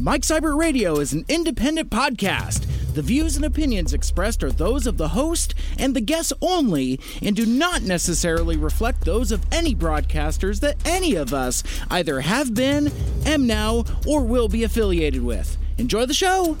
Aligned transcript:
Mike 0.00 0.22
Seibert 0.22 0.56
Radio 0.56 1.00
is 1.00 1.12
an 1.12 1.24
independent 1.28 1.90
podcast. 1.90 2.66
The 2.94 3.02
views 3.02 3.34
and 3.34 3.44
opinions 3.44 3.92
expressed 3.92 4.44
are 4.44 4.52
those 4.52 4.86
of 4.86 4.96
the 4.96 5.08
host 5.08 5.54
and 5.76 5.94
the 5.94 6.00
guests 6.00 6.32
only 6.40 7.00
and 7.20 7.34
do 7.34 7.44
not 7.44 7.82
necessarily 7.82 8.56
reflect 8.56 9.04
those 9.04 9.32
of 9.32 9.44
any 9.50 9.74
broadcasters 9.74 10.60
that 10.60 10.76
any 10.84 11.16
of 11.16 11.34
us 11.34 11.64
either 11.90 12.20
have 12.20 12.54
been, 12.54 12.92
am 13.26 13.46
now, 13.46 13.84
or 14.06 14.22
will 14.22 14.48
be 14.48 14.62
affiliated 14.62 15.24
with. 15.24 15.56
Enjoy 15.78 16.06
the 16.06 16.14
show! 16.14 16.56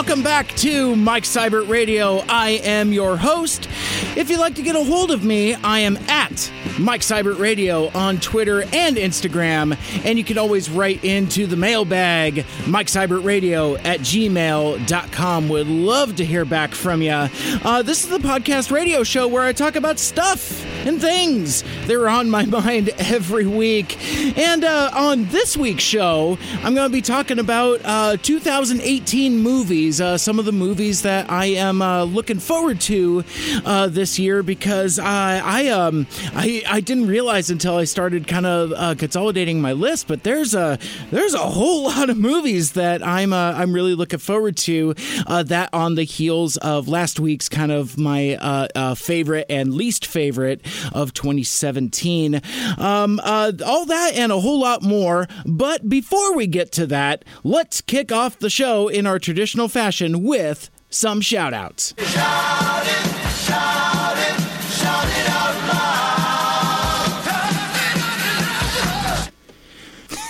Welcome 0.00 0.22
back 0.22 0.48
to 0.56 0.96
Mike 0.96 1.24
Seibert 1.24 1.68
Radio. 1.68 2.22
I 2.26 2.52
am 2.64 2.90
your 2.90 3.18
host. 3.18 3.68
If 4.16 4.30
you'd 4.30 4.40
like 4.40 4.54
to 4.54 4.62
get 4.62 4.74
a 4.74 4.82
hold 4.82 5.10
of 5.10 5.22
me, 5.22 5.52
I 5.56 5.80
am 5.80 5.98
at 6.08 6.50
Mike 6.78 7.02
Seibert 7.02 7.38
Radio 7.38 7.88
on 7.88 8.18
Twitter 8.18 8.62
and 8.62 8.96
Instagram. 8.96 9.76
And 10.06 10.16
you 10.16 10.24
can 10.24 10.38
always 10.38 10.70
write 10.70 11.04
into 11.04 11.46
the 11.46 11.56
mailbag, 11.56 12.46
Mike 12.66 12.86
Seibert 12.86 13.24
Radio 13.24 13.76
at 13.76 14.00
gmail.com. 14.00 15.48
Would 15.50 15.66
love 15.66 16.16
to 16.16 16.24
hear 16.24 16.46
back 16.46 16.70
from 16.70 17.02
you. 17.02 17.28
Uh, 17.62 17.82
this 17.82 18.02
is 18.02 18.08
the 18.08 18.20
podcast 18.20 18.70
radio 18.70 19.02
show 19.02 19.28
where 19.28 19.42
I 19.42 19.52
talk 19.52 19.76
about 19.76 19.98
stuff 19.98 20.64
and 20.86 21.00
things 21.00 21.62
that 21.86 21.94
are 21.94 22.08
on 22.08 22.30
my 22.30 22.44
mind 22.60 22.90
every 22.98 23.46
week. 23.46 23.98
And 24.38 24.64
uh, 24.64 24.90
on 24.94 25.26
this 25.26 25.56
week's 25.56 25.82
show, 25.82 26.38
I'm 26.62 26.74
going 26.74 26.88
to 26.88 26.92
be 26.92 27.02
talking 27.02 27.38
about 27.38 27.80
uh, 27.84 28.16
2018 28.16 29.38
movies, 29.38 30.00
uh, 30.00 30.16
some 30.16 30.38
of 30.38 30.44
the 30.44 30.52
movies 30.52 31.02
that 31.02 31.30
I 31.30 31.46
am 31.46 31.82
uh, 31.82 32.04
looking 32.04 32.38
forward 32.38 32.80
to 32.82 33.24
uh, 33.64 33.88
this 33.88 34.18
year 34.18 34.42
because 34.42 34.98
I 34.98 35.40
I 35.40 35.68
um 35.68 36.06
I, 36.34 36.62
I 36.68 36.80
didn't 36.80 37.06
realize 37.06 37.50
until 37.50 37.76
I 37.76 37.84
started 37.84 38.26
kind 38.26 38.46
of 38.46 38.72
uh, 38.74 38.94
consolidating 38.94 39.60
my 39.60 39.72
list, 39.72 40.08
but 40.08 40.22
there's 40.22 40.54
a 40.54 40.78
there's 41.10 41.34
a 41.34 41.38
whole 41.38 41.84
lot 41.90 42.10
of 42.10 42.16
movies 42.16 42.72
that 42.72 43.06
I'm 43.06 43.32
I'm 43.32 43.72
really 43.72 43.94
looking 43.94 44.18
forward 44.18 44.56
to. 44.58 44.94
that 45.26 45.70
on 45.72 45.94
the 45.94 46.04
heels 46.04 46.56
of 46.58 46.88
last 46.88 47.20
week's 47.20 47.48
kind 47.48 47.72
of 47.72 47.98
my 47.98 48.68
favorite 48.96 49.46
and 49.48 49.74
least 49.74 50.06
favorite 50.06 50.60
of 50.92 51.12
2017. 51.14 52.40
Um, 52.78 53.20
uh, 53.22 53.52
all 53.64 53.86
that 53.86 54.14
and 54.14 54.32
a 54.32 54.40
whole 54.40 54.60
lot 54.60 54.82
more. 54.82 55.28
But 55.46 55.88
before 55.88 56.34
we 56.34 56.46
get 56.46 56.72
to 56.72 56.86
that, 56.86 57.24
let's 57.44 57.80
kick 57.80 58.12
off 58.12 58.38
the 58.38 58.50
show 58.50 58.88
in 58.88 59.06
our 59.06 59.18
traditional 59.18 59.68
fashion 59.68 60.22
with 60.22 60.70
some 60.90 61.20
shout 61.20 61.54
outs. 61.54 61.94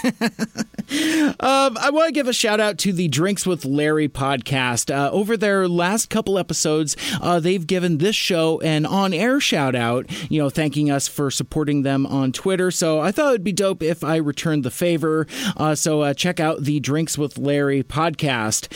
um, 0.90 1.78
I 1.78 1.90
want 1.92 2.08
to 2.08 2.12
give 2.12 2.26
a 2.26 2.32
shout 2.32 2.58
out 2.58 2.78
to 2.78 2.92
the 2.92 3.08
Drinks 3.08 3.46
with 3.46 3.64
Larry 3.64 4.08
podcast. 4.08 4.94
Uh, 4.94 5.10
over 5.10 5.36
their 5.36 5.68
last 5.68 6.10
couple 6.10 6.38
episodes, 6.38 6.96
uh, 7.20 7.38
they've 7.38 7.66
given 7.66 7.98
this 7.98 8.16
show 8.16 8.60
an 8.60 8.84
on 8.86 9.12
air 9.12 9.38
shout 9.38 9.76
out, 9.76 10.06
you 10.30 10.40
know, 10.40 10.50
thanking 10.50 10.90
us 10.90 11.06
for 11.06 11.30
supporting 11.30 11.82
them 11.82 12.06
on 12.06 12.32
Twitter. 12.32 12.70
So 12.70 13.00
I 13.00 13.12
thought 13.12 13.30
it'd 13.30 13.44
be 13.44 13.52
dope 13.52 13.82
if 13.82 14.02
I 14.02 14.16
returned 14.16 14.64
the 14.64 14.70
favor. 14.70 15.26
Uh, 15.56 15.74
so 15.74 16.00
uh, 16.00 16.14
check 16.14 16.40
out 16.40 16.64
the 16.64 16.80
Drinks 16.80 17.16
with 17.16 17.38
Larry 17.38 17.82
podcast. 17.82 18.68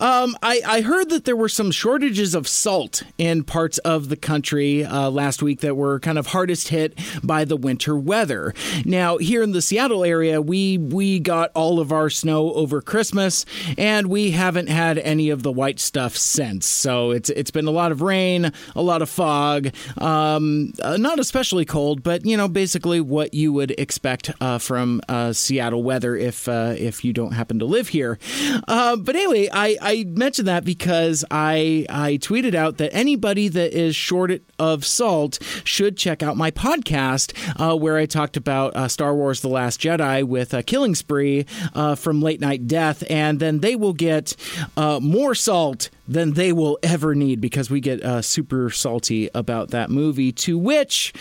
Um, 0.00 0.36
I, 0.42 0.60
I, 0.66 0.80
heard 0.80 1.10
that 1.10 1.24
there 1.24 1.36
were 1.36 1.48
some 1.48 1.70
shortages 1.70 2.34
of 2.34 2.48
salt 2.48 3.02
in 3.18 3.44
parts 3.44 3.78
of 3.78 4.08
the 4.08 4.16
country 4.16 4.84
uh, 4.84 5.10
last 5.10 5.42
week 5.42 5.60
that 5.60 5.76
were 5.76 6.00
kind 6.00 6.18
of 6.18 6.28
hardest 6.28 6.68
hit 6.68 6.98
by 7.22 7.44
the 7.44 7.56
winter 7.56 7.96
weather. 7.96 8.54
Now, 8.84 9.18
here 9.18 9.42
in 9.42 9.52
the 9.52 9.62
Seattle 9.62 10.04
area, 10.04 10.40
we 10.40 10.78
we 10.78 11.20
got 11.20 11.50
all 11.60 11.78
of 11.78 11.92
our 11.92 12.08
snow 12.08 12.54
over 12.54 12.80
Christmas, 12.80 13.44
and 13.76 14.06
we 14.06 14.30
haven't 14.30 14.70
had 14.70 14.96
any 14.96 15.28
of 15.28 15.42
the 15.42 15.52
white 15.52 15.78
stuff 15.78 16.16
since. 16.16 16.66
So 16.66 17.10
it's 17.10 17.28
it's 17.28 17.50
been 17.50 17.66
a 17.66 17.70
lot 17.70 17.92
of 17.92 18.00
rain, 18.00 18.50
a 18.74 18.80
lot 18.80 19.02
of 19.02 19.10
fog, 19.10 19.68
um, 19.98 20.72
uh, 20.82 20.96
not 20.96 21.18
especially 21.18 21.66
cold, 21.66 22.02
but 22.02 22.24
you 22.24 22.34
know 22.34 22.48
basically 22.48 22.98
what 22.98 23.34
you 23.34 23.52
would 23.52 23.72
expect 23.72 24.30
uh, 24.40 24.56
from 24.56 25.02
uh, 25.06 25.34
Seattle 25.34 25.82
weather 25.82 26.16
if 26.16 26.48
uh, 26.48 26.74
if 26.78 27.04
you 27.04 27.12
don't 27.12 27.32
happen 27.32 27.58
to 27.58 27.66
live 27.66 27.88
here. 27.88 28.18
Uh, 28.66 28.96
but 28.96 29.14
anyway, 29.14 29.50
I, 29.52 29.76
I 29.82 30.04
mentioned 30.04 30.48
that 30.48 30.64
because 30.64 31.26
I 31.30 31.84
I 31.90 32.16
tweeted 32.16 32.54
out 32.54 32.78
that 32.78 32.94
anybody 32.94 33.48
that 33.48 33.74
is 33.74 33.94
short 33.94 34.32
of 34.58 34.86
salt 34.86 35.38
should 35.64 35.98
check 35.98 36.22
out 36.22 36.38
my 36.38 36.50
podcast 36.50 37.34
uh, 37.60 37.76
where 37.76 37.98
I 37.98 38.06
talked 38.06 38.38
about 38.38 38.90
Star 38.90 39.14
Wars: 39.14 39.42
The 39.42 39.48
Last 39.48 39.78
Jedi 39.78 40.24
with 40.24 40.54
a 40.54 40.62
Killing 40.62 40.94
Spree 40.94 41.44
uh, 41.74 41.94
from 41.94 42.20
Late 42.22 42.40
Night 42.40 42.66
Death, 42.66 43.04
and 43.10 43.40
then 43.40 43.60
they 43.60 43.76
will 43.76 43.92
get 43.92 44.36
uh, 44.76 45.00
more 45.00 45.34
salt 45.34 45.90
than 46.10 46.32
they 46.32 46.52
will 46.52 46.76
ever 46.82 47.14
need 47.14 47.40
because 47.40 47.70
we 47.70 47.80
get 47.80 48.02
uh, 48.02 48.20
super 48.20 48.68
salty 48.68 49.30
about 49.32 49.70
that 49.70 49.90
movie. 49.90 50.32
To 50.32 50.58
which 50.58 51.12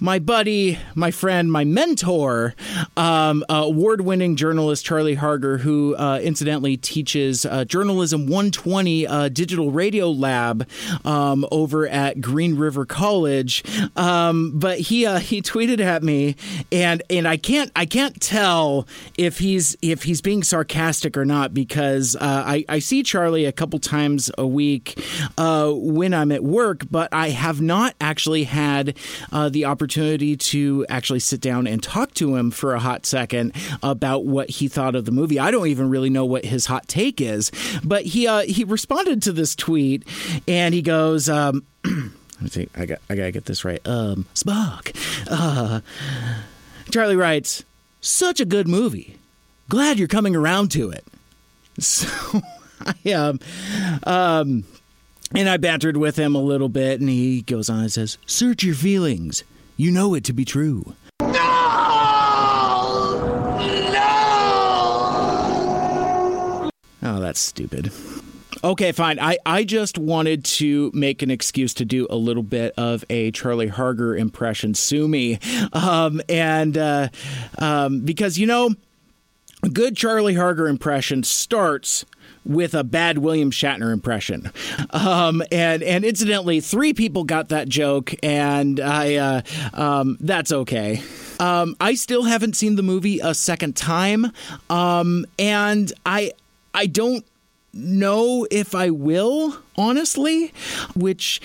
my 0.00 0.18
buddy, 0.18 0.78
my 0.96 1.12
friend, 1.12 1.50
my 1.50 1.64
mentor, 1.64 2.56
um, 2.96 3.44
uh, 3.48 3.62
award 3.66 4.00
winning 4.00 4.34
journalist 4.34 4.84
Charlie 4.84 5.14
Harger, 5.14 5.58
who 5.58 5.94
uh, 5.94 6.18
incidentally 6.20 6.76
teaches 6.76 7.46
uh, 7.46 7.64
Journalism 7.64 8.22
120 8.22 9.06
uh, 9.06 9.28
Digital 9.28 9.70
Radio 9.70 10.10
Lab 10.10 10.68
um, 11.04 11.46
over 11.52 11.86
at 11.86 12.20
Green 12.20 12.56
River 12.56 12.84
College. 12.84 13.62
Um, 13.96 14.58
but 14.58 14.80
he 14.80 15.06
uh, 15.06 15.20
he 15.20 15.40
tweeted 15.40 15.80
at 15.80 16.02
me, 16.02 16.34
and 16.72 17.00
and 17.08 17.28
I 17.28 17.36
can't 17.36 17.70
I 17.76 17.86
can't 17.86 18.20
tell 18.20 18.88
if 19.16 19.38
he's 19.38 19.76
if 19.82 20.02
he's 20.02 20.20
being 20.20 20.42
sarcastic 20.42 21.16
or 21.16 21.24
not 21.24 21.54
because 21.54 22.16
I, 22.20 22.64
I 22.68 22.80
see 22.80 23.04
Charlie 23.04 23.44
a 23.44 23.52
couple 23.52 23.78
times 23.78 23.99
times 24.00 24.30
a 24.38 24.46
week 24.46 24.98
uh, 25.36 25.70
when 25.74 26.14
I'm 26.14 26.32
at 26.32 26.42
work, 26.42 26.84
but 26.90 27.12
I 27.12 27.30
have 27.30 27.60
not 27.60 27.94
actually 28.00 28.44
had 28.44 28.96
uh, 29.30 29.50
the 29.50 29.66
opportunity 29.66 30.36
to 30.36 30.86
actually 30.88 31.20
sit 31.20 31.40
down 31.40 31.66
and 31.66 31.82
talk 31.82 32.14
to 32.14 32.34
him 32.36 32.50
for 32.50 32.74
a 32.74 32.80
hot 32.80 33.04
second 33.04 33.52
about 33.82 34.24
what 34.24 34.48
he 34.48 34.68
thought 34.68 34.94
of 34.94 35.04
the 35.04 35.12
movie. 35.12 35.38
I 35.38 35.50
don't 35.50 35.66
even 35.66 35.90
really 35.90 36.08
know 36.08 36.24
what 36.24 36.46
his 36.46 36.66
hot 36.66 36.88
take 36.88 37.20
is, 37.20 37.50
but 37.84 38.04
he 38.06 38.26
uh, 38.26 38.40
he 38.42 38.64
responded 38.64 39.22
to 39.24 39.32
this 39.32 39.54
tweet 39.54 40.06
and 40.48 40.74
he 40.74 40.80
goes. 40.82 41.28
Um, 41.28 41.64
Let 41.84 42.42
me 42.42 42.48
see. 42.48 42.68
I 42.74 42.86
got. 42.86 43.00
I 43.10 43.16
gotta 43.16 43.32
get 43.32 43.44
this 43.44 43.66
right. 43.66 43.86
Um, 43.86 44.24
Spock. 44.34 44.96
Uh, 45.30 45.82
Charlie 46.90 47.16
writes, 47.16 47.64
"Such 48.00 48.40
a 48.40 48.46
good 48.46 48.66
movie. 48.66 49.18
Glad 49.68 49.98
you're 49.98 50.08
coming 50.08 50.34
around 50.34 50.70
to 50.72 50.90
it." 50.90 51.04
So 51.80 52.08
I 53.04 53.12
um, 53.12 53.40
um, 54.04 54.64
and 55.34 55.48
I 55.48 55.56
bantered 55.56 55.96
with 55.96 56.16
him 56.16 56.34
a 56.34 56.42
little 56.42 56.68
bit, 56.68 57.00
and 57.00 57.08
he 57.08 57.42
goes 57.42 57.70
on 57.70 57.80
and 57.80 57.92
says, 57.92 58.18
"Search 58.26 58.62
your 58.62 58.74
feelings. 58.74 59.44
You 59.76 59.90
know 59.90 60.14
it 60.14 60.24
to 60.24 60.32
be 60.32 60.44
true." 60.44 60.94
No! 61.20 61.28
No! 63.92 64.00
Oh, 67.02 67.20
that's 67.20 67.40
stupid. 67.40 67.92
Okay, 68.62 68.92
fine. 68.92 69.18
I, 69.18 69.38
I 69.46 69.64
just 69.64 69.96
wanted 69.96 70.44
to 70.44 70.90
make 70.92 71.22
an 71.22 71.30
excuse 71.30 71.72
to 71.74 71.86
do 71.86 72.06
a 72.10 72.16
little 72.16 72.42
bit 72.42 72.74
of 72.76 73.06
a 73.08 73.30
Charlie 73.30 73.68
Harger 73.68 74.14
impression. 74.14 74.74
Sue 74.74 75.08
me. 75.08 75.38
Um, 75.72 76.20
and 76.28 76.76
uh, 76.76 77.08
um, 77.58 78.00
because, 78.00 78.38
you 78.38 78.46
know, 78.46 78.74
a 79.62 79.70
good 79.70 79.96
Charlie 79.96 80.34
Harger 80.34 80.68
impression 80.68 81.22
starts 81.22 82.04
with 82.44 82.74
a 82.74 82.84
bad 82.84 83.18
William 83.18 83.50
Shatner 83.50 83.92
impression. 83.92 84.50
Um, 84.90 85.42
and 85.52 85.82
and 85.82 86.04
incidentally, 86.04 86.60
three 86.60 86.92
people 86.92 87.24
got 87.24 87.50
that 87.50 87.68
joke, 87.68 88.14
and 88.22 88.80
I 88.80 89.14
uh, 89.16 89.42
um, 89.74 90.16
that's 90.20 90.52
okay. 90.52 91.02
Um, 91.38 91.76
I 91.80 91.94
still 91.94 92.24
haven't 92.24 92.56
seen 92.56 92.76
the 92.76 92.82
movie 92.82 93.20
a 93.20 93.34
second 93.34 93.76
time, 93.76 94.32
um, 94.68 95.26
and 95.38 95.92
I 96.04 96.32
I 96.74 96.86
don't 96.86 97.24
know 97.72 98.46
if 98.50 98.74
I 98.74 98.90
will, 98.90 99.56
honestly, 99.76 100.52
which 100.94 101.40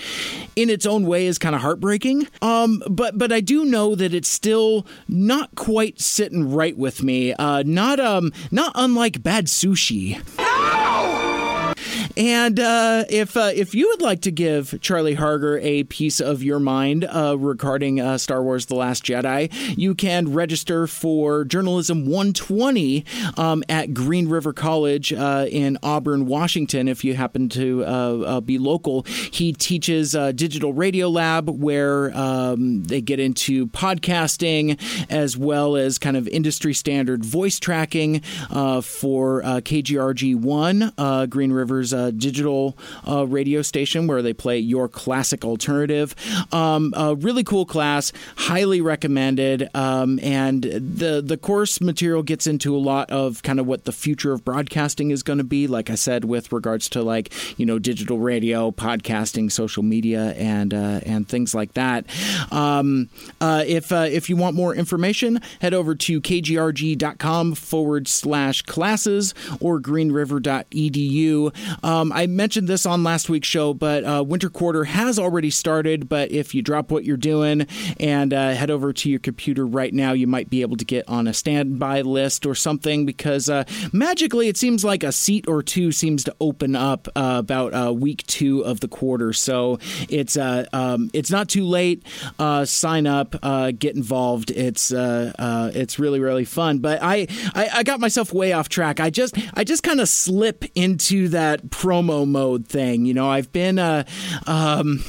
in 0.54 0.70
its 0.70 0.86
own 0.86 1.06
way 1.06 1.26
is 1.26 1.38
kind 1.38 1.54
of 1.54 1.60
heartbreaking. 1.60 2.28
Um, 2.42 2.82
but 2.88 3.16
but 3.18 3.32
I 3.32 3.40
do 3.40 3.64
know 3.64 3.94
that 3.94 4.14
it's 4.14 4.28
still 4.28 4.86
not 5.08 5.54
quite 5.54 6.00
sitting 6.00 6.50
right 6.52 6.76
with 6.76 7.02
me. 7.02 7.32
Uh, 7.34 7.62
not 7.66 8.00
um 8.00 8.32
not 8.50 8.72
unlike 8.74 9.22
bad 9.22 9.46
sushi. 9.46 10.22
And 12.16 12.58
uh, 12.58 13.04
if 13.10 13.36
uh, 13.36 13.50
if 13.54 13.74
you 13.74 13.88
would 13.88 14.00
like 14.00 14.22
to 14.22 14.30
give 14.30 14.80
Charlie 14.80 15.14
Harger 15.14 15.58
a 15.58 15.84
piece 15.84 16.20
of 16.20 16.42
your 16.42 16.58
mind 16.58 17.04
uh, 17.04 17.36
regarding 17.38 18.00
uh, 18.00 18.16
Star 18.18 18.42
Wars: 18.42 18.66
The 18.66 18.74
Last 18.74 19.04
Jedi, 19.04 19.52
you 19.76 19.94
can 19.94 20.32
register 20.32 20.86
for 20.86 21.44
Journalism 21.44 22.06
120 22.06 23.04
um, 23.36 23.62
at 23.68 23.92
Green 23.92 24.28
River 24.28 24.52
College 24.52 25.12
uh, 25.12 25.46
in 25.50 25.78
Auburn, 25.82 26.26
Washington. 26.26 26.88
If 26.88 27.04
you 27.04 27.14
happen 27.14 27.48
to 27.50 27.84
uh, 27.84 28.40
be 28.40 28.58
local, 28.58 29.02
he 29.02 29.52
teaches 29.52 30.12
Digital 30.12 30.72
Radio 30.72 31.08
Lab, 31.08 31.50
where 31.50 32.16
um, 32.16 32.84
they 32.84 33.00
get 33.00 33.20
into 33.20 33.66
podcasting 33.66 34.80
as 35.10 35.36
well 35.36 35.76
as 35.76 35.98
kind 35.98 36.16
of 36.16 36.26
industry 36.28 36.72
standard 36.72 37.24
voice 37.24 37.58
tracking 37.58 38.20
for 38.20 39.42
KGRG 39.42 40.34
One, 40.36 40.92
Green 41.28 41.52
River's 41.76 42.12
digital 42.16 42.76
uh, 43.06 43.26
radio 43.26 43.62
station 43.62 44.06
where 44.06 44.22
they 44.22 44.32
play 44.32 44.58
your 44.58 44.88
classic 44.88 45.44
alternative. 45.44 46.14
Um, 46.52 46.94
a 46.96 47.14
really 47.14 47.44
cool 47.44 47.66
class, 47.66 48.12
highly 48.36 48.80
recommended. 48.80 49.68
Um, 49.74 50.18
and 50.22 50.62
the 50.62 51.22
the 51.24 51.36
course 51.36 51.80
material 51.80 52.22
gets 52.22 52.46
into 52.46 52.74
a 52.74 52.78
lot 52.78 53.10
of 53.10 53.42
kind 53.42 53.60
of 53.60 53.66
what 53.66 53.84
the 53.84 53.92
future 53.92 54.32
of 54.32 54.44
broadcasting 54.44 55.10
is 55.10 55.22
going 55.22 55.38
to 55.38 55.44
be. 55.44 55.66
Like 55.66 55.90
I 55.90 55.94
said, 55.96 56.24
with 56.24 56.52
regards 56.52 56.88
to 56.90 57.02
like 57.02 57.32
you 57.58 57.66
know 57.66 57.78
digital 57.78 58.18
radio, 58.18 58.70
podcasting, 58.70 59.52
social 59.52 59.82
media, 59.82 60.32
and 60.32 60.72
uh, 60.72 61.00
and 61.04 61.28
things 61.28 61.54
like 61.54 61.74
that. 61.74 62.06
Um, 62.50 63.08
uh, 63.40 63.64
if 63.66 63.92
uh, 63.92 64.06
if 64.10 64.30
you 64.30 64.36
want 64.36 64.56
more 64.56 64.74
information, 64.74 65.40
head 65.60 65.74
over 65.74 65.94
to 65.94 66.20
kgrg.com 66.20 67.54
forward 67.54 68.08
slash 68.08 68.62
classes 68.62 69.34
or 69.60 69.80
greenriver.edu. 69.80 71.52
Um, 71.82 72.12
I 72.12 72.26
mentioned 72.26 72.68
this 72.68 72.86
on 72.86 73.04
last 73.04 73.28
week's 73.28 73.48
show, 73.48 73.74
but 73.74 74.04
uh, 74.04 74.24
winter 74.26 74.48
quarter 74.48 74.84
has 74.84 75.18
already 75.18 75.50
started. 75.50 76.08
But 76.08 76.30
if 76.30 76.54
you 76.54 76.62
drop 76.62 76.90
what 76.90 77.04
you're 77.04 77.16
doing 77.16 77.66
and 78.00 78.32
uh, 78.32 78.50
head 78.50 78.70
over 78.70 78.92
to 78.92 79.10
your 79.10 79.20
computer 79.20 79.66
right 79.66 79.92
now, 79.92 80.12
you 80.12 80.26
might 80.26 80.50
be 80.50 80.62
able 80.62 80.76
to 80.76 80.84
get 80.84 81.08
on 81.08 81.26
a 81.26 81.34
standby 81.34 82.02
list 82.02 82.46
or 82.46 82.54
something 82.54 83.06
because 83.06 83.48
uh, 83.48 83.64
magically 83.92 84.48
it 84.48 84.56
seems 84.56 84.84
like 84.84 85.02
a 85.02 85.12
seat 85.12 85.46
or 85.48 85.62
two 85.62 85.92
seems 85.92 86.24
to 86.24 86.34
open 86.40 86.74
up 86.74 87.08
uh, 87.16 87.36
about 87.38 87.72
uh, 87.72 87.92
week 87.92 88.26
two 88.26 88.64
of 88.64 88.80
the 88.80 88.88
quarter. 88.88 89.32
So 89.32 89.78
it's 90.08 90.36
uh, 90.36 90.66
um, 90.72 91.10
it's 91.12 91.30
not 91.30 91.48
too 91.48 91.64
late. 91.64 92.04
sign 92.64 93.06
up, 93.06 93.40
get 93.78 93.94
involved. 93.96 94.50
It's 94.50 94.92
it's 94.92 95.98
really 95.98 96.20
really 96.20 96.44
fun. 96.44 96.78
But 96.78 97.02
I, 97.02 97.26
I 97.54 97.68
I 97.74 97.82
got 97.82 98.00
myself 98.00 98.32
way 98.32 98.52
off 98.52 98.68
track. 98.68 99.00
I 99.00 99.10
just 99.10 99.36
I 99.54 99.64
just 99.64 99.82
kind 99.82 100.00
of 100.00 100.08
slip 100.08 100.64
into 100.74 101.28
that 101.28 101.45
promo 101.54 102.26
mode 102.26 102.66
thing. 102.66 103.06
You 103.06 103.14
know, 103.14 103.30
I've 103.30 103.52
been 103.52 103.78
uh, 103.78 104.04
um, 104.46 105.04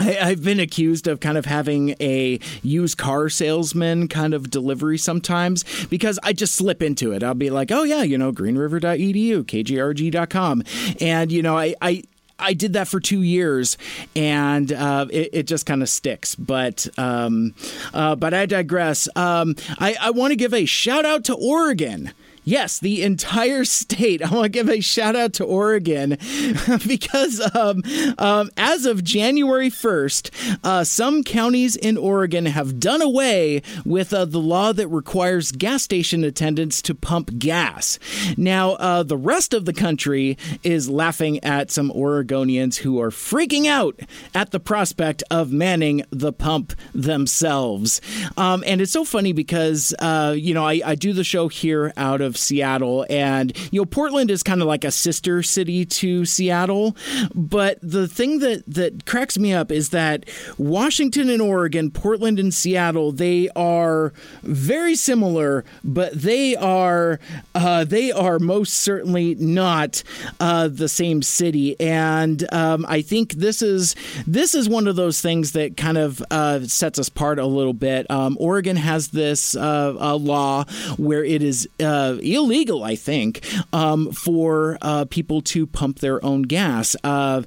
I, 0.00 0.28
have 0.28 0.42
been 0.42 0.60
accused 0.60 1.06
of 1.06 1.20
kind 1.20 1.36
of 1.36 1.44
having 1.44 1.90
a 2.00 2.40
used 2.62 2.98
car 2.98 3.28
salesman 3.28 4.08
kind 4.08 4.34
of 4.34 4.50
delivery 4.50 4.98
sometimes 4.98 5.64
because 5.86 6.18
I 6.22 6.32
just 6.32 6.54
slip 6.54 6.82
into 6.82 7.12
it. 7.12 7.22
I'll 7.22 7.34
be 7.34 7.50
like, 7.50 7.70
oh, 7.70 7.82
yeah, 7.82 8.02
you 8.02 8.16
know, 8.16 8.32
greenriver.edu, 8.32 9.44
kgrg.com. 9.44 10.62
And, 11.00 11.30
you 11.30 11.42
know, 11.42 11.56
I, 11.56 11.74
I 11.82 12.02
I 12.42 12.54
did 12.54 12.72
that 12.72 12.88
for 12.88 13.00
two 13.00 13.20
years, 13.20 13.76
and 14.16 14.72
uh, 14.72 15.06
it, 15.10 15.28
it, 15.34 15.42
just 15.42 15.66
kind 15.66 15.82
of 15.82 15.90
sticks. 15.90 16.34
But 16.34 16.88
um, 16.96 17.54
uh, 17.92 18.16
but 18.16 18.32
I 18.32 18.46
digress. 18.46 19.10
Um, 19.14 19.56
I, 19.78 19.94
I 20.00 20.10
want 20.12 20.30
to 20.30 20.36
give 20.36 20.54
a 20.54 20.64
shout 20.64 21.04
out 21.04 21.24
to 21.24 21.34
Oregon. 21.34 22.14
Yes, 22.44 22.78
the 22.78 23.02
entire 23.02 23.64
state. 23.64 24.22
I 24.26 24.32
want 24.32 24.44
to 24.44 24.48
give 24.48 24.68
a 24.68 24.80
shout 24.80 25.16
out 25.16 25.34
to 25.34 25.44
Oregon 25.44 26.10
because 26.86 27.40
um, 27.54 27.82
um, 28.18 28.50
as 28.56 28.86
of 28.86 29.04
January 29.04 29.70
1st, 29.70 30.58
uh, 30.64 30.84
some 30.84 31.22
counties 31.22 31.76
in 31.76 31.96
Oregon 31.96 32.46
have 32.46 32.80
done 32.80 33.02
away 33.02 33.62
with 33.84 34.12
uh, 34.12 34.24
the 34.24 34.40
law 34.40 34.72
that 34.72 34.88
requires 34.88 35.52
gas 35.52 35.82
station 35.82 36.24
attendants 36.24 36.80
to 36.82 36.94
pump 36.94 37.38
gas. 37.38 37.98
Now, 38.36 38.72
uh, 38.72 39.02
the 39.02 39.16
rest 39.16 39.52
of 39.52 39.64
the 39.64 39.72
country 39.72 40.38
is 40.62 40.88
laughing 40.88 41.42
at 41.44 41.70
some 41.70 41.90
Oregonians 41.90 42.76
who 42.76 43.00
are 43.00 43.10
freaking 43.10 43.66
out 43.66 44.00
at 44.34 44.50
the 44.50 44.60
prospect 44.60 45.22
of 45.30 45.52
manning 45.52 46.04
the 46.10 46.32
pump 46.32 46.72
themselves. 46.94 48.00
Um, 48.36 48.64
and 48.66 48.80
it's 48.80 48.92
so 48.92 49.04
funny 49.04 49.32
because, 49.32 49.94
uh, 49.98 50.34
you 50.36 50.54
know, 50.54 50.66
I, 50.66 50.80
I 50.84 50.94
do 50.94 51.12
the 51.12 51.24
show 51.24 51.48
here 51.48 51.92
out 51.96 52.20
of 52.20 52.29
of 52.30 52.38
Seattle. 52.38 53.04
And, 53.10 53.52
you 53.70 53.80
know, 53.82 53.84
Portland 53.84 54.30
is 54.30 54.42
kind 54.42 54.62
of 54.62 54.68
like 54.68 54.84
a 54.84 54.90
sister 54.90 55.42
city 55.42 55.84
to 55.84 56.24
Seattle. 56.24 56.96
But 57.34 57.78
the 57.82 58.08
thing 58.08 58.38
that, 58.38 58.62
that 58.66 59.04
cracks 59.04 59.38
me 59.38 59.52
up 59.52 59.70
is 59.70 59.90
that 59.90 60.24
Washington 60.56 61.28
and 61.28 61.42
Oregon, 61.42 61.90
Portland 61.90 62.38
and 62.38 62.54
Seattle, 62.54 63.12
they 63.12 63.50
are 63.56 64.14
very 64.42 64.94
similar, 64.94 65.64
but 65.84 66.12
they 66.14 66.56
are 66.56 67.18
uh, 67.54 67.84
they 67.84 68.12
are 68.12 68.38
most 68.38 68.74
certainly 68.74 69.34
not 69.34 70.02
uh, 70.38 70.68
the 70.68 70.88
same 70.88 71.22
city. 71.22 71.78
And 71.80 72.46
um, 72.54 72.86
I 72.88 73.02
think 73.02 73.32
this 73.34 73.60
is 73.60 73.96
this 74.26 74.54
is 74.54 74.68
one 74.68 74.86
of 74.86 74.96
those 74.96 75.20
things 75.20 75.52
that 75.52 75.76
kind 75.76 75.98
of 75.98 76.22
uh, 76.30 76.60
sets 76.60 76.98
us 76.98 77.08
apart 77.08 77.38
a 77.38 77.46
little 77.46 77.72
bit. 77.74 78.08
Um, 78.10 78.36
Oregon 78.40 78.76
has 78.76 79.08
this 79.08 79.56
uh, 79.56 80.16
law 80.16 80.64
where 80.96 81.24
it 81.24 81.42
is 81.42 81.68
uh, 81.80 82.16
illegal, 82.22 82.84
I 82.84 82.96
think, 82.96 83.44
um, 83.72 84.12
for 84.12 84.78
uh, 84.82 85.04
people 85.06 85.40
to 85.42 85.66
pump 85.66 86.00
their 86.00 86.24
own 86.24 86.42
gas. 86.42 86.96
Uh, 87.04 87.42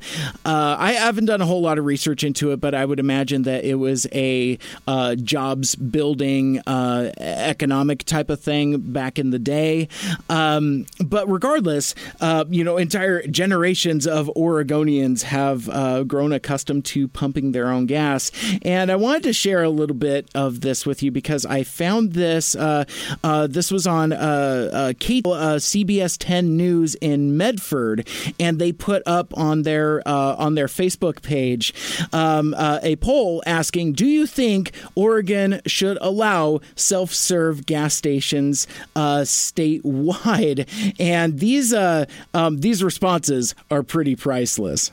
uh, 0.46 0.76
I 0.80 0.94
haven't 0.94 1.26
done 1.26 1.42
a 1.42 1.46
whole 1.46 1.62
lot 1.62 1.78
of 1.78 1.86
research 1.86 2.24
into 2.24 2.52
it, 2.52 2.62
but 2.62 2.74
I 2.74 2.86
would 2.86 3.00
imagine 3.00 3.44
that 3.44 3.64
it 3.64 3.76
was 3.76 4.08
a 4.14 4.58
uh, 4.88 5.16
jobs 5.16 5.76
building 5.76 6.60
uh, 6.68 7.12
economic 7.20 8.04
type 8.04 8.30
of 8.30 8.40
thing 8.40 8.80
back 8.80 9.20
in 9.20 9.30
the 9.30 9.40
day. 9.40 9.88
Um, 10.30 10.86
but 11.04 11.30
regardless, 11.30 11.96
uh, 12.22 12.46
you 12.50 12.64
know, 12.64 12.78
entire 12.78 13.26
generations 13.28 14.08
of 14.08 14.32
Oregonians 14.36 15.24
have 15.24 15.68
grown 16.08 16.32
accustomed 16.32 16.86
to 16.86 17.08
pumping 17.08 17.52
their 17.52 17.70
own 17.70 17.86
gas. 17.86 18.32
And 18.64 18.92
I 18.92 18.96
wanted 18.96 19.24
to 19.24 19.34
share 19.34 19.64
a 19.64 19.70
little 19.70 19.96
bit 19.96 20.30
of 20.36 20.62
this 20.62 20.86
with 20.86 21.04
you 21.04 21.12
because 21.12 21.46
I 21.46 21.64
found 21.64 22.14
this. 22.14 22.54
this 22.54 23.72
was 23.72 23.88
on 23.88 24.14
uh, 24.14 24.63
Kate, 25.00 25.26
uh, 25.26 25.58
CBS 25.58 26.18
10 26.20 26.56
News 26.58 26.96
in 26.96 27.38
Medford, 27.38 28.08
and 28.40 28.60
they 28.60 28.72
put 28.72 29.04
up 29.06 29.36
on 29.38 29.64
their 29.64 30.08
uh, 30.08 30.36
on 30.36 30.56
their 30.56 30.68
Facebook 30.68 31.22
page 31.22 31.74
um, 32.12 32.54
uh, 32.58 32.80
a 32.84 32.96
poll 32.98 33.44
asking, 33.46 33.94
"Do 33.94 34.06
you 34.06 34.26
think 34.26 34.72
Oregon 34.96 35.62
should 35.66 35.98
allow 36.02 36.60
self-serve 36.76 37.66
gas 37.66 37.96
stations 37.96 38.68
uh, 38.96 39.22
statewide?" 39.22 40.68
And 41.00 41.40
these 41.40 41.74
uh, 41.74 42.06
um, 42.34 42.60
these 42.60 42.84
responses 42.84 43.56
are 43.72 43.84
pretty 43.84 44.16
priceless. 44.16 44.92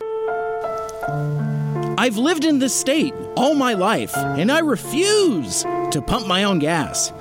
I've 1.99 2.17
lived 2.17 2.45
in 2.45 2.61
this 2.61 2.75
state 2.75 3.12
all 3.37 3.55
my 3.55 3.75
life, 3.75 4.17
and 4.17 4.50
I 4.50 4.61
refuse 4.61 5.62
to 5.62 6.03
pump 6.07 6.27
my 6.27 6.45
own 6.45 6.59
gas. 6.59 7.12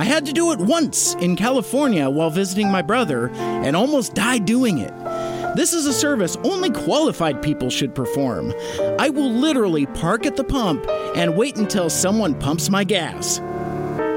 I 0.00 0.04
had 0.04 0.24
to 0.26 0.32
do 0.32 0.52
it 0.52 0.58
once 0.58 1.14
in 1.16 1.36
California 1.36 2.08
while 2.08 2.30
visiting 2.30 2.70
my 2.70 2.80
brother 2.80 3.28
and 3.34 3.76
almost 3.76 4.14
died 4.14 4.46
doing 4.46 4.78
it. 4.78 4.94
This 5.56 5.74
is 5.74 5.84
a 5.84 5.92
service 5.92 6.38
only 6.42 6.70
qualified 6.70 7.42
people 7.42 7.68
should 7.68 7.94
perform. 7.94 8.54
I 8.98 9.10
will 9.10 9.30
literally 9.30 9.84
park 9.84 10.24
at 10.24 10.36
the 10.36 10.44
pump 10.44 10.86
and 11.14 11.36
wait 11.36 11.58
until 11.58 11.90
someone 11.90 12.34
pumps 12.34 12.70
my 12.70 12.82
gas. 12.82 13.40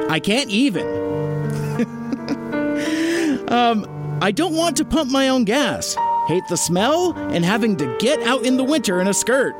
I 0.10 0.22
can't 0.24 0.50
even. 0.50 0.88
um, 3.50 3.86
I 4.22 4.32
don't 4.32 4.56
want 4.56 4.78
to 4.78 4.86
pump 4.86 5.12
my 5.12 5.28
own 5.28 5.44
gas. 5.44 5.98
Hate 6.30 6.48
the 6.48 6.56
smell 6.56 7.12
and 7.12 7.44
having 7.44 7.76
to 7.76 7.98
get 8.00 8.22
out 8.22 8.46
in 8.46 8.56
the 8.56 8.64
winter 8.64 9.02
in 9.02 9.08
a 9.08 9.14
skirt. 9.14 9.54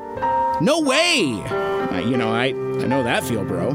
No 0.62 0.80
way! 0.80 1.44
Uh, 1.44 2.00
you 2.00 2.16
know, 2.16 2.32
I, 2.32 2.46
I 2.46 2.88
know 2.88 3.04
that 3.04 3.26
feel, 3.26 3.44
bro. 3.44 3.74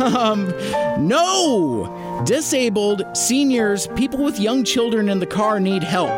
Um, 0.00 0.48
no! 0.98 2.22
Disabled, 2.26 3.02
seniors, 3.16 3.86
people 3.88 4.22
with 4.22 4.38
young 4.38 4.64
children 4.64 5.08
in 5.08 5.20
the 5.20 5.26
car 5.26 5.60
need 5.60 5.82
help. 5.82 6.10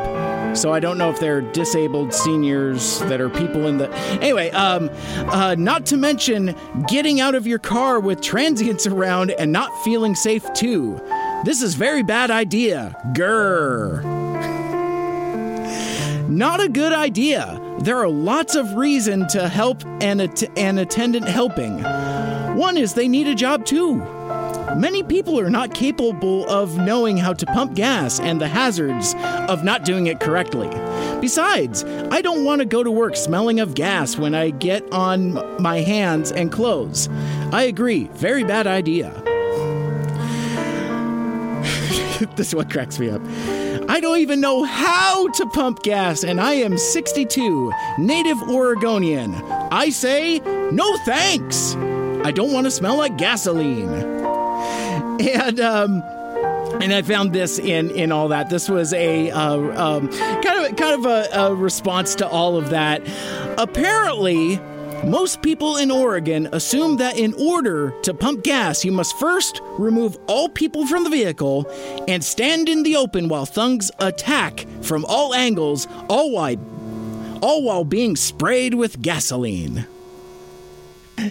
So 0.56 0.72
I 0.72 0.80
don't 0.80 0.98
know 0.98 1.08
if 1.10 1.18
they're 1.18 1.40
disabled 1.40 2.12
seniors 2.12 2.98
that 3.00 3.20
are 3.20 3.30
people 3.30 3.66
in 3.66 3.78
the. 3.78 3.90
Anyway, 4.20 4.50
um, 4.50 4.90
uh, 5.28 5.54
not 5.58 5.86
to 5.86 5.96
mention 5.96 6.54
getting 6.88 7.20
out 7.20 7.34
of 7.34 7.46
your 7.46 7.58
car 7.58 8.00
with 8.00 8.20
transients 8.20 8.86
around 8.86 9.30
and 9.32 9.50
not 9.52 9.70
feeling 9.82 10.14
safe 10.14 10.52
too. 10.52 11.00
This 11.44 11.62
is 11.62 11.74
very 11.74 12.02
bad 12.02 12.30
idea. 12.30 12.94
Grr. 13.14 14.02
Not 16.28 16.60
a 16.62 16.68
good 16.68 16.92
idea. 16.92 17.58
There 17.80 17.98
are 17.98 18.08
lots 18.08 18.54
of 18.54 18.74
reason 18.74 19.26
to 19.28 19.48
help 19.48 19.84
an, 20.00 20.20
at- 20.20 20.58
an 20.58 20.78
attendant 20.78 21.28
helping. 21.28 21.82
One 22.54 22.76
is 22.76 22.92
they 22.92 23.08
need 23.08 23.26
a 23.28 23.34
job 23.34 23.64
too. 23.64 23.96
many 24.76 25.02
people 25.02 25.40
are 25.40 25.50
not 25.50 25.74
capable 25.74 26.48
of 26.48 26.76
knowing 26.78 27.16
how 27.16 27.32
to 27.32 27.46
pump 27.46 27.74
gas 27.74 28.20
and 28.20 28.40
the 28.40 28.48
hazards 28.48 29.14
of 29.48 29.64
not 29.64 29.84
doing 29.84 30.06
it 30.06 30.20
correctly. 30.20 30.68
Besides, 31.20 31.84
I 32.10 32.20
don't 32.20 32.44
want 32.44 32.60
to 32.60 32.66
go 32.66 32.82
to 32.82 32.90
work 32.90 33.16
smelling 33.16 33.58
of 33.58 33.74
gas 33.74 34.18
when 34.18 34.34
I 34.34 34.50
get 34.50 34.90
on 34.92 35.62
my 35.62 35.80
hands 35.80 36.30
and 36.30 36.52
clothes. 36.52 37.08
I 37.52 37.62
agree, 37.62 38.08
very 38.14 38.44
bad 38.44 38.66
idea. 38.66 39.10
this 42.36 42.54
one 42.54 42.68
cracks 42.68 42.98
me 42.98 43.08
up. 43.08 43.22
I 43.88 43.98
don't 44.00 44.18
even 44.18 44.40
know 44.40 44.62
how 44.64 45.28
to 45.28 45.46
pump 45.46 45.82
gas, 45.82 46.22
and 46.22 46.40
I 46.40 46.52
am 46.52 46.76
62, 46.76 47.72
native 47.98 48.42
Oregonian. 48.42 49.34
I 49.72 49.88
say, 49.88 50.38
no 50.70 50.96
thanks. 51.04 51.76
I 52.24 52.30
don't 52.32 52.52
want 52.52 52.66
to 52.66 52.70
smell 52.70 52.96
like 52.96 53.16
gasoline. 53.18 53.92
And, 55.20 55.60
um, 55.60 56.02
and 56.80 56.92
I 56.92 57.02
found 57.02 57.32
this 57.32 57.58
in 57.58 57.90
in 57.90 58.12
all 58.12 58.28
that. 58.28 58.50
This 58.50 58.68
was 58.68 58.92
a 58.92 59.30
uh, 59.30 59.56
um, 59.56 60.08
kind 60.08 60.66
of 60.66 60.76
kind 60.76 60.94
of 60.94 61.06
a, 61.06 61.28
a 61.32 61.54
response 61.54 62.14
to 62.16 62.28
all 62.28 62.56
of 62.56 62.70
that. 62.70 63.02
Apparently, 63.58 64.58
most 65.04 65.42
people 65.42 65.76
in 65.76 65.90
Oregon 65.90 66.48
assume 66.52 66.96
that 66.98 67.18
in 67.18 67.34
order 67.34 67.92
to 68.02 68.14
pump 68.14 68.44
gas, 68.44 68.84
you 68.84 68.92
must 68.92 69.16
first 69.18 69.60
remove 69.78 70.16
all 70.28 70.48
people 70.48 70.86
from 70.86 71.04
the 71.04 71.10
vehicle 71.10 71.66
and 72.08 72.22
stand 72.22 72.68
in 72.68 72.84
the 72.84 72.96
open 72.96 73.28
while 73.28 73.44
thugs 73.44 73.90
attack 73.98 74.64
from 74.80 75.04
all 75.06 75.34
angles, 75.34 75.88
all 76.08 76.30
while, 76.30 76.56
all 77.42 77.64
while 77.64 77.84
being 77.84 78.14
sprayed 78.14 78.74
with 78.74 79.02
gasoline. 79.02 79.86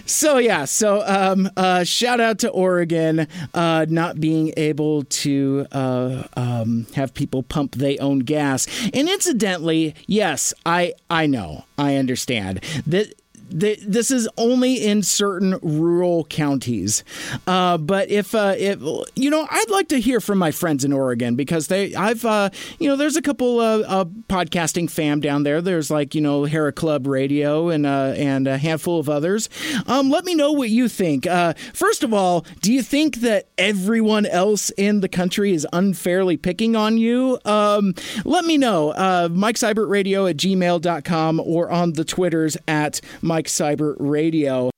So 0.06 0.38
yeah, 0.38 0.64
so 0.64 1.02
um, 1.06 1.50
uh, 1.56 1.84
shout 1.84 2.20
out 2.20 2.38
to 2.40 2.50
Oregon 2.50 3.26
uh, 3.54 3.86
not 3.88 4.20
being 4.20 4.52
able 4.56 5.04
to 5.04 5.66
uh, 5.72 6.24
um, 6.36 6.86
have 6.94 7.14
people 7.14 7.42
pump 7.42 7.76
their 7.76 7.96
own 8.00 8.20
gas. 8.20 8.66
And 8.92 9.08
incidentally, 9.08 9.94
yes, 10.06 10.54
I 10.66 10.94
I 11.10 11.26
know, 11.26 11.64
I 11.78 11.96
understand 11.96 12.62
that 12.86 13.12
this 13.52 14.10
is 14.10 14.28
only 14.36 14.74
in 14.84 15.02
certain 15.02 15.58
rural 15.62 16.24
counties. 16.24 17.04
Uh, 17.46 17.78
but 17.78 18.10
if, 18.10 18.34
uh, 18.34 18.54
if 18.56 18.80
you 19.16 19.30
know, 19.30 19.46
I'd 19.50 19.70
like 19.70 19.88
to 19.88 20.00
hear 20.00 20.20
from 20.20 20.38
my 20.38 20.50
friends 20.50 20.84
in 20.84 20.92
Oregon 20.92 21.34
because 21.34 21.66
they, 21.66 21.94
I've, 21.94 22.24
uh, 22.24 22.50
you 22.78 22.88
know, 22.88 22.96
there's 22.96 23.16
a 23.16 23.22
couple 23.22 23.60
of 23.60 24.08
podcasting 24.28 24.90
fam 24.90 25.20
down 25.20 25.42
there. 25.42 25.60
There's 25.60 25.90
like 25.90 26.14
you 26.14 26.20
know, 26.20 26.44
Hera 26.44 26.72
Club 26.72 27.06
Radio 27.06 27.68
and 27.68 27.86
uh, 27.86 28.14
and 28.16 28.46
a 28.46 28.58
handful 28.58 28.98
of 28.98 29.08
others. 29.08 29.48
Um, 29.86 30.10
let 30.10 30.24
me 30.24 30.34
know 30.34 30.52
what 30.52 30.70
you 30.70 30.88
think. 30.88 31.26
Uh, 31.26 31.54
first 31.72 32.02
of 32.02 32.12
all, 32.12 32.46
do 32.60 32.72
you 32.72 32.82
think 32.82 33.16
that 33.16 33.48
everyone 33.58 34.26
else 34.26 34.70
in 34.70 35.00
the 35.00 35.08
country 35.08 35.52
is 35.52 35.66
unfairly 35.72 36.36
picking 36.36 36.76
on 36.76 36.98
you? 36.98 37.38
Um, 37.44 37.94
let 38.24 38.44
me 38.44 38.58
know. 38.58 38.90
Uh, 38.90 39.28
Mike 39.30 39.56
Seibert 39.56 39.88
Radio 39.88 40.26
at 40.26 40.36
gmail.com 40.36 41.40
or 41.40 41.70
on 41.70 41.92
the 41.92 42.04
Twitters 42.04 42.56
at 42.68 43.00
Mike 43.20 43.41
Seibert 43.48 43.96
Radio. 43.98 44.70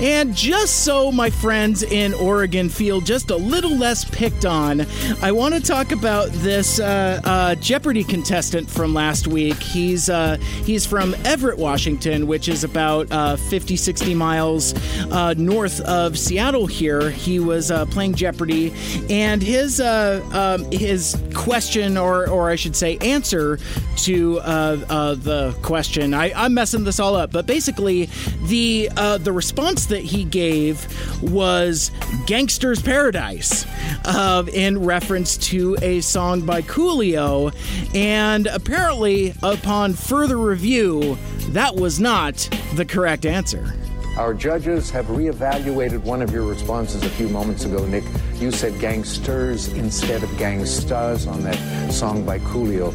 And 0.00 0.34
just 0.34 0.84
so 0.84 1.10
my 1.10 1.30
friends 1.30 1.82
in 1.82 2.12
Oregon 2.12 2.68
feel 2.68 3.00
just 3.00 3.30
a 3.30 3.36
little 3.36 3.74
less 3.74 4.04
picked 4.04 4.44
on, 4.44 4.84
I 5.22 5.32
want 5.32 5.54
to 5.54 5.60
talk 5.60 5.90
about 5.90 6.28
this 6.32 6.78
uh, 6.78 7.18
uh, 7.24 7.54
Jeopardy 7.54 8.04
contestant 8.04 8.68
from 8.68 8.92
last 8.92 9.26
week. 9.26 9.56
He's 9.56 10.10
uh, 10.10 10.36
he's 10.36 10.84
from 10.84 11.14
Everett, 11.24 11.56
Washington, 11.56 12.26
which 12.26 12.48
is 12.48 12.62
about 12.62 13.10
uh, 13.10 13.36
50, 13.36 13.76
60 13.76 14.14
miles 14.14 14.74
uh, 15.10 15.32
north 15.38 15.80
of 15.80 16.18
Seattle. 16.18 16.66
Here, 16.66 17.10
he 17.10 17.40
was 17.40 17.70
uh, 17.70 17.86
playing 17.86 18.16
Jeopardy, 18.16 18.74
and 19.08 19.42
his 19.42 19.80
um, 19.80 20.70
his 20.70 21.16
question, 21.34 21.96
or 21.96 22.28
or 22.28 22.50
I 22.50 22.56
should 22.56 22.76
say, 22.76 22.98
answer 22.98 23.58
to 23.96 24.34
the 24.34 25.56
question. 25.62 26.12
I, 26.12 26.32
I'm 26.34 26.52
messing 26.52 26.84
this 26.84 27.00
all 27.00 27.16
up, 27.16 27.32
but 27.32 27.46
basically, 27.46 28.10
the 28.42 28.90
the 29.22 29.32
response 29.32 29.85
that 29.86 30.02
he 30.02 30.24
gave 30.24 30.86
was 31.22 31.90
Gangster's 32.26 32.80
Paradise 32.80 33.66
uh, 34.04 34.44
in 34.52 34.84
reference 34.84 35.36
to 35.48 35.76
a 35.82 36.00
song 36.00 36.42
by 36.42 36.62
Coolio. 36.62 37.54
And 37.94 38.46
apparently, 38.46 39.34
upon 39.42 39.94
further 39.94 40.38
review, 40.38 41.18
that 41.50 41.76
was 41.76 42.00
not 42.00 42.48
the 42.74 42.84
correct 42.84 43.26
answer. 43.26 43.74
Our 44.16 44.32
judges 44.32 44.90
have 44.90 45.06
reevaluated 45.06 46.02
one 46.02 46.22
of 46.22 46.32
your 46.32 46.44
responses 46.44 47.02
a 47.02 47.10
few 47.10 47.28
moments 47.28 47.66
ago, 47.66 47.84
Nick. 47.86 48.04
You 48.36 48.50
said 48.50 48.80
gangsters 48.80 49.68
instead 49.68 50.22
of 50.22 50.30
gangstas 50.30 51.30
on 51.30 51.42
that 51.42 51.92
song 51.92 52.24
by 52.24 52.38
Coolio. 52.38 52.94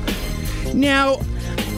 Now, 0.74 1.20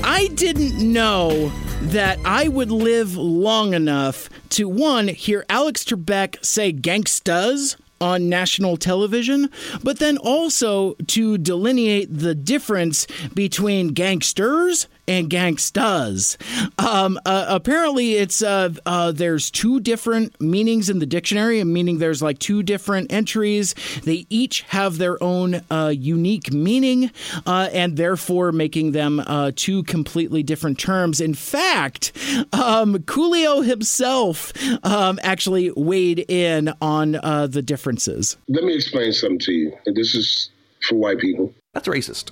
I 0.03 0.27
didn't 0.36 0.79
know 0.79 1.51
that 1.82 2.20
I 2.24 2.48
would 2.48 2.72
live 2.72 3.17
long 3.17 3.74
enough 3.74 4.29
to 4.54 4.70
one, 4.70 5.08
hear 5.08 5.46
Alex 5.50 5.84
Trebek 5.84 6.44
say 6.46 6.72
gangstas 6.72 7.76
on 8.00 8.30
national 8.30 8.78
television, 8.78 9.50
but 9.84 9.98
then 9.98 10.18
also 10.18 10.94
to 11.08 11.38
delineate 11.40 12.08
the 12.12 12.36
difference 12.36 13.08
between 13.34 13.90
gangsters 13.90 14.88
and 15.08 15.30
gangstas. 15.30 16.38
Um, 16.80 17.20
uh, 17.26 17.46
apparently, 17.50 18.14
it's 18.14 18.42
uh, 18.42 18.70
uh, 18.86 19.12
there's 19.12 19.52
two 19.52 19.80
different 19.80 20.40
meanings 20.40 20.90
in 20.90 21.00
the 21.00 21.06
dictionary, 21.06 21.64
meaning 21.64 21.98
there's 21.98 22.22
like 22.22 22.40
two 22.40 22.64
different 22.64 23.12
entries. 23.12 23.76
They 24.04 24.26
each 24.30 24.62
have 24.64 24.98
their 24.98 25.22
own 25.22 25.62
uh, 25.70 25.94
unique 25.96 26.52
meaning, 26.52 27.12
uh, 27.46 27.70
and 27.74 27.98
therefore 27.98 28.52
making 28.52 28.92
them 28.92 29.20
uh, 29.20 29.52
two 29.56 29.84
completely 29.84 30.44
different 30.44 30.80
terms. 30.80 31.20
In 31.20 31.34
fact, 31.34 32.12
um, 32.54 32.96
Coolio 33.00 33.66
himself 33.66 34.54
um, 34.86 35.20
actually 35.24 35.72
weighed 35.72 36.26
in 36.30 36.74
on 36.82 37.14
the 37.14 37.62
differences. 37.62 38.38
Let 38.48 38.64
me 38.64 38.76
explain 38.76 39.12
something 39.12 39.40
to 39.40 39.52
you, 39.52 39.78
this 39.86 40.16
is 40.16 40.50
for 40.88 40.96
white 40.96 41.20
people. 41.20 41.54
That's 41.74 41.88
racist. 41.88 42.32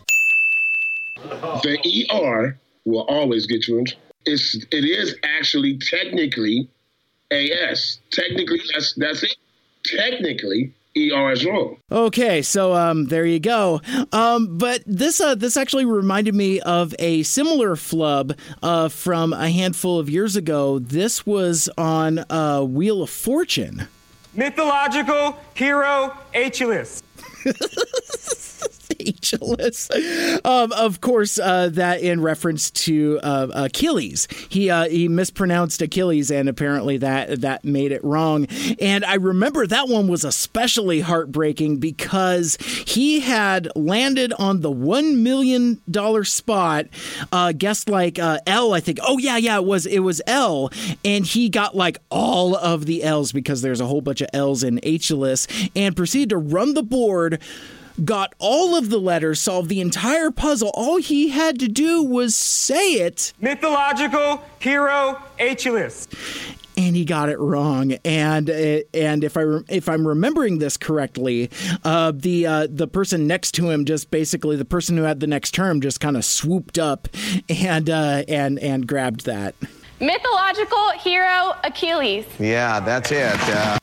The 1.63 2.08
ER 2.12 2.60
will 2.85 3.03
always 3.03 3.45
get 3.45 3.67
you 3.67 3.79
in. 3.79 3.88
It's 4.25 4.55
it 4.71 4.85
is 4.85 5.15
actually 5.23 5.77
technically 5.77 6.69
AS. 7.31 8.00
Technically, 8.11 8.61
that's 8.73 8.93
that's 8.93 9.23
it. 9.23 9.35
Technically, 9.83 10.71
ER 10.95 11.31
is 11.31 11.45
wrong. 11.45 11.77
Okay, 11.91 12.41
so 12.41 12.73
um, 12.73 13.05
there 13.05 13.25
you 13.25 13.39
go. 13.39 13.81
Um, 14.11 14.57
but 14.57 14.83
this 14.85 15.21
uh, 15.21 15.35
this 15.35 15.57
actually 15.57 15.85
reminded 15.85 16.35
me 16.35 16.59
of 16.59 16.93
a 17.00 17.23
similar 17.23 17.75
flub 17.75 18.38
uh, 18.61 18.89
from 18.89 19.33
a 19.33 19.50
handful 19.50 20.00
of 20.00 20.09
years 20.09 20.35
ago. 20.35 20.79
This 20.79 21.25
was 21.25 21.69
on 21.77 22.19
uh, 22.29 22.61
Wheel 22.61 23.01
of 23.03 23.09
Fortune. 23.09 23.88
Mythological 24.33 25.38
hero 25.55 26.15
Achilles. 26.33 27.01
Achilles. 29.08 29.89
Um, 30.43 30.72
of 30.72 31.01
course, 31.01 31.39
uh, 31.39 31.70
that 31.70 32.01
in 32.01 32.22
reference 32.22 32.72
to 32.72 33.20
uh, 33.24 33.48
Achilles. 33.53 34.27
He 34.50 34.70
uh, 34.70 34.89
he 34.89 35.08
mispronounced 35.08 35.81
Achilles, 35.81 36.31
and 36.31 36.50
apparently 36.50 36.98
that 36.98 37.41
that 37.41 37.63
made 37.63 37.91
it 37.91 38.03
wrong. 38.03 38.46
And 38.79 39.03
I 39.05 39.15
remember 39.15 39.67
that 39.67 39.88
one 39.88 40.08
was 40.08 40.24
especially 40.24 41.01
heartbreaking 41.01 41.77
because 41.77 42.58
he 42.86 43.20
had 43.20 43.70
landed 43.75 44.34
on 44.34 44.62
the 44.62 44.72
one 44.72 45.24
million 45.24 45.81
dollar 45.89 46.24
spot. 46.24 46.86
Uh, 47.31 47.51
guessed 47.51 47.89
like 47.89 48.20
uh, 48.20 48.39
L, 48.48 48.74
I 48.74 48.79
think. 48.79 49.00
Oh 49.01 49.17
yeah, 49.17 49.38
yeah, 49.38 49.58
it 49.58 49.65
was 49.65 49.86
it 49.86 50.00
was 50.00 50.22
L, 50.27 50.70
and 51.03 51.25
he 51.25 51.50
got 51.50 51.75
like 51.75 51.98
all 52.10 52.55
of 52.55 52.86
the 52.86 53.03
L's 53.03 53.31
because 53.31 53.62
there's 53.62 53.81
a 53.81 53.86
whole 53.86 54.01
bunch 54.01 54.22
of 54.22 54.29
L's 54.34 54.63
in 54.63 54.79
Achilles, 54.84 55.48
and 55.75 55.96
proceeded 55.96 56.29
to 56.29 56.38
run 56.38 56.74
the 56.74 56.84
board 56.84 57.41
got 58.03 58.33
all 58.39 58.75
of 58.75 58.89
the 58.89 59.00
letters, 59.00 59.39
solved 59.39 59.69
the 59.69 59.81
entire 59.81 60.31
puzzle. 60.31 60.71
All 60.74 60.98
he 60.98 61.29
had 61.29 61.60
to 61.60 61.67
do 61.67 62.03
was 62.03 62.36
say 62.36 62.93
it. 62.93 63.33
Mythological 63.39 64.43
hero 64.60 65.21
Achilles. 65.39 66.07
And 66.77 66.95
he 66.95 67.03
got 67.03 67.29
it 67.29 67.38
wrong, 67.38 67.91
and 68.05 68.50
uh, 68.50 68.79
and 68.93 69.25
if 69.25 69.36
I 69.36 69.43
if 69.67 69.89
I'm 69.89 70.07
remembering 70.07 70.60
this 70.60 70.77
correctly, 70.77 71.51
uh, 71.83 72.13
the 72.15 72.48
uh, 72.48 72.67
the 72.69 72.88
person 72.88 73.27
next 73.27 73.51
to 73.55 73.69
him 73.69 73.83
just 73.83 74.10
basically 74.10 74.55
the 74.55 74.65
person 74.65 74.95
who 74.95 75.03
had 75.03 75.19
the 75.19 75.27
next 75.27 75.51
term 75.51 75.81
just 75.81 76.00
kind 76.00 76.15
of 76.15 76.24
swooped 76.24 76.79
up 76.79 77.10
and 77.50 77.89
uh, 77.89 78.24
and 78.27 78.57
and 78.60 78.88
grabbed 78.88 79.25
that 79.25 79.53
mythological 80.00 80.91
hero 80.91 81.55
Achilles. 81.63 82.25
Yeah, 82.39 82.79
that's 82.79 83.12
it. 83.12 83.79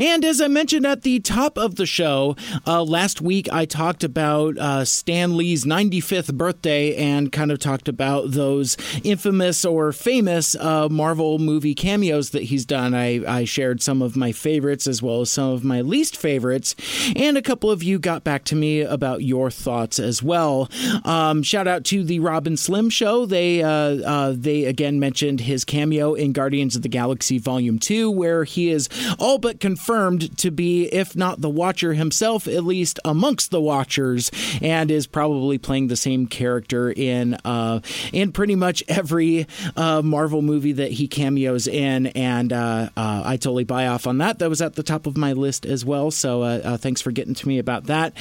And 0.00 0.24
as 0.24 0.40
I 0.40 0.48
mentioned 0.48 0.86
at 0.86 1.02
the 1.02 1.20
top 1.20 1.58
of 1.58 1.74
the 1.74 1.84
show, 1.84 2.34
uh, 2.66 2.82
last 2.82 3.20
week 3.20 3.52
I 3.52 3.66
talked 3.66 4.02
about 4.02 4.56
uh, 4.56 4.86
Stan 4.86 5.36
Lee's 5.36 5.66
95th 5.66 6.32
birthday 6.32 6.96
and 6.96 7.30
kind 7.30 7.52
of 7.52 7.58
talked 7.58 7.86
about 7.86 8.30
those 8.30 8.78
infamous 9.04 9.62
or 9.62 9.92
famous 9.92 10.54
uh, 10.54 10.88
Marvel 10.88 11.38
movie 11.38 11.74
cameos 11.74 12.30
that 12.30 12.44
he's 12.44 12.64
done. 12.64 12.94
I, 12.94 13.22
I 13.40 13.44
shared 13.44 13.82
some 13.82 14.00
of 14.00 14.16
my 14.16 14.32
favorites 14.32 14.86
as 14.86 15.02
well 15.02 15.20
as 15.20 15.30
some 15.30 15.50
of 15.50 15.64
my 15.64 15.82
least 15.82 16.16
favorites, 16.16 16.74
and 17.14 17.36
a 17.36 17.42
couple 17.42 17.70
of 17.70 17.82
you 17.82 17.98
got 17.98 18.24
back 18.24 18.44
to 18.44 18.56
me 18.56 18.80
about 18.80 19.22
your 19.22 19.50
thoughts 19.50 19.98
as 19.98 20.22
well. 20.22 20.70
Um, 21.04 21.42
shout 21.42 21.68
out 21.68 21.84
to 21.84 22.04
the 22.04 22.20
Robin 22.20 22.56
Slim 22.56 22.88
Show. 22.88 23.26
They 23.26 23.62
uh, 23.62 23.68
uh, 23.68 24.34
they 24.34 24.64
again 24.64 24.98
mentioned 24.98 25.40
his 25.40 25.66
cameo 25.66 26.14
in 26.14 26.32
Guardians 26.32 26.69
of 26.76 26.82
the 26.82 26.88
Galaxy 26.88 27.38
Volume 27.38 27.78
Two, 27.78 28.10
where 28.10 28.44
he 28.44 28.70
is 28.70 28.88
all 29.18 29.38
but 29.38 29.60
confirmed 29.60 30.36
to 30.38 30.50
be, 30.50 30.84
if 30.86 31.16
not 31.16 31.40
the 31.40 31.50
Watcher 31.50 31.94
himself, 31.94 32.46
at 32.46 32.64
least 32.64 32.98
amongst 33.04 33.50
the 33.50 33.60
Watchers, 33.60 34.30
and 34.60 34.90
is 34.90 35.06
probably 35.06 35.58
playing 35.58 35.88
the 35.88 35.96
same 35.96 36.26
character 36.26 36.90
in 36.90 37.34
uh, 37.44 37.80
in 38.12 38.32
pretty 38.32 38.54
much 38.54 38.82
every 38.88 39.46
uh, 39.76 40.02
Marvel 40.02 40.42
movie 40.42 40.72
that 40.72 40.92
he 40.92 41.08
cameos 41.08 41.66
in. 41.66 42.06
And 42.08 42.52
uh, 42.52 42.90
uh, 42.96 43.22
I 43.24 43.36
totally 43.36 43.64
buy 43.64 43.86
off 43.86 44.06
on 44.06 44.18
that. 44.18 44.38
That 44.38 44.48
was 44.48 44.62
at 44.62 44.74
the 44.74 44.82
top 44.82 45.06
of 45.06 45.16
my 45.16 45.32
list 45.32 45.66
as 45.66 45.84
well. 45.84 46.10
So 46.10 46.42
uh, 46.42 46.60
uh, 46.64 46.76
thanks 46.76 47.00
for 47.00 47.12
getting 47.12 47.34
to 47.34 47.48
me 47.48 47.58
about 47.58 47.84
that. 47.84 48.14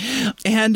And 0.46 0.76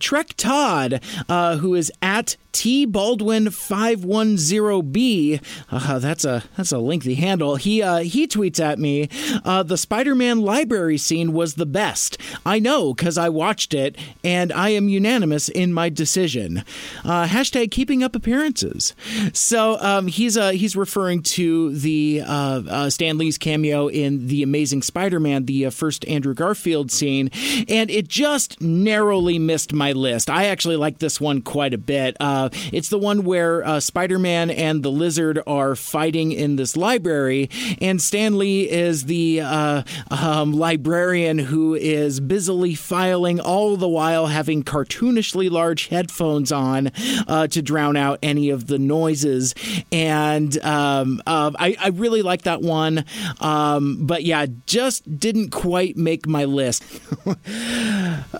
Trek 0.00 0.34
Todd, 0.36 1.00
who 1.28 1.74
is 1.74 1.92
at 2.02 2.36
T 2.54 2.86
Baldwin 2.86 3.46
510B. 3.46 5.42
Uh, 5.70 5.98
that's 5.98 6.24
a 6.24 6.44
that's 6.56 6.72
a 6.72 6.78
lengthy 6.78 7.16
handle. 7.16 7.56
He 7.56 7.82
uh, 7.82 7.98
he 7.98 8.26
tweets 8.26 8.60
at 8.60 8.78
me, 8.78 9.08
uh, 9.44 9.62
the 9.62 9.76
Spider-Man 9.76 10.40
library 10.40 10.96
scene 10.96 11.32
was 11.32 11.54
the 11.54 11.66
best. 11.66 12.16
I 12.46 12.60
know 12.60 12.94
because 12.94 13.18
I 13.18 13.28
watched 13.28 13.74
it, 13.74 13.96
and 14.22 14.52
I 14.52 14.70
am 14.70 14.88
unanimous 14.88 15.48
in 15.48 15.72
my 15.72 15.88
decision. 15.88 16.64
Uh, 17.04 17.26
hashtag 17.26 17.70
keeping 17.70 18.02
up 18.02 18.14
appearances. 18.14 18.94
So 19.32 19.78
um, 19.80 20.06
he's 20.06 20.36
uh, 20.36 20.50
he's 20.50 20.76
referring 20.76 21.22
to 21.22 21.74
the 21.74 22.22
uh, 22.24 22.62
uh, 22.68 22.90
Stan 22.90 23.18
Lee's 23.18 23.36
cameo 23.36 23.88
in 23.88 24.28
the 24.28 24.42
Amazing 24.42 24.82
Spider-Man, 24.82 25.46
the 25.46 25.70
first 25.70 26.06
Andrew 26.06 26.34
Garfield 26.34 26.90
scene, 26.90 27.30
and 27.68 27.90
it 27.90 28.08
just 28.08 28.60
narrowly 28.60 29.38
missed 29.38 29.72
my 29.72 29.92
list. 29.92 30.30
I 30.30 30.46
actually 30.46 30.76
like 30.76 30.98
this 30.98 31.20
one 31.20 31.42
quite 31.42 31.74
a 31.74 31.78
bit. 31.78 32.16
Uh, 32.20 32.43
it's 32.72 32.88
the 32.88 32.98
one 32.98 33.24
where 33.24 33.64
uh, 33.64 33.80
Spider 33.80 34.18
Man 34.18 34.50
and 34.50 34.82
the 34.82 34.90
lizard 34.90 35.40
are 35.46 35.74
fighting 35.74 36.32
in 36.32 36.56
this 36.56 36.76
library, 36.76 37.50
and 37.80 38.00
Stan 38.00 38.38
Lee 38.38 38.68
is 38.70 39.04
the 39.04 39.40
uh, 39.40 39.82
um, 40.10 40.52
librarian 40.52 41.38
who 41.38 41.74
is 41.74 42.20
busily 42.20 42.74
filing, 42.74 43.40
all 43.40 43.76
the 43.76 43.88
while 43.88 44.26
having 44.26 44.62
cartoonishly 44.62 45.50
large 45.50 45.88
headphones 45.88 46.52
on 46.52 46.90
uh, 47.28 47.46
to 47.48 47.62
drown 47.62 47.96
out 47.96 48.18
any 48.22 48.50
of 48.50 48.66
the 48.66 48.78
noises. 48.78 49.54
And 49.92 50.56
um, 50.64 51.22
uh, 51.26 51.52
I, 51.58 51.76
I, 51.80 51.88
really 51.88 52.22
like 52.22 52.42
that 52.42 52.60
one. 52.60 53.04
Um, 53.40 54.06
but 54.06 54.24
yeah, 54.24 54.46
just 54.66 55.18
didn't 55.18 55.50
quite 55.50 55.96
make 55.96 56.26
my 56.26 56.44
list. 56.44 56.82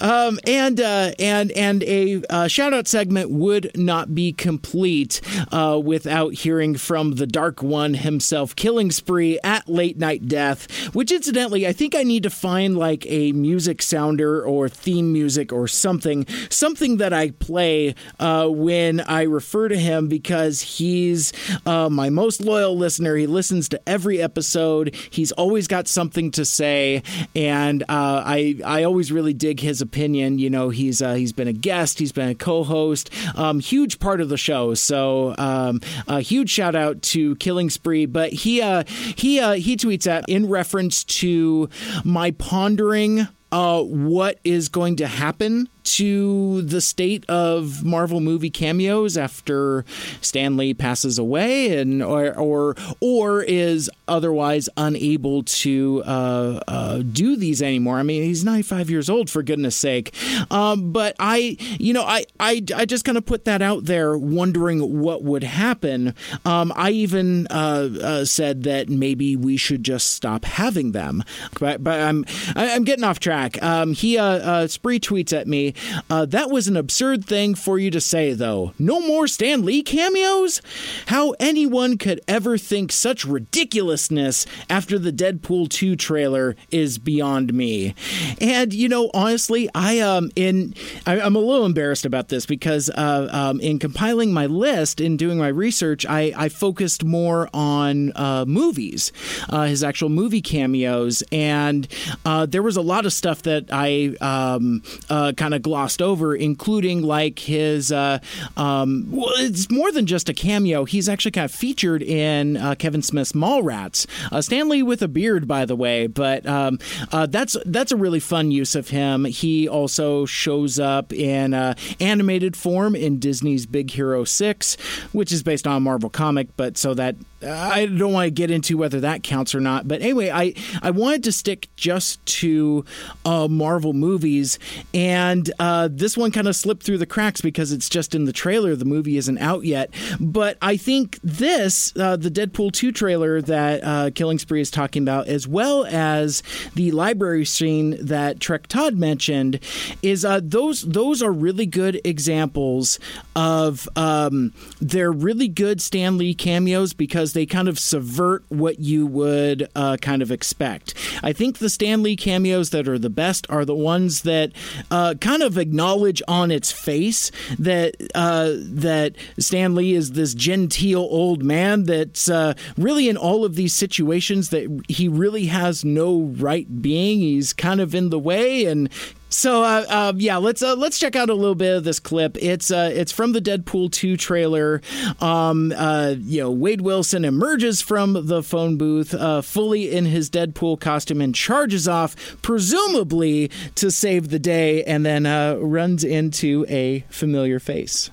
Um, 0.00 0.38
and 0.46 0.80
uh, 0.80 1.12
and 1.18 1.50
and 1.52 1.82
a 1.84 2.22
uh, 2.28 2.48
shout 2.48 2.74
out 2.74 2.86
segment 2.86 3.30
would 3.30 3.70
not 3.76 3.93
be 4.02 4.32
complete 4.32 5.20
uh, 5.52 5.80
without 5.82 6.34
hearing 6.34 6.76
from 6.76 7.12
the 7.12 7.26
Dark 7.26 7.62
One 7.62 7.94
himself, 7.94 8.56
Killing 8.56 8.90
Spree 8.90 9.38
at 9.44 9.68
Late 9.68 9.98
Night 9.98 10.28
Death. 10.28 10.70
Which, 10.94 11.12
incidentally, 11.12 11.66
I 11.66 11.72
think 11.72 11.94
I 11.94 12.02
need 12.02 12.22
to 12.24 12.30
find 12.30 12.76
like 12.76 13.06
a 13.06 13.32
music 13.32 13.82
sounder 13.82 14.44
or 14.44 14.68
theme 14.68 15.12
music 15.12 15.52
or 15.52 15.68
something, 15.68 16.26
something 16.50 16.96
that 16.98 17.12
I 17.12 17.30
play 17.30 17.94
uh, 18.18 18.48
when 18.48 19.00
I 19.00 19.22
refer 19.22 19.68
to 19.68 19.76
him 19.76 20.08
because 20.08 20.62
he's 20.62 21.32
uh, 21.66 21.88
my 21.88 22.10
most 22.10 22.40
loyal 22.40 22.76
listener. 22.76 23.16
He 23.16 23.26
listens 23.26 23.68
to 23.68 23.88
every 23.88 24.20
episode. 24.20 24.94
He's 25.10 25.32
always 25.32 25.68
got 25.68 25.88
something 25.88 26.30
to 26.32 26.44
say, 26.44 27.02
and 27.36 27.82
uh, 27.82 28.22
I 28.24 28.56
I 28.64 28.84
always 28.84 29.12
really 29.12 29.34
dig 29.34 29.60
his 29.60 29.80
opinion. 29.80 30.38
You 30.38 30.50
know, 30.50 30.70
he's 30.70 31.02
uh, 31.02 31.14
he's 31.14 31.32
been 31.32 31.48
a 31.48 31.52
guest, 31.52 31.98
he's 31.98 32.12
been 32.12 32.28
a 32.28 32.34
co-host, 32.34 33.10
um, 33.34 33.60
huge 33.60 33.83
part 33.98 34.20
of 34.20 34.28
the 34.28 34.36
show. 34.36 34.74
So 34.74 35.34
um, 35.38 35.80
a 36.06 36.20
huge 36.20 36.50
shout 36.50 36.74
out 36.74 37.02
to 37.02 37.36
Killing 37.36 37.70
Spree. 37.70 38.06
But 38.06 38.32
he 38.32 38.62
uh, 38.62 38.84
he 39.16 39.40
uh, 39.40 39.54
he 39.54 39.76
tweets 39.76 40.06
at 40.06 40.24
in 40.28 40.48
reference 40.48 41.04
to 41.04 41.68
my 42.04 42.30
pondering 42.32 43.28
uh, 43.52 43.82
what 43.82 44.38
is 44.44 44.68
going 44.68 44.96
to 44.96 45.06
happen 45.06 45.68
to 45.84 46.62
the 46.62 46.80
state 46.80 47.24
of 47.28 47.84
Marvel 47.84 48.20
movie 48.20 48.50
cameos 48.50 49.16
after 49.16 49.84
Stan 50.20 50.56
Lee 50.56 50.74
passes 50.74 51.18
away, 51.18 51.78
and 51.78 52.02
or 52.02 52.36
or, 52.38 52.74
or 53.00 53.42
is 53.42 53.90
otherwise 54.08 54.68
unable 54.76 55.42
to 55.44 56.02
uh, 56.06 56.60
uh, 56.66 56.98
do 56.98 57.36
these 57.36 57.62
anymore. 57.62 57.98
I 57.98 58.02
mean, 58.02 58.22
he's 58.22 58.44
95 58.44 58.90
years 58.90 59.10
old 59.10 59.30
for 59.30 59.42
goodness 59.42 59.76
sake. 59.76 60.14
Um, 60.50 60.92
but 60.92 61.14
I, 61.18 61.56
you 61.78 61.92
know, 61.92 62.04
I 62.04 62.24
I, 62.40 62.62
I 62.74 62.84
just 62.84 63.04
kind 63.04 63.18
of 63.18 63.26
put 63.26 63.44
that 63.44 63.62
out 63.62 63.84
there, 63.84 64.16
wondering 64.16 65.00
what 65.00 65.22
would 65.22 65.44
happen. 65.44 66.14
Um, 66.44 66.72
I 66.74 66.90
even 66.90 67.46
uh, 67.48 67.88
uh 68.02 68.24
said 68.24 68.62
that 68.64 68.88
maybe 68.88 69.36
we 69.36 69.56
should 69.56 69.84
just 69.84 70.12
stop 70.12 70.44
having 70.44 70.92
them, 70.92 71.22
but 71.60 71.84
but 71.84 72.00
I'm 72.00 72.24
I'm 72.56 72.84
getting 72.84 73.04
off 73.04 73.20
track. 73.20 73.62
Um, 73.62 73.92
he 73.92 74.18
uh, 74.18 74.24
uh, 74.24 74.66
spree 74.66 75.00
tweets 75.00 75.32
at 75.32 75.46
me 75.46 75.73
uh, 76.10 76.24
that 76.26 76.50
was 76.50 76.68
an 76.68 76.76
absurd 76.76 77.24
thing 77.24 77.54
for 77.54 77.78
you 77.78 77.90
to 77.90 78.00
say, 78.00 78.32
though. 78.32 78.72
No 78.78 79.00
more 79.00 79.26
Stan 79.26 79.64
Lee 79.64 79.82
cameos? 79.82 80.60
How 81.06 81.34
anyone 81.40 81.98
could 81.98 82.20
ever 82.28 82.58
think 82.58 82.92
such 82.92 83.24
ridiculousness 83.24 84.46
after 84.68 84.98
the 84.98 85.12
Deadpool 85.12 85.68
2 85.68 85.96
trailer 85.96 86.56
is 86.70 86.98
beyond 86.98 87.52
me. 87.54 87.94
And, 88.40 88.72
you 88.72 88.88
know, 88.88 89.10
honestly, 89.14 89.68
I 89.74 90.00
um 90.00 90.30
in 90.36 90.74
I, 91.06 91.18
am 91.18 91.36
a 91.36 91.38
little 91.38 91.66
embarrassed 91.66 92.04
about 92.04 92.28
this 92.28 92.46
because 92.46 92.90
uh, 92.90 93.28
um, 93.30 93.60
in 93.60 93.78
compiling 93.78 94.32
my 94.32 94.46
list, 94.46 95.00
in 95.00 95.16
doing 95.16 95.38
my 95.38 95.48
research, 95.48 96.06
I, 96.06 96.32
I 96.36 96.48
focused 96.48 97.04
more 97.04 97.48
on 97.52 98.12
uh, 98.14 98.44
movies, 98.46 99.12
uh, 99.48 99.64
his 99.64 99.82
actual 99.82 100.08
movie 100.08 100.42
cameos, 100.42 101.22
and 101.32 101.86
uh, 102.24 102.46
there 102.46 102.62
was 102.62 102.76
a 102.76 102.82
lot 102.82 103.06
of 103.06 103.12
stuff 103.12 103.42
that 103.42 103.66
I 103.72 104.16
um, 104.20 104.82
uh, 105.10 105.32
kind 105.36 105.54
of 105.54 105.62
glossed 105.64 106.00
over, 106.00 106.36
including 106.36 107.02
like 107.02 107.40
his. 107.40 107.90
Uh, 107.90 108.20
um, 108.56 109.06
well, 109.10 109.32
it's 109.38 109.68
more 109.68 109.90
than 109.90 110.06
just 110.06 110.28
a 110.28 110.34
cameo. 110.34 110.84
He's 110.84 111.08
actually 111.08 111.32
kind 111.32 111.46
of 111.46 111.50
featured 111.50 112.02
in 112.02 112.56
uh, 112.56 112.76
Kevin 112.76 113.02
Smith's 113.02 113.32
Mallrats. 113.32 114.06
Uh, 114.30 114.40
Stan 114.40 114.68
Lee 114.68 114.84
with 114.84 115.02
a 115.02 115.08
beard, 115.08 115.48
by 115.48 115.64
the 115.64 115.74
way, 115.74 116.06
but 116.06 116.46
um, 116.46 116.78
uh, 117.10 117.26
that's 117.26 117.56
that's 117.66 117.90
a 117.90 117.96
really 117.96 118.20
fun 118.20 118.52
use 118.52 118.76
of 118.76 118.90
him. 118.90 119.24
He 119.24 119.66
also 119.66 120.26
shows 120.26 120.78
up 120.78 121.12
in 121.12 121.54
uh, 121.54 121.74
animated 121.98 122.56
form 122.56 122.94
in 122.94 123.18
Disney's 123.18 123.66
Big 123.66 123.90
Hero 123.90 124.22
Six, 124.22 124.76
which 125.12 125.32
is 125.32 125.42
based 125.42 125.66
on 125.66 125.76
a 125.78 125.80
Marvel 125.80 126.10
comic, 126.10 126.48
but 126.56 126.76
so 126.76 126.94
that 126.94 127.16
I 127.46 127.86
don't 127.86 128.12
want 128.12 128.26
to 128.26 128.30
get 128.30 128.50
into 128.50 128.76
whether 128.76 129.00
that 129.00 129.22
counts 129.22 129.54
or 129.54 129.60
not, 129.60 129.86
but 129.86 130.00
anyway, 130.00 130.30
I, 130.30 130.54
I 130.82 130.90
wanted 130.90 131.24
to 131.24 131.32
stick 131.32 131.68
just 131.76 132.24
to 132.26 132.84
uh, 133.24 133.48
Marvel 133.48 133.92
movies, 133.92 134.58
and 134.92 135.50
uh, 135.58 135.88
this 135.90 136.16
one 136.16 136.30
kind 136.30 136.48
of 136.48 136.56
slipped 136.56 136.82
through 136.82 136.98
the 136.98 137.06
cracks 137.06 137.40
because 137.40 137.72
it's 137.72 137.88
just 137.88 138.14
in 138.14 138.24
the 138.24 138.32
trailer. 138.32 138.74
The 138.76 138.84
movie 138.84 139.16
isn't 139.16 139.38
out 139.38 139.64
yet, 139.64 139.92
but 140.18 140.56
I 140.62 140.76
think 140.76 141.18
this, 141.22 141.94
uh, 141.96 142.16
the 142.16 142.30
Deadpool 142.30 142.72
2 142.72 142.92
trailer 142.92 143.42
that 143.42 143.84
uh, 143.84 144.10
Killing 144.14 144.38
Spree 144.38 144.60
is 144.60 144.70
talking 144.70 145.02
about, 145.02 145.28
as 145.28 145.46
well 145.46 145.84
as 145.86 146.42
the 146.74 146.90
library 146.92 147.44
scene 147.44 147.96
that 148.04 148.40
Trek 148.40 148.66
Todd 148.66 148.96
mentioned, 148.96 149.60
is 150.02 150.24
uh, 150.24 150.40
those 150.42 150.82
those 150.82 151.22
are 151.22 151.32
really 151.32 151.66
good 151.66 152.00
examples 152.04 152.98
of 153.36 153.88
um, 153.96 154.52
they're 154.80 155.12
really 155.12 155.48
good 155.48 155.80
Stan 155.80 156.16
Lee 156.16 156.34
cameos 156.34 156.92
because 156.92 157.32
they 157.34 157.46
kind 157.46 157.68
of 157.68 157.78
subvert 157.78 158.44
what 158.48 158.80
you 158.80 159.06
would 159.06 159.68
uh, 159.76 159.96
kind 160.00 160.22
of 160.22 160.30
expect. 160.30 160.94
I 161.22 161.32
think 161.32 161.58
the 161.58 161.68
Stan 161.68 162.02
Lee 162.02 162.16
cameos 162.16 162.70
that 162.70 162.88
are 162.88 162.98
the 162.98 163.10
best 163.10 163.46
are 163.50 163.64
the 163.64 163.74
ones 163.74 164.22
that 164.22 164.52
uh, 164.90 165.14
kind 165.20 165.42
of 165.42 165.58
acknowledge 165.58 166.22
on 166.26 166.50
its 166.50 166.72
face 166.72 167.30
that 167.58 167.94
uh, 168.14 168.52
that 168.56 169.16
Stan 169.38 169.74
Lee 169.74 169.94
is 169.94 170.12
this 170.12 170.34
genteel 170.34 171.00
old 171.00 171.42
man 171.42 171.84
that's 171.84 172.28
uh, 172.28 172.54
really 172.78 173.08
in 173.08 173.16
all 173.16 173.44
of 173.44 173.54
these 173.54 173.72
situations 173.72 174.50
that 174.50 174.84
he 174.88 175.08
really 175.08 175.46
has 175.46 175.84
no 175.84 176.22
right 176.22 176.80
being. 176.80 177.18
He's 177.18 177.52
kind 177.52 177.80
of 177.80 177.94
in 177.94 178.10
the 178.10 178.18
way 178.18 178.64
and 178.64 178.88
So 179.34 179.64
uh, 179.64 179.84
uh, 179.88 180.12
yeah, 180.16 180.36
let's 180.36 180.62
uh, 180.62 180.76
let's 180.76 180.96
check 180.98 181.16
out 181.16 181.28
a 181.28 181.34
little 181.34 181.56
bit 181.56 181.76
of 181.76 181.82
this 181.82 181.98
clip. 181.98 182.38
It's 182.40 182.70
uh, 182.70 182.92
it's 182.94 183.10
from 183.10 183.32
the 183.32 183.40
Deadpool 183.40 183.90
two 183.90 184.16
trailer. 184.16 184.80
Um, 185.20 185.72
uh, 185.76 186.14
you 186.20 186.42
know, 186.42 186.52
Wade 186.52 186.82
Wilson 186.82 187.24
emerges 187.24 187.82
from 187.82 188.28
the 188.28 188.44
phone 188.44 188.76
booth 188.78 189.12
uh, 189.12 189.42
fully 189.42 189.92
in 189.92 190.04
his 190.04 190.30
Deadpool 190.30 190.78
costume 190.78 191.20
and 191.20 191.34
charges 191.34 191.88
off, 191.88 192.14
presumably 192.42 193.50
to 193.74 193.90
save 193.90 194.28
the 194.28 194.38
day, 194.38 194.84
and 194.84 195.04
then 195.04 195.24
runs 195.60 196.04
into 196.04 196.64
a 196.68 197.00
familiar 197.10 197.58
face. 197.58 198.12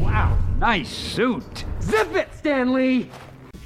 Wow, 0.00 0.36
nice 0.58 0.90
suit. 0.90 1.64
Zip 1.80 2.12
it, 2.16 2.28
Stan 2.34 2.72
Lee. 2.72 3.08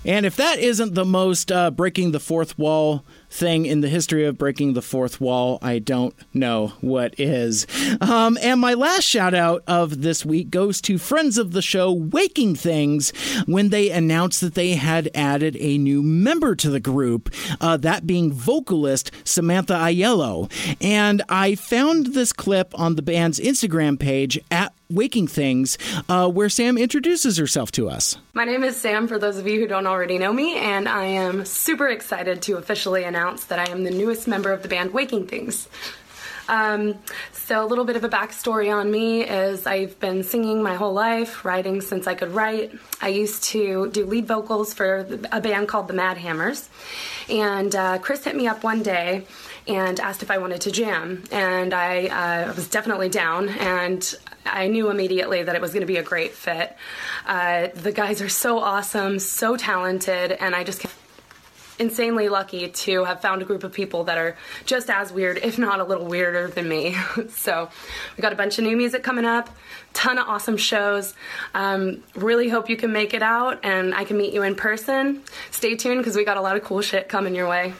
And 0.04 0.26
if 0.26 0.36
that 0.36 0.58
isn't 0.58 0.94
the 0.94 1.06
most 1.06 1.50
breaking 1.76 2.12
the 2.12 2.20
fourth 2.20 2.58
wall 2.58 3.04
thing 3.30 3.66
in 3.66 3.80
the 3.80 3.88
history 3.88 4.24
of 4.24 4.38
breaking 4.38 4.72
the 4.72 4.82
fourth 4.82 5.20
wall. 5.20 5.58
I 5.62 5.78
don't 5.78 6.14
know 6.34 6.68
what 6.80 7.18
is. 7.18 7.66
Um, 8.00 8.38
and 8.42 8.60
my 8.60 8.74
last 8.74 9.04
shout 9.04 9.34
out 9.34 9.62
of 9.66 10.02
this 10.02 10.24
week 10.24 10.50
goes 10.50 10.80
to 10.82 10.98
friends 10.98 11.38
of 11.38 11.52
the 11.52 11.62
show, 11.62 11.92
Waking 11.92 12.54
Things, 12.54 13.12
when 13.46 13.68
they 13.68 13.90
announced 13.90 14.40
that 14.40 14.54
they 14.54 14.72
had 14.72 15.10
added 15.14 15.56
a 15.60 15.78
new 15.78 16.02
member 16.02 16.54
to 16.56 16.70
the 16.70 16.80
group, 16.80 17.32
uh, 17.60 17.76
that 17.78 18.06
being 18.06 18.32
vocalist 18.32 19.10
Samantha 19.24 19.74
Aiello. 19.74 20.50
And 20.80 21.22
I 21.28 21.54
found 21.54 22.08
this 22.08 22.32
clip 22.32 22.78
on 22.78 22.96
the 22.96 23.02
band's 23.02 23.40
Instagram 23.40 23.98
page 23.98 24.40
at 24.50 24.72
Waking 24.90 25.28
Things, 25.28 25.76
uh, 26.08 26.28
where 26.30 26.48
Sam 26.48 26.78
introduces 26.78 27.36
herself 27.36 27.70
to 27.72 27.90
us. 27.90 28.16
My 28.32 28.44
name 28.44 28.64
is 28.64 28.76
Sam, 28.76 29.06
for 29.06 29.18
those 29.18 29.36
of 29.36 29.46
you 29.46 29.60
who 29.60 29.66
don't 29.66 29.86
already 29.86 30.18
know 30.18 30.32
me, 30.32 30.56
and 30.56 30.88
I 30.88 31.04
am 31.04 31.44
super 31.44 31.88
excited 31.88 32.42
to 32.42 32.56
officially 32.56 33.04
announce 33.04 33.44
that 33.44 33.58
I 33.58 33.70
am 33.70 33.84
the 33.84 33.90
newest 33.90 34.26
member 34.26 34.52
of 34.52 34.62
the 34.62 34.68
band 34.68 34.92
Waking 34.92 35.26
Things. 35.26 35.68
Um, 36.48 36.94
so, 37.32 37.62
a 37.62 37.66
little 37.66 37.84
bit 37.84 37.96
of 37.96 38.04
a 38.04 38.08
backstory 38.08 38.74
on 38.74 38.90
me 38.90 39.22
is 39.22 39.66
I've 39.66 40.00
been 40.00 40.22
singing 40.22 40.62
my 40.62 40.74
whole 40.74 40.94
life, 40.94 41.44
writing 41.44 41.82
since 41.82 42.06
I 42.06 42.14
could 42.14 42.30
write. 42.30 42.72
I 43.02 43.08
used 43.08 43.44
to 43.44 43.90
do 43.90 44.06
lead 44.06 44.26
vocals 44.26 44.72
for 44.72 45.06
a 45.30 45.40
band 45.40 45.68
called 45.68 45.88
the 45.88 45.94
Mad 45.94 46.16
Hammers. 46.16 46.68
And 47.28 47.74
uh, 47.74 47.98
Chris 47.98 48.24
hit 48.24 48.34
me 48.34 48.46
up 48.46 48.64
one 48.64 48.82
day 48.82 49.26
and 49.66 50.00
asked 50.00 50.22
if 50.22 50.30
I 50.30 50.38
wanted 50.38 50.62
to 50.62 50.70
jam. 50.70 51.24
And 51.30 51.74
I 51.74 52.06
uh, 52.06 52.54
was 52.54 52.68
definitely 52.68 53.10
down, 53.10 53.50
and 53.50 54.14
I 54.46 54.68
knew 54.68 54.90
immediately 54.90 55.42
that 55.42 55.54
it 55.54 55.60
was 55.60 55.72
going 55.72 55.82
to 55.82 55.86
be 55.86 55.96
a 55.96 56.02
great 56.02 56.32
fit. 56.32 56.76
Uh, 57.26 57.68
the 57.74 57.92
guys 57.92 58.22
are 58.22 58.28
so 58.28 58.58
awesome, 58.58 59.18
so 59.18 59.56
talented, 59.56 60.32
and 60.32 60.54
I 60.54 60.64
just 60.64 60.86
insanely 61.78 62.28
lucky 62.28 62.68
to 62.68 63.04
have 63.04 63.20
found 63.20 63.42
a 63.42 63.44
group 63.44 63.64
of 63.64 63.72
people 63.72 64.04
that 64.04 64.18
are 64.18 64.36
just 64.66 64.90
as 64.90 65.12
weird, 65.12 65.38
if 65.38 65.58
not 65.58 65.80
a 65.80 65.84
little 65.84 66.06
weirder 66.06 66.48
than 66.48 66.68
me. 66.68 66.96
so 67.28 67.68
we 68.16 68.22
got 68.22 68.32
a 68.32 68.36
bunch 68.36 68.58
of 68.58 68.64
new 68.64 68.76
music 68.76 69.02
coming 69.02 69.24
up, 69.24 69.48
ton 69.92 70.18
of 70.18 70.26
awesome 70.28 70.56
shows. 70.56 71.14
Um, 71.54 72.02
really 72.14 72.48
hope 72.48 72.68
you 72.68 72.76
can 72.76 72.92
make 72.92 73.14
it 73.14 73.22
out 73.22 73.64
and 73.64 73.94
I 73.94 74.04
can 74.04 74.18
meet 74.18 74.32
you 74.32 74.42
in 74.42 74.54
person. 74.54 75.22
Stay 75.50 75.76
tuned 75.76 75.98
because 75.98 76.16
we 76.16 76.24
got 76.24 76.36
a 76.36 76.42
lot 76.42 76.56
of 76.56 76.64
cool 76.64 76.80
shit 76.80 77.08
coming 77.08 77.34
your 77.34 77.48
way. 77.48 77.74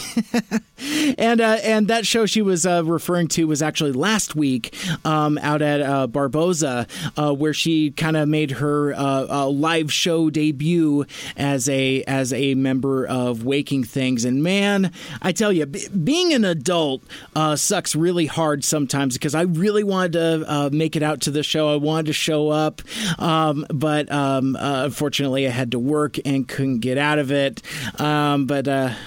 and 1.18 1.40
uh, 1.40 1.58
and 1.62 1.88
that 1.88 2.06
show 2.06 2.26
she 2.26 2.42
was 2.42 2.66
uh, 2.66 2.84
referring 2.84 3.28
to 3.28 3.46
was 3.46 3.62
actually 3.62 3.92
last 3.92 4.34
week 4.34 4.74
um, 5.04 5.38
out 5.38 5.62
at 5.62 5.80
uh, 5.80 6.06
Barboza, 6.06 6.86
uh, 7.16 7.32
where 7.32 7.54
she 7.54 7.90
kind 7.90 8.16
of 8.16 8.28
made 8.28 8.52
her 8.52 8.94
uh, 8.94 9.46
live 9.46 9.92
show 9.92 10.30
debut 10.30 11.04
as 11.36 11.68
a 11.68 12.02
as 12.04 12.32
a 12.32 12.54
member 12.54 13.06
of 13.06 13.44
Waking 13.44 13.84
Things. 13.84 14.24
And 14.24 14.42
man, 14.42 14.92
I 15.20 15.32
tell 15.32 15.52
you, 15.52 15.66
b- 15.66 15.88
being 15.88 16.32
an 16.32 16.44
adult 16.44 17.02
uh, 17.34 17.56
sucks 17.56 17.94
really 17.94 18.26
hard 18.26 18.64
sometimes 18.64 19.14
because 19.14 19.34
I 19.34 19.42
really 19.42 19.84
wanted 19.84 20.12
to 20.12 20.70
make 20.72 20.96
it 20.96 21.02
out 21.02 21.20
to 21.22 21.30
the 21.30 21.42
show. 21.42 21.72
I 21.72 21.76
wanted 21.76 22.06
to 22.06 22.12
show 22.12 22.48
up, 22.48 22.82
um, 23.18 23.66
but 23.68 24.10
um, 24.10 24.56
unfortunately, 24.58 25.46
I 25.46 25.50
had 25.50 25.72
to 25.72 25.78
work 25.78 26.16
and 26.24 26.46
couldn't 26.48 26.80
get 26.80 26.98
out 26.98 27.18
of 27.18 27.30
it. 27.30 27.62
Um, 28.00 28.46
but 28.46 28.66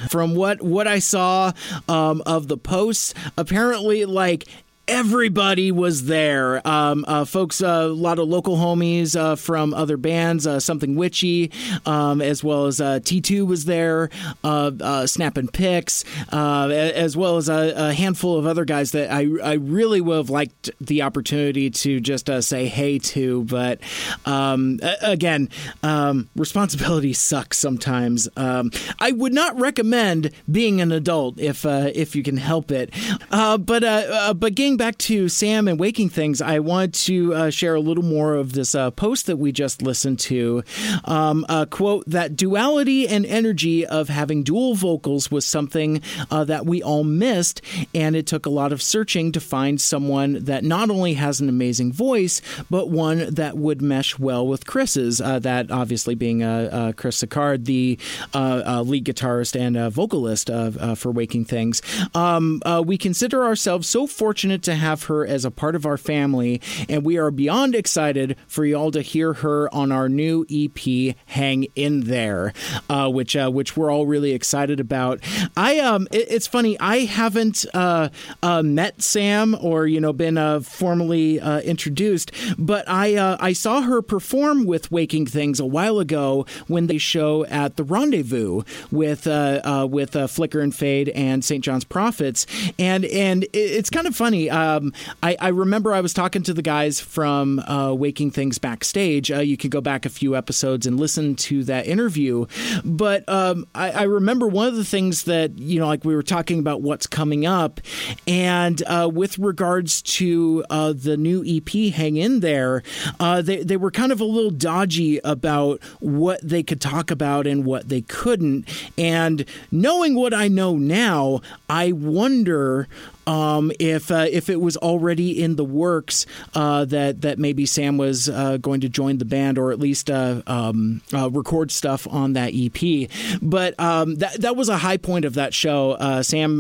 from 0.10 0.36
what 0.36 0.62
what 0.76 0.88
I 0.88 1.00
saw 1.00 1.54
um, 1.88 2.22
of 2.26 2.50
the 2.50 2.58
posts, 2.58 3.14
apparently, 3.38 4.04
like 4.04 4.46
everybody 4.88 5.72
was 5.72 6.06
there. 6.06 6.66
Um, 6.68 7.06
uh, 7.08 7.26
folks, 7.26 7.62
uh, 7.62 7.68
a 7.68 7.88
lot 7.88 8.20
of 8.20 8.28
local 8.28 8.58
homies 8.58 9.20
uh, 9.20 9.36
from 9.36 9.74
other 9.74 9.98
bands, 9.98 10.46
uh, 10.46 10.60
Something 10.60 10.96
Witchy, 10.96 11.52
um, 11.86 12.22
as 12.22 12.44
well 12.44 12.66
as 12.66 12.80
uh, 12.80 13.00
T2 13.00 13.46
was 13.48 13.66
there, 13.66 14.10
uh, 14.44 15.08
Snapping 15.08 15.48
Pics, 15.48 16.04
as 16.32 17.18
well 17.18 17.38
as 17.38 17.50
a, 17.50 17.74
a, 17.76 17.94
handful 17.94 18.38
of 18.38 18.46
other 18.46 18.66
guys 18.66 18.92
that 18.92 19.12
I, 19.12 19.28
I 19.44 19.54
really 19.54 20.02
would 20.02 20.18
have 20.18 20.30
liked 20.30 20.70
the 20.82 21.02
opportunity 21.02 21.70
to 21.70 22.00
just 22.00 22.30
say 22.44 22.68
hey 22.68 23.00
to. 23.00 23.44
But 23.46 23.80
um, 24.26 24.80
again, 25.02 25.50
um, 25.84 26.30
responsibility 26.36 27.14
sucks 27.26 27.58
sometimes. 27.58 28.28
Um, 28.36 28.72
I 29.00 29.12
would 29.12 29.34
not 29.34 29.60
recommend 29.60 30.32
being 30.52 30.82
an 30.82 30.92
adult 30.92 31.40
if 31.40 31.66
if 31.66 32.16
you 32.16 32.24
can 32.24 32.38
help 32.38 32.72
it. 32.72 32.94
but 33.30 33.58
but 33.66 34.56
getting 34.56 34.75
back 34.78 34.98
to 34.98 35.30
Sam 35.30 35.68
and 35.68 35.80
Waking 35.80 36.10
Things, 36.10 36.42
I 36.42 36.60
want 36.60 36.94
to 37.06 37.34
uh, 37.34 37.50
share 37.50 37.76
a 37.76 37.80
little 37.80 38.04
more 38.04 38.36
of 38.36 38.54
this 38.54 38.76
uh, 38.76 38.92
post 38.92 39.28
that 39.28 39.38
we 39.38 39.52
just 39.52 39.82
listened 39.82 40.20
to. 40.20 40.64
Um, 41.06 41.46
quote, 41.70 42.04
that 42.08 42.36
duality 42.36 43.08
and 43.08 43.26
energy 43.26 43.86
of 43.86 44.10
having 44.10 44.44
dual 44.44 44.76
vocals 44.76 45.32
was 45.32 45.46
something 45.46 46.02
uh, 46.30 46.44
that 46.46 46.66
we 46.66 46.84
all 46.84 47.04
missed, 47.04 47.62
and 47.94 48.16
it 48.16 48.28
took 48.28 48.46
a 48.46 48.50
lot 48.50 48.72
of 48.72 48.82
searching 48.82 49.32
to 49.32 49.40
find 49.40 49.80
someone 49.80 50.44
that 50.46 50.64
not 50.64 50.90
only 50.90 51.14
has 51.14 51.40
an 51.40 51.48
amazing 51.48 51.94
voice, 51.94 52.42
but 52.70 52.90
one 52.90 53.34
that 53.34 53.58
would 53.58 53.82
mesh 53.82 54.20
well 54.20 54.46
with 54.46 54.66
Chris's, 54.66 55.22
uh, 55.22 55.40
that 55.40 55.72
obviously 55.72 56.16
being 56.16 56.44
uh, 56.44 56.92
Chris 56.96 57.24
Sicard, 57.24 57.66
the 57.66 57.98
lead 58.34 59.06
guitarist 59.06 59.60
and 59.60 59.94
vocalist 59.94 60.50
of, 60.50 61.00
for 61.00 61.12
Waking 61.12 61.46
Things. 61.46 61.82
Um, 62.14 62.62
we 62.86 62.98
consider 62.98 63.46
ourselves 63.46 63.88
so 63.88 64.08
fortunate 64.08 64.65
to 64.66 64.76
have 64.76 65.04
her 65.04 65.26
as 65.26 65.46
a 65.46 65.52
part 65.52 65.76
of 65.76 65.86
our 65.86 65.98
family, 65.98 66.62
and 66.90 67.04
we 67.06 67.18
are 67.18 67.32
beyond 67.32 67.76
excited 67.76 68.36
for 68.48 68.66
y'all 68.66 68.92
to 68.92 69.02
hear 69.02 69.34
her 69.34 69.74
on 69.74 69.92
our 69.92 70.10
new 70.10 70.46
EP, 70.50 71.16
"Hang 71.28 71.68
in 71.76 72.02
There," 72.02 72.54
uh, 72.90 73.10
which 73.10 73.36
uh, 73.36 73.50
which 73.50 73.78
we're 73.78 73.92
all 73.92 74.06
really 74.06 74.32
excited 74.32 74.80
about. 74.80 75.22
I 75.56 75.80
um, 75.80 76.08
it, 76.12 76.28
it's 76.30 76.48
funny, 76.48 76.80
I 76.80 77.00
haven't 77.00 77.66
uh, 77.74 78.10
uh 78.44 78.62
met 78.64 79.02
Sam 79.02 79.56
or 79.60 79.88
you 79.88 80.02
know 80.02 80.14
been 80.14 80.38
uh, 80.38 80.60
formally 80.60 81.40
uh, 81.40 81.62
introduced, 81.62 82.32
but 82.58 82.86
I 82.88 83.38
I 83.40 83.54
saw 83.54 83.82
her 83.82 84.02
perform 84.02 84.66
with 84.66 84.92
Waking 84.92 85.28
Things 85.28 85.60
a 85.60 85.66
while 85.66 86.00
ago 86.00 86.46
when 86.68 86.88
they 86.88 86.98
show 86.98 87.46
at 87.46 87.78
the 87.78 87.84
Rendezvous 87.84 88.64
with 88.92 89.28
with 89.28 90.32
Flicker 90.32 90.60
and 90.60 90.76
Fade 90.76 91.10
and 91.10 91.44
St. 91.44 91.64
John's 91.64 91.84
Prophets, 91.84 92.46
and 92.80 93.06
and 93.06 93.46
it's 93.54 93.90
kind 93.90 94.08
of 94.08 94.16
funny 94.16 94.50
um, 94.56 94.94
I, 95.22 95.36
I, 95.40 95.48
remember 95.50 95.94
I 95.94 96.00
was 96.00 96.14
talking 96.14 96.42
to 96.44 96.54
the 96.54 96.62
guys 96.62 97.02
from 97.02 97.60
uh, 97.60 97.94
Waking 97.94 98.32
Things 98.32 98.58
backstage. 98.58 99.30
Uh, 99.30 99.40
you 99.40 99.58
could 99.58 99.70
go 99.70 99.82
back 99.82 100.06
a 100.06 100.10
few 100.10 100.36
episodes 100.36 100.88
and 100.88 100.98
listen 100.98 101.36
to 101.36 101.66
that 101.66 101.88
interview. 101.88 102.46
But 102.86 103.28
um, 103.28 103.68
I, 103.76 103.92
I, 103.92 104.04
remember 104.04 104.48
one 104.48 104.68
of 104.68 104.78
the 104.78 104.86
things 104.86 105.24
that, 105.24 105.60
you 105.60 105.80
know, 105.80 105.88
like 105.88 106.06
we 106.06 106.16
were 106.16 106.24
talking 106.24 106.60
about 106.60 106.82
what's 106.82 107.06
coming 107.06 107.46
up. 107.46 107.82
And 108.28 108.82
uh, 108.88 109.10
with 109.14 109.38
regards 109.38 110.02
to 110.04 110.64
uh, 110.70 110.94
the 110.96 111.18
new 111.18 111.44
EP, 111.46 111.94
Hang 111.94 112.16
In 112.16 112.40
There, 112.40 112.82
uh, 113.20 113.42
they, 113.42 113.62
they 113.62 113.78
were 113.78 113.92
kind 113.92 114.14
of 114.14 114.22
a 114.22 114.26
little 114.26 114.52
dodgy 114.52 115.20
about 115.26 115.84
what 116.00 116.40
they 116.48 116.64
could 116.64 116.80
talk 116.80 117.12
about 117.12 117.46
and 117.46 117.66
what 117.66 117.90
they 117.90 118.02
couldn't. 118.02 118.70
And 118.98 119.44
knowing 119.70 120.16
what 120.16 120.34
I 120.34 120.48
know 120.48 120.78
now, 120.78 121.42
I 121.70 121.92
wonder 121.92 122.88
um, 123.28 123.72
if 123.80 124.12
uh, 124.12 124.28
if 124.30 124.50
it 124.50 124.62
was 124.62 124.78
already 124.78 125.42
in 125.42 125.56
the 125.56 125.66
works 125.66 126.26
uh, 126.54 126.86
that 126.86 127.22
that 127.22 127.40
maybe 127.40 127.66
Sam 127.66 127.98
was 127.98 128.30
uh, 128.30 128.58
going 128.58 128.82
to 128.82 128.90
join 128.90 129.18
the 129.18 129.26
band 129.26 129.58
or 129.58 129.72
at 129.72 129.80
least 129.80 130.10
uh, 130.10 130.42
um, 130.48 131.02
uh, 131.14 131.30
record 131.30 131.72
stuff 131.72 132.08
on 132.10 132.34
that 132.34 132.52
EP. 132.54 133.10
But 133.42 133.80
um, 133.80 134.16
that 134.16 134.42
that 134.42 134.56
was 134.56 134.70
a 134.70 134.78
high 134.78 134.98
point 134.98 135.26
of 135.26 135.34
that 135.36 135.54
show. 135.54 135.92
Uh, 135.92 136.24
Sam 136.24 136.60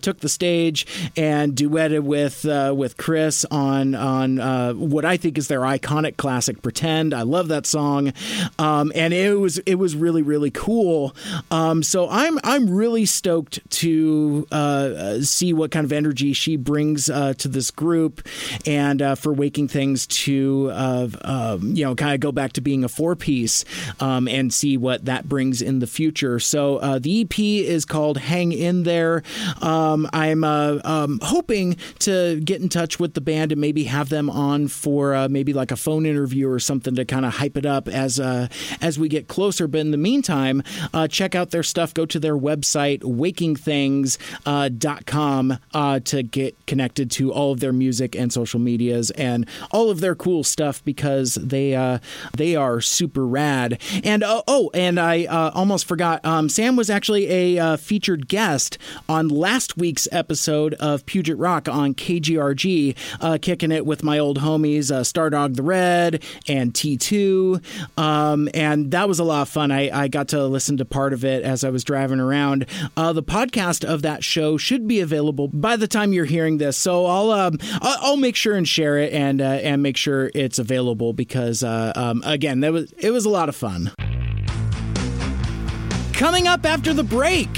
took 0.00 0.20
the 0.20 0.28
stage 0.28 0.86
and 1.16 1.54
duetted 1.54 2.02
with 2.02 2.44
with 2.44 2.96
Chris 2.96 3.44
on 3.50 3.94
on 3.94 4.78
what 4.78 5.04
I 5.04 5.16
think 5.16 5.38
is 5.38 5.48
their 5.48 5.60
iconic 5.60 6.16
classic 6.16 6.62
"Pretend." 6.62 7.14
I 7.14 7.22
love 7.22 7.48
that 7.48 7.66
song, 7.66 8.12
um, 8.58 8.92
and 8.94 9.12
it 9.12 9.38
was 9.38 9.58
it 9.58 9.76
was 9.76 9.96
really 9.96 10.22
really 10.22 10.50
cool. 10.50 11.14
Um, 11.50 11.82
so 11.82 12.08
I'm 12.08 12.38
I'm 12.44 12.70
really 12.70 13.04
stoked 13.04 13.68
to 13.70 14.46
see 15.22 15.52
what 15.52 15.70
kind 15.70 15.84
of 15.84 15.87
of 15.88 15.92
energy 15.92 16.34
she 16.34 16.56
brings 16.56 17.08
uh, 17.08 17.32
to 17.34 17.48
this 17.48 17.70
group, 17.70 18.26
and 18.66 19.00
uh, 19.00 19.14
for 19.14 19.32
waking 19.32 19.68
things 19.68 20.06
to 20.06 20.70
uh, 20.72 21.58
you 21.62 21.84
know 21.84 21.94
kind 21.94 22.14
of 22.14 22.20
go 22.20 22.30
back 22.30 22.52
to 22.52 22.60
being 22.60 22.84
a 22.84 22.88
four 22.88 23.16
piece 23.16 23.64
um, 24.00 24.28
and 24.28 24.52
see 24.52 24.76
what 24.76 25.06
that 25.06 25.26
brings 25.28 25.62
in 25.62 25.78
the 25.78 25.86
future. 25.86 26.38
So 26.38 26.76
uh, 26.76 26.98
the 26.98 27.22
EP 27.22 27.38
is 27.38 27.86
called 27.86 28.18
"Hang 28.18 28.52
in 28.52 28.82
There." 28.82 29.22
Um, 29.62 30.06
I'm 30.12 30.44
uh, 30.44 30.80
um, 30.84 31.20
hoping 31.22 31.78
to 32.00 32.38
get 32.40 32.60
in 32.60 32.68
touch 32.68 33.00
with 33.00 33.14
the 33.14 33.22
band 33.22 33.52
and 33.52 33.60
maybe 33.60 33.84
have 33.84 34.10
them 34.10 34.28
on 34.28 34.68
for 34.68 35.14
uh, 35.14 35.28
maybe 35.28 35.54
like 35.54 35.70
a 35.70 35.76
phone 35.76 36.04
interview 36.04 36.50
or 36.50 36.58
something 36.58 36.96
to 36.96 37.04
kind 37.04 37.24
of 37.24 37.34
hype 37.34 37.56
it 37.56 37.66
up 37.66 37.88
as 37.88 38.20
as 38.20 38.98
we 38.98 39.08
get 39.08 39.28
closer. 39.28 39.66
But 39.66 39.80
in 39.80 39.90
the 39.92 39.96
meantime, 39.96 40.62
check 41.08 41.34
out 41.34 41.50
their 41.50 41.62
stuff. 41.62 41.94
Go 41.94 42.04
to 42.06 42.20
their 42.20 42.36
website, 42.36 43.00
wakingthings.com, 43.00 45.58
uh, 45.78 46.00
to 46.00 46.24
get 46.24 46.56
connected 46.66 47.08
to 47.08 47.32
all 47.32 47.52
of 47.52 47.60
their 47.60 47.72
music 47.72 48.16
and 48.16 48.32
social 48.32 48.58
medias 48.58 49.12
and 49.12 49.48
all 49.70 49.90
of 49.90 50.00
their 50.00 50.16
cool 50.16 50.42
stuff 50.42 50.84
because 50.84 51.34
they 51.34 51.72
uh, 51.76 52.00
they 52.36 52.56
are 52.56 52.80
super 52.80 53.24
rad. 53.24 53.80
And 54.02 54.24
uh, 54.24 54.42
oh, 54.48 54.72
and 54.74 54.98
I 54.98 55.26
uh, 55.26 55.52
almost 55.54 55.86
forgot. 55.86 56.24
Um, 56.24 56.48
Sam 56.48 56.74
was 56.74 56.90
actually 56.90 57.30
a 57.30 57.62
uh, 57.64 57.76
featured 57.76 58.26
guest 58.26 58.76
on 59.08 59.28
last 59.28 59.76
week's 59.76 60.08
episode 60.10 60.74
of 60.74 61.06
Puget 61.06 61.38
Rock 61.38 61.68
on 61.68 61.94
KGRG, 61.94 62.96
uh, 63.20 63.38
kicking 63.40 63.70
it 63.70 63.86
with 63.86 64.02
my 64.02 64.18
old 64.18 64.40
homies 64.40 64.88
Stardog 64.88 65.54
the 65.54 65.62
Red 65.62 66.24
and 66.48 66.74
T2, 66.74 67.62
um, 67.96 68.48
and 68.52 68.90
that 68.90 69.06
was 69.06 69.20
a 69.20 69.24
lot 69.24 69.42
of 69.42 69.48
fun. 69.48 69.70
I, 69.70 69.90
I 69.96 70.08
got 70.08 70.26
to 70.28 70.44
listen 70.44 70.76
to 70.78 70.84
part 70.84 71.12
of 71.12 71.24
it 71.24 71.44
as 71.44 71.62
I 71.62 71.70
was 71.70 71.84
driving 71.84 72.18
around. 72.18 72.66
The 72.96 73.22
podcast 73.22 73.84
of 73.84 74.02
that 74.02 74.24
show 74.24 74.56
should 74.56 74.88
be 74.88 74.98
available 74.98 75.46
by 75.46 75.67
the 75.76 75.88
time 75.88 76.12
you're 76.12 76.24
hearing 76.24 76.58
this, 76.58 76.76
so 76.76 77.06
I'll 77.06 77.30
um, 77.30 77.58
I'll, 77.80 78.16
make 78.16 78.36
sure 78.36 78.54
and 78.54 78.66
share 78.66 78.98
it 78.98 79.12
and 79.12 79.40
uh, 79.40 79.44
and 79.44 79.82
make 79.82 79.96
sure 79.96 80.30
it's 80.34 80.58
available 80.58 81.12
because 81.12 81.62
uh, 81.62 81.92
um, 81.94 82.22
again, 82.24 82.60
that 82.60 82.72
was 82.72 82.92
it 82.98 83.10
was 83.10 83.24
a 83.24 83.30
lot 83.30 83.48
of 83.48 83.56
fun. 83.56 83.92
Coming 86.12 86.48
up 86.48 86.66
after 86.66 86.92
the 86.92 87.04
break. 87.04 87.48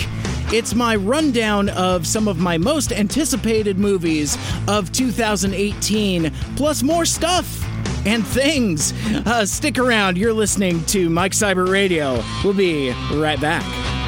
It's 0.53 0.75
my 0.75 0.96
rundown 0.96 1.68
of 1.68 2.09
some 2.09 2.27
of 2.27 2.40
my 2.40 2.59
most 2.59 2.90
anticipated 2.90 3.79
movies 3.79 4.37
of 4.66 4.90
2018, 4.90 6.33
plus 6.57 6.83
more 6.83 7.05
stuff 7.05 7.64
and 8.05 8.27
things. 8.27 8.92
Uh, 9.27 9.46
stick 9.46 9.79
around. 9.79 10.18
You're 10.18 10.33
listening 10.33 10.85
to 10.87 11.09
Mike 11.09 11.33
Seibert 11.33 11.70
Radio. 11.70 12.23
We'll 12.42 12.55
be 12.55 12.90
right 13.12 13.40
back. 13.40 14.00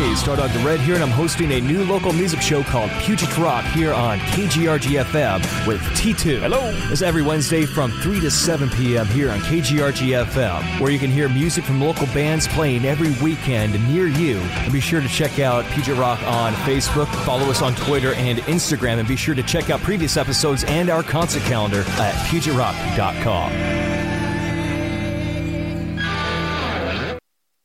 Hey, 0.00 0.12
Stardog 0.12 0.50
the 0.54 0.60
Red 0.60 0.80
here, 0.80 0.94
and 0.94 1.04
I'm 1.04 1.10
hosting 1.10 1.52
a 1.52 1.60
new 1.60 1.84
local 1.84 2.14
music 2.14 2.40
show 2.40 2.62
called 2.62 2.90
Puget 3.02 3.36
Rock 3.36 3.62
here 3.66 3.92
on 3.92 4.18
KGRG 4.18 5.04
FM 5.04 5.66
with 5.66 5.78
T2. 5.92 6.40
Hello. 6.40 6.72
It's 6.90 7.02
every 7.02 7.20
Wednesday 7.20 7.66
from 7.66 7.92
3 8.00 8.18
to 8.20 8.30
7 8.30 8.70
p.m. 8.70 9.06
here 9.08 9.30
on 9.30 9.40
KGRG 9.40 10.24
FM, 10.24 10.80
where 10.80 10.90
you 10.90 10.98
can 10.98 11.10
hear 11.10 11.28
music 11.28 11.64
from 11.64 11.82
local 11.82 12.06
bands 12.14 12.48
playing 12.48 12.86
every 12.86 13.10
weekend 13.22 13.74
near 13.92 14.06
you. 14.06 14.38
And 14.38 14.72
be 14.72 14.80
sure 14.80 15.02
to 15.02 15.08
check 15.08 15.38
out 15.38 15.66
Puget 15.66 15.98
Rock 15.98 16.22
on 16.22 16.54
Facebook, 16.54 17.08
follow 17.26 17.50
us 17.50 17.60
on 17.60 17.74
Twitter 17.74 18.14
and 18.14 18.38
Instagram, 18.38 19.00
and 19.00 19.06
be 19.06 19.16
sure 19.16 19.34
to 19.34 19.42
check 19.42 19.68
out 19.68 19.80
previous 19.80 20.16
episodes 20.16 20.64
and 20.64 20.88
our 20.88 21.02
concert 21.02 21.42
calendar 21.42 21.80
at 21.98 22.14
PugetRock.com. 22.30 23.52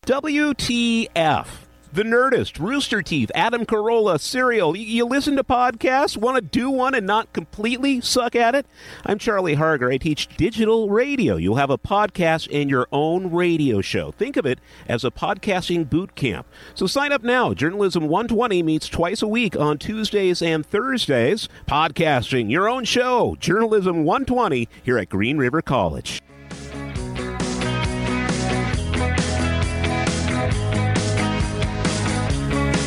WTF. 0.06 1.65
The 1.96 2.04
Nerdist, 2.04 2.60
Rooster 2.60 3.02
Teeth, 3.02 3.32
Adam 3.34 3.66
Carolla, 3.66 4.20
Serial. 4.20 4.76
You 4.76 5.06
listen 5.06 5.38
to 5.38 5.46
podcasts, 5.46 6.18
want 6.18 6.36
to 6.36 6.42
do 6.42 6.70
one 6.70 6.94
and 6.94 7.08
not 7.08 7.32
completely 7.32 8.02
suck 8.02 8.36
at 8.36 8.54
it? 8.54 8.66
I'm 9.06 9.18
Charlie 9.18 9.54
Harger. 9.54 9.90
I 9.90 9.96
teach 9.96 10.28
digital 10.36 10.90
radio. 10.90 11.38
You'll 11.38 11.56
have 11.56 11.70
a 11.70 11.78
podcast 11.78 12.50
and 12.52 12.70
your 12.70 12.90
own 12.92 13.32
radio 13.32 13.80
show. 13.80 14.12
Think 14.12 14.36
of 14.36 14.46
it 14.46 14.60
as 14.90 15.06
a 15.06 15.10
podcasting 15.10 15.90
boot 15.90 16.16
camp. 16.16 16.48
So 16.74 16.86
sign 16.86 17.14
up 17.14 17.24
now. 17.24 17.54
Journalism 17.54 18.10
120 18.10 18.62
meets 18.62 18.90
twice 18.90 19.22
a 19.22 19.28
week 19.28 19.56
on 19.56 19.78
Tuesdays 19.78 20.42
and 20.42 20.66
Thursdays. 20.66 21.48
Podcasting, 21.66 22.52
your 22.52 22.68
own 22.68 22.84
show. 22.84 23.38
Journalism 23.40 24.04
120 24.04 24.68
here 24.84 24.98
at 24.98 25.08
Green 25.08 25.38
River 25.38 25.62
College. 25.62 26.22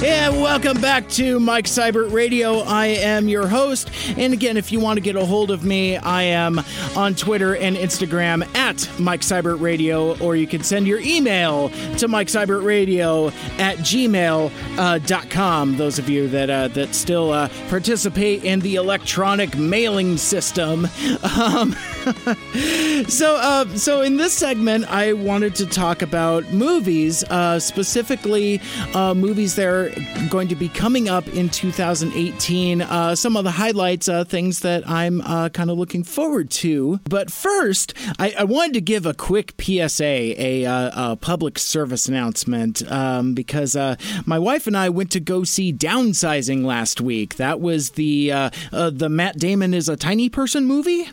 And 0.01 0.41
welcome 0.41 0.81
back 0.81 1.09
to 1.11 1.41
Mike 1.41 1.65
Seibert 1.65 2.13
Radio. 2.13 2.61
I 2.61 2.87
am 2.87 3.29
your 3.29 3.49
host. 3.49 3.91
And 4.17 4.33
again, 4.33 4.57
if 4.57 4.71
you 4.71 4.79
want 4.79 4.97
to 4.97 5.01
get 5.01 5.17
a 5.17 5.27
hold 5.27 5.51
of 5.51 5.65
me, 5.65 5.97
I 5.97 6.23
am 6.23 6.61
on 6.97 7.17
Twitter 7.17 7.57
and 7.57 7.77
Instagram 7.77 8.47
at 8.55 8.89
Mike 9.01 9.23
Seibert 9.23 9.61
Radio, 9.61 10.17
or 10.21 10.37
you 10.37 10.47
can 10.47 10.63
send 10.63 10.87
your 10.87 11.01
email 11.01 11.71
to 11.97 12.07
Mike 12.07 12.29
Seibert 12.29 12.63
Radio 12.63 13.29
at 13.59 13.79
gmail.com. 13.79 15.75
Uh, 15.75 15.77
Those 15.77 15.99
of 15.99 16.09
you 16.09 16.29
that 16.29 16.49
uh, 16.49 16.69
that 16.69 16.95
still 16.95 17.33
uh, 17.33 17.49
participate 17.69 18.45
in 18.45 18.61
the 18.61 18.77
electronic 18.77 19.57
mailing 19.59 20.17
system. 20.17 20.87
Um, 21.39 21.75
so, 23.09 23.37
uh, 23.37 23.67
so 23.77 24.03
in 24.03 24.17
this 24.17 24.33
segment, 24.33 24.91
I 24.91 25.13
wanted 25.13 25.55
to 25.57 25.67
talk 25.67 26.03
about 26.03 26.51
movies, 26.53 27.25
uh, 27.25 27.59
specifically 27.59 28.61
uh, 28.95 29.15
movies 29.15 29.57
that 29.57 29.67
are 29.67 29.93
going 30.29 30.49
to 30.49 30.55
be 30.55 30.69
coming 30.69 31.09
up 31.09 31.27
in 31.29 31.49
2018. 31.49 32.83
Uh, 32.83 33.15
some 33.15 33.37
of 33.37 33.45
the 33.45 33.51
highlights, 33.51 34.09
uh, 34.09 34.25
things 34.25 34.61
that 34.61 34.89
I'm 34.89 35.21
uh, 35.23 35.49
kind 35.51 35.71
of 35.71 35.79
looking 35.79 36.05
forward 36.05 36.51
to. 36.51 37.01
But 37.09 37.31
first, 37.31 37.95
I, 38.19 38.35
I, 38.39 38.45
wanted 38.45 38.75
to 38.75 38.81
give 38.81 39.05
a 39.05 39.15
quick 39.15 39.55
PSA, 39.61 40.05
a, 40.05 40.65
a 40.65 41.19
public 41.21 41.59
service 41.59 42.09
announcement, 42.09 42.91
um, 42.91 43.35
because 43.35 43.77
my 44.25 44.39
wife 44.39 44.67
and 44.67 44.77
I 44.77 44.89
went 44.89 45.11
to 45.13 45.21
go 45.21 45.45
see 45.45 45.73
Downsizing 45.73 46.65
last 46.65 47.01
week. 47.01 47.37
That 47.37 47.61
was 47.61 47.91
the 47.91 48.31
the 48.71 49.09
Matt 49.11 49.39
Damon 49.39 49.75
is 49.75 49.89
a 49.89 49.97
tiny 49.97 50.29
person 50.29 50.65
movie. 50.65 51.09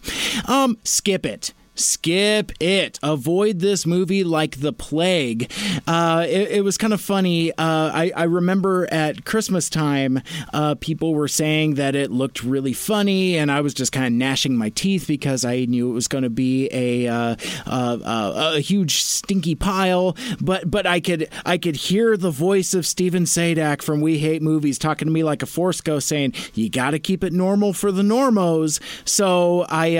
Um, 0.47 0.77
skip 0.85 1.25
it 1.25 1.53
skip 1.75 2.51
it. 2.59 2.97
Avoid 3.03 3.59
this 3.59 3.85
movie 3.85 4.23
like 4.23 4.59
the 4.61 4.73
plague. 4.73 5.51
Uh, 5.85 6.25
it, 6.27 6.51
it, 6.51 6.61
was 6.63 6.77
kind 6.77 6.93
of 6.93 7.01
funny. 7.01 7.51
Uh, 7.51 7.55
I, 7.57 8.11
I, 8.15 8.23
remember 8.23 8.87
at 8.91 9.25
Christmas 9.25 9.69
time, 9.69 10.21
uh, 10.53 10.75
people 10.75 11.13
were 11.13 11.27
saying 11.27 11.75
that 11.75 11.95
it 11.95 12.11
looked 12.11 12.43
really 12.43 12.73
funny, 12.73 13.37
and 13.37 13.51
I 13.51 13.61
was 13.61 13.73
just 13.73 13.91
kind 13.91 14.05
of 14.05 14.13
gnashing 14.13 14.55
my 14.55 14.69
teeth 14.69 15.05
because 15.07 15.45
I 15.45 15.65
knew 15.65 15.89
it 15.89 15.93
was 15.93 16.07
going 16.07 16.23
to 16.23 16.29
be 16.29 16.69
a, 16.71 17.07
uh, 17.07 17.35
uh, 17.67 17.99
uh, 18.03 18.53
a 18.55 18.59
huge 18.59 19.03
stinky 19.03 19.55
pile. 19.55 20.15
But 20.41 20.71
but 20.71 20.87
I 20.87 20.99
could 20.99 21.29
I 21.45 21.57
could 21.57 21.75
hear 21.75 22.17
the 22.17 22.31
voice 22.31 22.73
of 22.73 22.85
Steven 22.85 23.23
Sadak 23.23 23.81
from 23.81 24.01
We 24.01 24.17
Hate 24.17 24.41
Movies 24.41 24.79
talking 24.79 25.07
to 25.07 25.11
me 25.11 25.23
like 25.23 25.43
a 25.43 25.47
force 25.47 25.81
ghost, 25.81 26.07
saying 26.07 26.33
you 26.53 26.69
got 26.69 26.91
to 26.91 26.99
keep 26.99 27.23
it 27.23 27.33
normal 27.33 27.73
for 27.73 27.91
the 27.91 28.01
normos. 28.01 28.79
So 29.07 29.65
I 29.69 29.97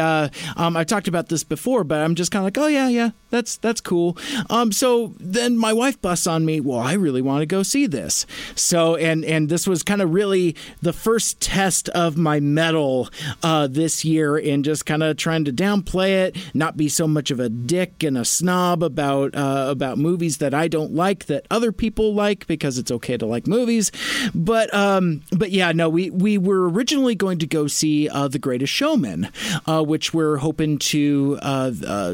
um, 0.56 0.78
I 0.78 0.84
talked 0.84 1.08
about 1.08 1.30
this 1.30 1.44
before 1.44 1.64
before, 1.65 1.84
but 1.84 1.99
I'm 1.99 2.13
just 2.13 2.32
kind 2.32 2.41
of 2.41 2.45
like, 2.45 2.63
oh 2.63 2.67
yeah, 2.67 2.89
yeah, 2.89 3.10
that's 3.32 3.58
that's 3.58 3.82
cool. 3.82 4.15
Um, 4.51 4.71
so 4.71 5.15
then 5.19 5.58
my 5.58 5.73
wife 5.73 5.99
busts 5.99 6.28
on 6.28 6.45
me. 6.45 6.60
Well, 6.60 6.78
I 6.78 6.93
really 6.93 7.23
want 7.23 7.41
to 7.41 7.47
go 7.47 7.63
see 7.63 7.88
this. 7.88 8.28
So 8.54 8.95
and 8.95 9.25
and 9.25 9.49
this 9.49 9.67
was 9.67 9.82
kind 9.82 9.99
of 10.04 10.13
really 10.13 10.56
the 10.84 10.93
first 10.93 11.41
test 11.41 11.89
of 11.89 12.17
my 12.17 12.39
mettle 12.39 13.10
uh, 13.41 13.65
this 13.65 14.06
year 14.06 14.38
in 14.38 14.62
just 14.62 14.86
kind 14.86 15.01
of 15.01 15.17
trying 15.17 15.43
to 15.45 15.51
downplay 15.51 16.28
it, 16.28 16.38
not 16.54 16.78
be 16.78 16.88
so 16.88 17.08
much 17.08 17.32
of 17.32 17.39
a 17.39 17.49
dick 17.49 18.04
and 18.04 18.15
a 18.15 18.25
snob 18.25 18.84
about 18.84 19.34
uh, 19.34 19.65
about 19.67 19.97
movies 19.97 20.38
that 20.38 20.54
I 20.54 20.67
don't 20.67 20.93
like 20.93 21.25
that 21.25 21.47
other 21.49 21.71
people 21.71 22.13
like 22.13 22.45
because 22.45 22.78
it's 22.78 22.91
okay 22.91 23.17
to 23.17 23.25
like 23.25 23.47
movies. 23.47 23.91
But 24.36 24.71
um, 24.71 25.23
but 25.32 25.49
yeah, 25.49 25.71
no, 25.71 25.89
we 25.89 26.12
we 26.12 26.38
were 26.38 26.69
originally 26.69 27.15
going 27.15 27.39
to 27.39 27.47
go 27.47 27.65
see 27.65 28.08
uh, 28.08 28.28
The 28.28 28.38
Greatest 28.39 28.71
Showman, 28.71 29.32
uh, 29.65 29.84
which 29.84 30.13
we're 30.13 30.38
hoping 30.38 30.78
to 30.78 31.39
uh, 31.41 31.55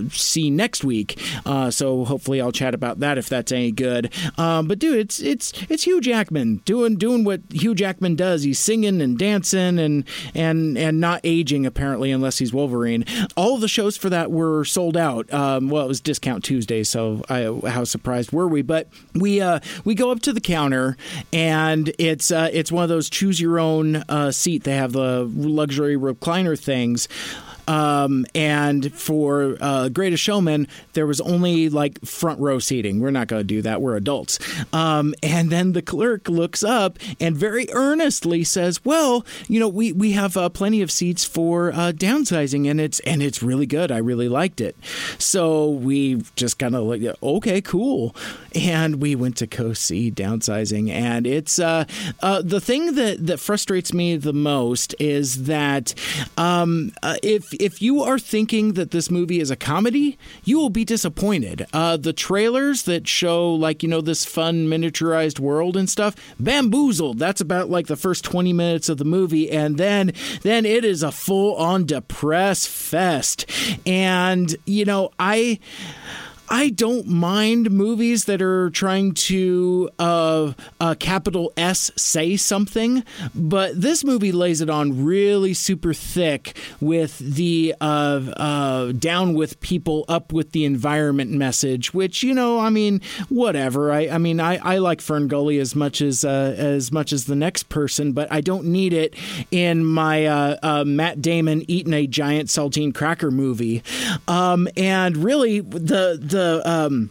see 0.10 0.50
next 0.50 0.84
week. 0.84 1.20
Uh, 1.46 1.72
so 1.72 2.06
hopefully 2.06 2.42
I'll 2.42 2.52
chat 2.52 2.74
about 2.74 3.00
that 3.00 3.18
if 3.18 3.30
that's 3.30 3.52
any 3.52 3.72
good. 3.72 4.12
Um, 4.38 4.68
but 4.68 4.80
dude, 4.80 5.00
it's 5.00 5.20
it's 5.20 5.54
it's 5.70 5.84
Hugh 5.84 6.02
Jackman 6.02 6.62
doing 6.66 6.96
doing 6.96 7.24
what 7.24 7.42
Hugh 7.52 7.76
Jackman 7.76 8.16
does. 8.16 8.44
He's 8.44 8.60
singing 8.60 9.02
and 9.02 9.18
dancing 9.18 9.80
and 9.80 10.06
and 10.36 10.78
and 10.78 11.00
not 11.00 11.22
aging 11.24 11.66
apparently 11.66 12.12
unless 12.12 12.38
he's 12.38 12.54
Wolverine. 12.54 13.06
All 13.36 13.58
the 13.58 13.68
shows 13.68 13.98
for 13.98 14.10
that 14.10 14.32
were 14.32 14.66
sold 14.66 14.98
out. 14.98 15.32
Um, 15.34 15.70
well, 15.70 15.86
it 15.86 15.88
was 15.88 16.02
discount 16.02 16.44
Tuesday, 16.44 16.84
so 16.84 17.22
I, 17.30 17.44
how 17.70 17.84
surprised 17.84 18.32
were 18.32 18.48
we? 18.48 18.62
But 18.62 18.88
we 19.14 19.42
uh, 19.42 19.60
we 19.84 19.96
go 19.96 20.12
up 20.12 20.22
to 20.22 20.34
the 20.34 20.42
counter 20.42 20.98
and 21.34 21.94
it's 21.98 22.32
uh, 22.32 22.50
it's 22.52 22.72
one 22.72 22.84
of 22.84 22.90
those 22.90 23.10
choose 23.10 23.40
your 23.40 23.60
own 23.60 23.98
uh, 24.10 24.32
seat. 24.32 24.64
They 24.64 24.76
have 24.76 24.94
the 24.94 25.30
luxury 25.36 25.96
recliner 25.96 26.60
things. 26.60 27.08
Um, 27.72 28.26
and 28.36 28.94
for 28.94 29.56
uh, 29.62 29.88
Greatest 29.88 30.22
Showman, 30.22 30.68
there 30.92 31.08
was 31.08 31.22
only 31.22 31.70
like 31.70 32.04
front 32.04 32.42
row 32.42 32.60
seating. 32.60 33.00
We're 33.00 33.12
not 33.12 33.28
going 33.30 33.40
to 33.40 33.46
do 33.46 33.62
that. 33.62 33.82
We're 33.82 33.96
adults. 33.96 34.40
Um, 34.74 35.16
and 35.24 35.50
then 35.50 35.72
the 35.72 35.82
clerk 35.82 36.28
looks 36.28 36.64
up 36.64 37.00
and 37.22 37.38
very 37.38 37.68
earnestly 37.72 38.44
says, 38.44 38.84
"Well, 38.84 39.26
you 39.48 39.58
know, 39.58 39.70
we 39.70 39.94
we 39.94 40.12
have 40.12 40.36
uh, 40.36 40.50
plenty 40.50 40.82
of 40.82 40.92
seats 40.92 41.24
for 41.24 41.72
uh, 41.72 41.94
downsizing, 41.96 42.70
and 42.70 42.82
it's 42.82 43.00
and 43.02 43.24
it's 43.24 43.42
really 43.42 43.66
good. 43.66 43.90
I 43.90 44.00
really 44.00 44.28
liked 44.28 44.60
it." 44.60 44.76
So 45.18 45.70
we 45.70 46.24
just 46.36 46.60
kind 46.60 46.76
of 46.76 46.84
like, 46.84 47.02
okay, 47.24 47.62
cool, 47.62 48.14
and 48.54 49.02
we 49.02 49.16
went 49.16 49.38
to 49.38 49.48
go 49.48 49.72
see 49.72 50.12
downsizing, 50.12 50.90
and 50.90 51.26
it's 51.26 51.58
uh, 51.58 51.86
uh, 52.22 52.42
the 52.42 52.60
thing 52.60 52.96
that 52.96 53.26
that 53.28 53.40
frustrates 53.40 53.94
me 53.94 54.18
the 54.18 54.34
most 54.34 54.94
is 55.00 55.46
that 55.46 55.94
um, 56.38 56.92
uh, 57.02 57.16
if 57.24 57.54
if 57.62 57.82
you 57.82 58.02
are 58.02 58.18
thinking 58.18 58.74
that 58.74 58.92
this 58.92 59.12
movie 59.12 59.40
is 59.40 59.52
a 59.52 59.56
comedy, 59.56 60.18
you 60.44 60.58
will 60.58 60.70
be 60.70 60.84
disappointed. 60.84 61.68
Uh, 61.72 61.96
the 61.96 62.12
trailers 62.12 62.84
that 62.84 63.08
show 63.08 63.54
like 63.54 63.84
you 63.84 63.90
know 63.90 64.02
this 64.02 64.26
fun 64.26 64.68
miniaturized 64.68 65.40
world 65.40 65.78
and 65.78 65.90
stuff, 65.90 66.16
bamboozled. 66.40 67.20
That's 67.20 67.40
about 67.40 67.70
like 67.70 67.88
the 67.88 67.96
first 67.96 68.24
twenty 68.24 68.52
minutes 68.52 68.90
of 68.90 68.98
the 68.98 69.06
movie, 69.06 69.52
and 69.52 69.78
then 69.78 70.14
then 70.42 70.66
it 70.66 70.84
is 70.84 71.04
a 71.04 71.12
full 71.12 71.56
on 71.56 71.86
depress 71.86 72.66
fest. 72.66 73.46
And 73.86 74.56
you 74.66 74.86
know 74.86 75.12
I. 75.20 75.60
I 76.52 76.68
don't 76.70 77.08
mind 77.08 77.72
movies 77.72 78.26
that 78.26 78.42
are 78.42 78.70
trying 78.72 79.14
to 79.14 79.90
uh, 79.98 80.52
uh, 80.82 80.96
capital 81.00 81.54
S 81.56 81.92
say 81.96 82.36
something, 82.36 83.06
but 83.34 83.80
this 83.80 84.04
movie 84.04 84.34
lays 84.34 84.60
it 84.60 84.70
on 84.70 85.06
really 85.06 85.54
super 85.54 85.94
thick 85.94 86.58
with 86.82 87.20
the 87.20 87.74
uh, 87.80 88.34
uh, 88.36 88.92
down 88.92 89.34
with 89.34 89.62
people, 89.62 90.04
up 90.10 90.34
with 90.34 90.52
the 90.52 90.66
environment 90.66 91.32
message. 91.32 91.94
Which 91.94 92.22
you 92.22 92.34
know, 92.34 92.60
I 92.60 92.70
mean, 92.70 93.00
whatever. 93.30 93.94
I, 93.94 94.10
I 94.10 94.18
mean, 94.18 94.42
I, 94.42 94.58
I 94.58 94.80
like 94.80 95.00
Fern 95.00 95.30
Gully 95.30 95.58
as 95.58 95.74
much 95.74 96.02
as 96.02 96.26
uh, 96.26 96.54
as 96.58 96.92
much 96.92 97.14
as 97.14 97.26
the 97.26 97.36
next 97.36 97.70
person, 97.70 98.12
but 98.12 98.30
I 98.30 98.42
don't 98.42 98.66
need 98.66 98.92
it 98.92 99.16
in 99.52 99.86
my 99.86 100.26
uh, 100.26 100.84
Matt 100.86 101.22
Damon 101.22 101.64
eating 101.72 101.94
a 101.94 102.08
giant 102.08 102.50
saltine 102.50 102.94
cracker 102.94 103.32
movie. 103.32 103.84
Um, 104.28 104.68
and 104.76 105.16
really, 105.16 105.62
the 105.62 106.20
the 106.22 106.41
the 106.42 106.70
um, 106.70 107.10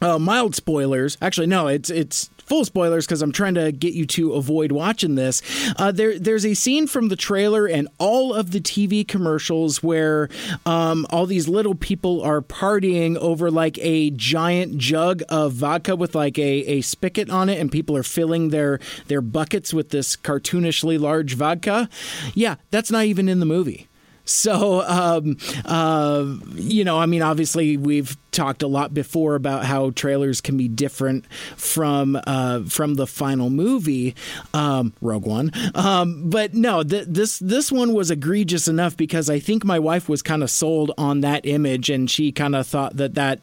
uh, 0.00 0.18
mild 0.18 0.54
spoilers. 0.54 1.18
Actually, 1.20 1.46
no, 1.46 1.66
it's 1.66 1.90
it's 1.90 2.30
full 2.38 2.64
spoilers 2.64 3.06
because 3.06 3.22
I'm 3.22 3.30
trying 3.30 3.54
to 3.54 3.70
get 3.70 3.94
you 3.94 4.06
to 4.06 4.32
avoid 4.32 4.72
watching 4.72 5.14
this. 5.14 5.40
Uh, 5.76 5.92
there, 5.92 6.18
there's 6.18 6.44
a 6.44 6.54
scene 6.54 6.88
from 6.88 7.08
the 7.08 7.14
trailer 7.14 7.66
and 7.66 7.86
all 7.98 8.34
of 8.34 8.50
the 8.50 8.60
TV 8.60 9.06
commercials 9.06 9.84
where 9.84 10.28
um, 10.66 11.06
all 11.10 11.26
these 11.26 11.46
little 11.46 11.76
people 11.76 12.20
are 12.22 12.40
partying 12.40 13.16
over 13.18 13.52
like 13.52 13.78
a 13.78 14.10
giant 14.10 14.78
jug 14.78 15.22
of 15.28 15.52
vodka 15.52 15.94
with 15.94 16.16
like 16.16 16.38
a, 16.38 16.64
a 16.66 16.80
spigot 16.80 17.30
on 17.30 17.48
it, 17.48 17.60
and 17.60 17.70
people 17.70 17.96
are 17.96 18.02
filling 18.02 18.48
their 18.48 18.80
their 19.06 19.20
buckets 19.20 19.72
with 19.72 19.90
this 19.90 20.16
cartoonishly 20.16 20.98
large 20.98 21.34
vodka. 21.34 21.88
Yeah, 22.34 22.56
that's 22.70 22.90
not 22.90 23.04
even 23.04 23.28
in 23.28 23.38
the 23.40 23.46
movie. 23.46 23.89
So, 24.24 24.82
um, 24.82 25.36
uh, 25.64 26.26
you 26.54 26.84
know, 26.84 26.98
I 26.98 27.06
mean, 27.06 27.22
obviously, 27.22 27.76
we've 27.76 28.16
talked 28.30 28.62
a 28.62 28.66
lot 28.66 28.94
before 28.94 29.34
about 29.34 29.64
how 29.64 29.90
trailers 29.90 30.40
can 30.40 30.56
be 30.56 30.68
different 30.68 31.26
from 31.56 32.20
uh, 32.26 32.60
from 32.62 32.94
the 32.94 33.06
final 33.06 33.50
movie, 33.50 34.14
um, 34.54 34.92
Rogue 35.00 35.26
One. 35.26 35.50
Um, 35.74 36.30
but 36.30 36.54
no, 36.54 36.82
th- 36.82 37.06
this 37.08 37.38
this 37.38 37.72
one 37.72 37.92
was 37.92 38.10
egregious 38.10 38.68
enough 38.68 38.96
because 38.96 39.28
I 39.28 39.38
think 39.38 39.64
my 39.64 39.78
wife 39.78 40.08
was 40.08 40.22
kind 40.22 40.42
of 40.42 40.50
sold 40.50 40.92
on 40.96 41.20
that 41.22 41.44
image, 41.46 41.90
and 41.90 42.10
she 42.10 42.32
kind 42.32 42.54
of 42.54 42.66
thought 42.66 42.96
that 42.96 43.14
that 43.14 43.40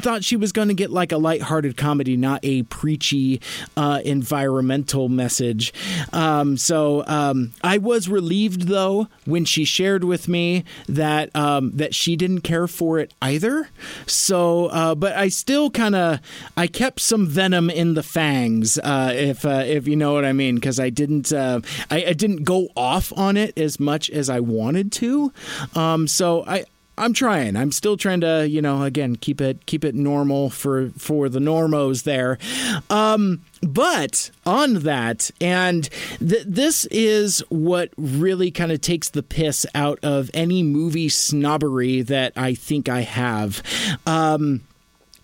thought 0.00 0.24
she 0.24 0.36
was 0.36 0.52
going 0.52 0.68
to 0.68 0.74
get 0.74 0.90
like 0.90 1.12
a 1.12 1.18
lighthearted 1.18 1.76
comedy, 1.76 2.16
not 2.16 2.40
a 2.42 2.62
preachy 2.64 3.40
uh, 3.76 4.00
environmental 4.04 5.08
message. 5.08 5.72
Um, 6.12 6.56
so 6.56 7.04
um, 7.06 7.52
I 7.62 7.78
was 7.78 8.08
relieved 8.08 8.62
though 8.68 9.08
when 9.24 9.44
she 9.44 9.64
shared 9.64 10.04
with 10.04 10.11
me 10.28 10.64
that 10.88 11.34
um, 11.34 11.72
that 11.76 11.94
she 11.94 12.16
didn't 12.16 12.40
care 12.42 12.66
for 12.66 12.98
it 12.98 13.12
either. 13.20 13.68
So, 14.06 14.66
uh, 14.66 14.94
but 14.94 15.12
I 15.16 15.28
still 15.28 15.70
kind 15.70 15.94
of 15.94 16.20
I 16.56 16.66
kept 16.66 17.00
some 17.00 17.26
venom 17.26 17.70
in 17.70 17.94
the 17.94 18.02
fangs, 18.02 18.78
uh, 18.78 19.12
if 19.14 19.44
uh, 19.44 19.64
if 19.66 19.86
you 19.86 19.96
know 19.96 20.12
what 20.14 20.24
I 20.24 20.32
mean, 20.32 20.56
because 20.56 20.78
I 20.78 20.90
didn't 20.90 21.32
uh, 21.32 21.60
I, 21.90 22.04
I, 22.06 22.12
didn't 22.12 22.44
go 22.44 22.68
off 22.76 23.12
on 23.16 23.36
it 23.36 23.56
as 23.58 23.80
much 23.80 24.10
as 24.10 24.28
I 24.30 24.40
wanted 24.40 24.92
to. 24.92 25.32
Um, 25.74 26.06
so 26.06 26.44
I. 26.46 26.64
I'm 26.98 27.12
trying. 27.14 27.56
I'm 27.56 27.72
still 27.72 27.96
trying 27.96 28.20
to, 28.20 28.46
you 28.48 28.60
know, 28.60 28.82
again 28.82 29.16
keep 29.16 29.40
it 29.40 29.64
keep 29.66 29.84
it 29.84 29.94
normal 29.94 30.50
for 30.50 30.90
for 30.90 31.28
the 31.28 31.38
normos 31.38 32.04
there. 32.04 32.38
Um, 32.90 33.40
but 33.62 34.30
on 34.44 34.74
that, 34.80 35.30
and 35.40 35.88
th- 36.18 36.44
this 36.46 36.84
is 36.86 37.42
what 37.48 37.90
really 37.96 38.50
kind 38.50 38.72
of 38.72 38.80
takes 38.80 39.08
the 39.08 39.22
piss 39.22 39.64
out 39.74 39.98
of 40.02 40.30
any 40.34 40.62
movie 40.62 41.08
snobbery 41.08 42.02
that 42.02 42.32
I 42.36 42.54
think 42.54 42.88
I 42.88 43.02
have. 43.02 43.62
Um, 44.06 44.62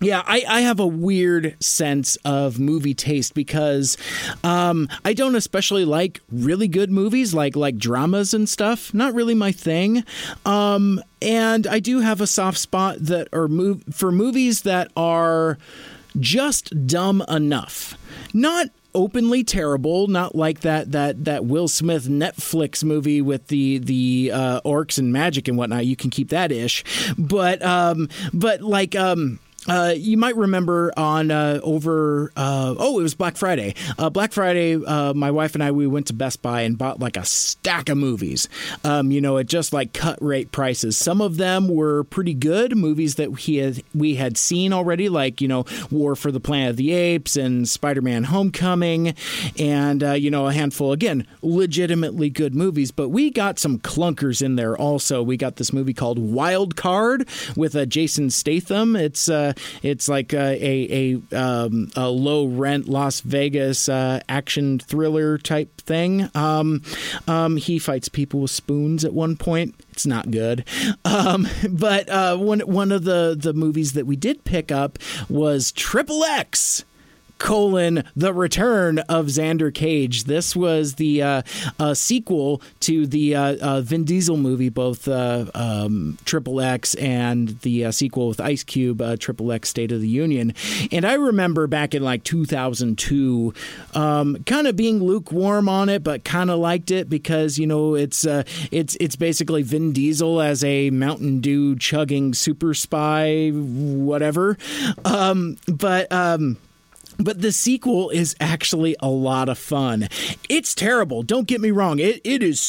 yeah, 0.01 0.23
I, 0.25 0.43
I 0.47 0.61
have 0.61 0.79
a 0.79 0.87
weird 0.87 1.61
sense 1.61 2.15
of 2.23 2.59
movie 2.59 2.93
taste 2.93 3.33
because 3.33 3.97
um, 4.43 4.87
I 5.03 5.13
don't 5.13 5.35
especially 5.35 5.85
like 5.85 6.21
really 6.31 6.67
good 6.67 6.89
movies, 6.89 7.33
like 7.33 7.55
like 7.55 7.77
dramas 7.77 8.33
and 8.33 8.47
stuff. 8.47 8.93
Not 8.93 9.13
really 9.13 9.35
my 9.35 9.51
thing. 9.51 10.03
Um, 10.45 11.01
and 11.21 11.67
I 11.67 11.79
do 11.79 11.99
have 11.99 12.21
a 12.21 12.27
soft 12.27 12.57
spot 12.57 12.97
that 12.99 13.27
are 13.33 13.47
move 13.47 13.83
for 13.91 14.11
movies 14.11 14.61
that 14.61 14.91
are 14.95 15.57
just 16.17 16.87
dumb 16.87 17.23
enough. 17.27 17.97
Not 18.33 18.67
openly 18.95 19.43
terrible, 19.43 20.07
not 20.07 20.33
like 20.33 20.61
that 20.61 20.93
that 20.93 21.25
that 21.25 21.45
Will 21.45 21.67
Smith 21.67 22.07
Netflix 22.07 22.83
movie 22.83 23.21
with 23.21 23.47
the 23.47 23.79
the 23.79 24.31
uh, 24.33 24.61
orcs 24.61 24.97
and 24.97 25.11
magic 25.11 25.47
and 25.47 25.57
whatnot. 25.57 25.85
You 25.85 25.95
can 25.95 26.09
keep 26.09 26.29
that 26.29 26.51
ish, 26.51 26.83
but 27.17 27.61
um, 27.61 28.07
but 28.33 28.61
like 28.61 28.95
um 28.95 29.39
uh, 29.69 29.93
you 29.95 30.17
might 30.17 30.35
remember 30.35 30.91
on 30.97 31.31
uh, 31.31 31.59
over 31.63 32.31
uh, 32.35 32.75
oh 32.77 32.99
it 32.99 33.03
was 33.03 33.13
Black 33.13 33.37
Friday. 33.37 33.75
Uh, 33.97 34.09
Black 34.09 34.31
Friday, 34.31 34.75
uh, 34.75 35.13
my 35.13 35.31
wife 35.31 35.53
and 35.55 35.63
I 35.63 35.71
we 35.71 35.87
went 35.87 36.07
to 36.07 36.13
Best 36.13 36.41
Buy 36.41 36.61
and 36.61 36.77
bought 36.77 36.99
like 36.99 37.17
a 37.17 37.25
stack 37.25 37.89
of 37.89 37.97
movies. 37.97 38.49
Um, 38.83 39.11
you 39.11 39.21
know, 39.21 39.37
at 39.37 39.47
just 39.47 39.73
like 39.73 39.93
cut 39.93 40.21
rate 40.21 40.51
prices. 40.51 40.97
Some 40.97 41.21
of 41.21 41.37
them 41.37 41.67
were 41.67 42.03
pretty 42.05 42.33
good 42.33 42.75
movies 42.75 43.15
that 43.15 43.37
he 43.39 43.57
had 43.57 43.83
we 43.93 44.15
had 44.15 44.37
seen 44.37 44.73
already, 44.73 45.09
like 45.09 45.41
you 45.41 45.47
know 45.47 45.65
War 45.91 46.15
for 46.15 46.31
the 46.31 46.39
Planet 46.39 46.71
of 46.71 46.77
the 46.77 46.91
Apes 46.91 47.35
and 47.35 47.67
Spider 47.67 48.01
Man 48.01 48.23
Homecoming, 48.25 49.15
and 49.57 50.03
uh, 50.03 50.11
you 50.13 50.31
know 50.31 50.47
a 50.47 50.53
handful 50.53 50.91
again 50.91 51.25
legitimately 51.41 52.29
good 52.29 52.55
movies. 52.55 52.91
But 52.91 53.09
we 53.09 53.29
got 53.29 53.59
some 53.59 53.79
clunkers 53.79 54.41
in 54.41 54.55
there 54.55 54.77
also. 54.77 55.21
We 55.21 55.37
got 55.37 55.57
this 55.57 55.73
movie 55.73 55.93
called 55.93 56.19
Wild 56.19 56.75
Card 56.75 57.27
with 57.55 57.75
a 57.75 57.85
Jason 57.85 58.29
Statham. 58.29 58.95
It's 58.95 59.29
it's 59.83 60.07
like 60.09 60.33
a 60.33 61.19
a, 61.31 61.35
um, 61.35 61.89
a 61.95 62.09
low 62.09 62.45
rent 62.45 62.87
Las 62.87 63.21
Vegas 63.21 63.89
uh, 63.89 64.21
action 64.27 64.79
thriller 64.79 65.37
type 65.37 65.81
thing. 65.81 66.29
Um, 66.35 66.81
um, 67.27 67.57
he 67.57 67.79
fights 67.79 68.09
people 68.09 68.41
with 68.41 68.51
spoons 68.51 69.03
at 69.05 69.13
one 69.13 69.35
point. 69.35 69.75
It's 69.91 70.05
not 70.05 70.31
good. 70.31 70.65
Um, 71.05 71.47
but 71.69 72.09
uh, 72.09 72.37
one 72.37 72.61
one 72.61 72.91
of 72.91 73.03
the 73.03 73.35
the 73.37 73.53
movies 73.53 73.93
that 73.93 74.05
we 74.05 74.15
did 74.15 74.43
pick 74.43 74.71
up 74.71 74.99
was 75.29 75.71
Triple 75.71 76.23
X 76.23 76.85
colon 77.39 78.03
the 78.15 78.33
return 78.33 78.99
of 78.99 79.27
Xander 79.27 79.73
Cage. 79.73 80.25
This 80.25 80.55
was 80.55 80.95
the 80.95 81.23
uh, 81.23 81.41
uh, 81.79 81.93
sequel 81.93 82.61
to 82.81 83.07
the 83.07 83.35
uh, 83.35 83.55
uh 83.61 83.81
Vin 83.81 84.03
Diesel 84.03 84.37
movie, 84.37 84.69
both 84.69 85.07
uh, 85.07 85.45
um, 85.55 86.17
Triple 86.25 86.61
X 86.61 86.93
and 86.95 87.59
the 87.61 87.85
uh, 87.85 87.91
sequel 87.91 88.27
with 88.27 88.39
Ice 88.39 88.63
Cube, 88.63 89.01
Triple 89.19 89.51
X 89.51 89.69
State 89.69 89.91
of 89.91 90.01
the 90.01 90.07
Union. 90.07 90.53
And 90.91 91.05
I 91.05 91.13
remember 91.13 91.65
back 91.65 91.95
in 91.95 92.03
like 92.03 92.23
2002, 92.23 93.53
um, 93.95 94.43
kind 94.45 94.67
of 94.67 94.75
being 94.75 95.01
lukewarm 95.01 95.67
on 95.67 95.89
it, 95.89 96.03
but 96.03 96.23
kind 96.23 96.51
of 96.51 96.59
liked 96.59 96.91
it 96.91 97.09
because 97.09 97.57
you 97.57 97.65
know 97.65 97.95
it's 97.95 98.25
it's 98.71 98.97
it's 98.99 99.15
basically 99.15 99.63
Vin 99.63 99.93
Diesel 99.93 100.41
as 100.41 100.63
a 100.63 100.89
Mountain 100.89 101.39
Dew 101.39 101.75
chugging 101.77 102.33
super 102.33 102.73
spy, 102.73 103.49
whatever. 103.49 104.57
Um, 105.05 105.57
but 105.67 106.11
um, 106.11 106.57
but 107.19 107.41
the 107.41 107.51
sequel 107.51 108.09
is 108.09 108.35
actually 108.39 108.95
a 108.99 109.09
lot 109.09 109.49
of 109.49 109.57
fun. 109.57 110.07
It's 110.47 110.73
terrible. 110.73 111.23
Don't 111.23 111.47
get 111.47 111.61
me 111.61 111.71
wrong. 111.71 111.99
It 111.99 112.21
it 112.23 112.41
is 112.41 112.59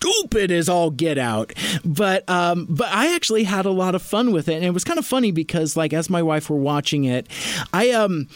stupid 0.00 0.50
as 0.50 0.68
all 0.68 0.90
get 0.90 1.18
out. 1.18 1.52
But 1.84 2.28
um, 2.28 2.66
but 2.68 2.88
I 2.88 3.14
actually 3.14 3.44
had 3.44 3.66
a 3.66 3.70
lot 3.70 3.94
of 3.94 4.02
fun 4.02 4.32
with 4.32 4.48
it, 4.48 4.54
and 4.54 4.64
it 4.64 4.70
was 4.70 4.84
kind 4.84 4.98
of 4.98 5.06
funny 5.06 5.30
because 5.30 5.76
like 5.76 5.92
as 5.92 6.10
my 6.10 6.22
wife 6.22 6.50
were 6.50 6.56
watching 6.56 7.04
it, 7.04 7.26
I 7.72 7.90
um 7.90 8.28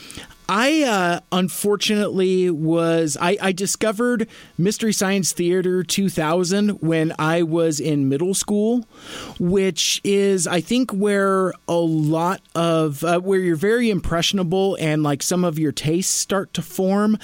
I 0.49 0.83
uh, 0.83 1.21
unfortunately 1.33 2.51
was 2.51 3.17
I, 3.19 3.39
I, 3.41 3.53
discovered 3.53 4.29
Mystery 4.59 4.93
Science 4.93 5.33
Theater 5.33 5.83
2000 5.83 6.83
when 6.83 7.15
I 7.19 7.43
was 7.43 7.81
in 7.81 8.11
middle 8.11 8.35
school, 8.35 8.87
which 9.39 10.03
is 10.05 10.47
I 10.47 10.61
think 10.61 10.91
where 10.91 11.55
a 11.67 11.75
lot 11.75 12.43
of 12.55 13.03
uh, 13.05 13.21
where 13.21 13.41
you're 13.41 13.57
very 13.57 13.89
impressionable 13.89 14.77
and 14.81 15.03
like 15.03 15.23
some 15.23 15.45
of 15.45 15.59
your 15.59 15.73
tastes 15.73 16.13
start 16.13 16.53
to 16.55 16.63
form. 16.63 17.17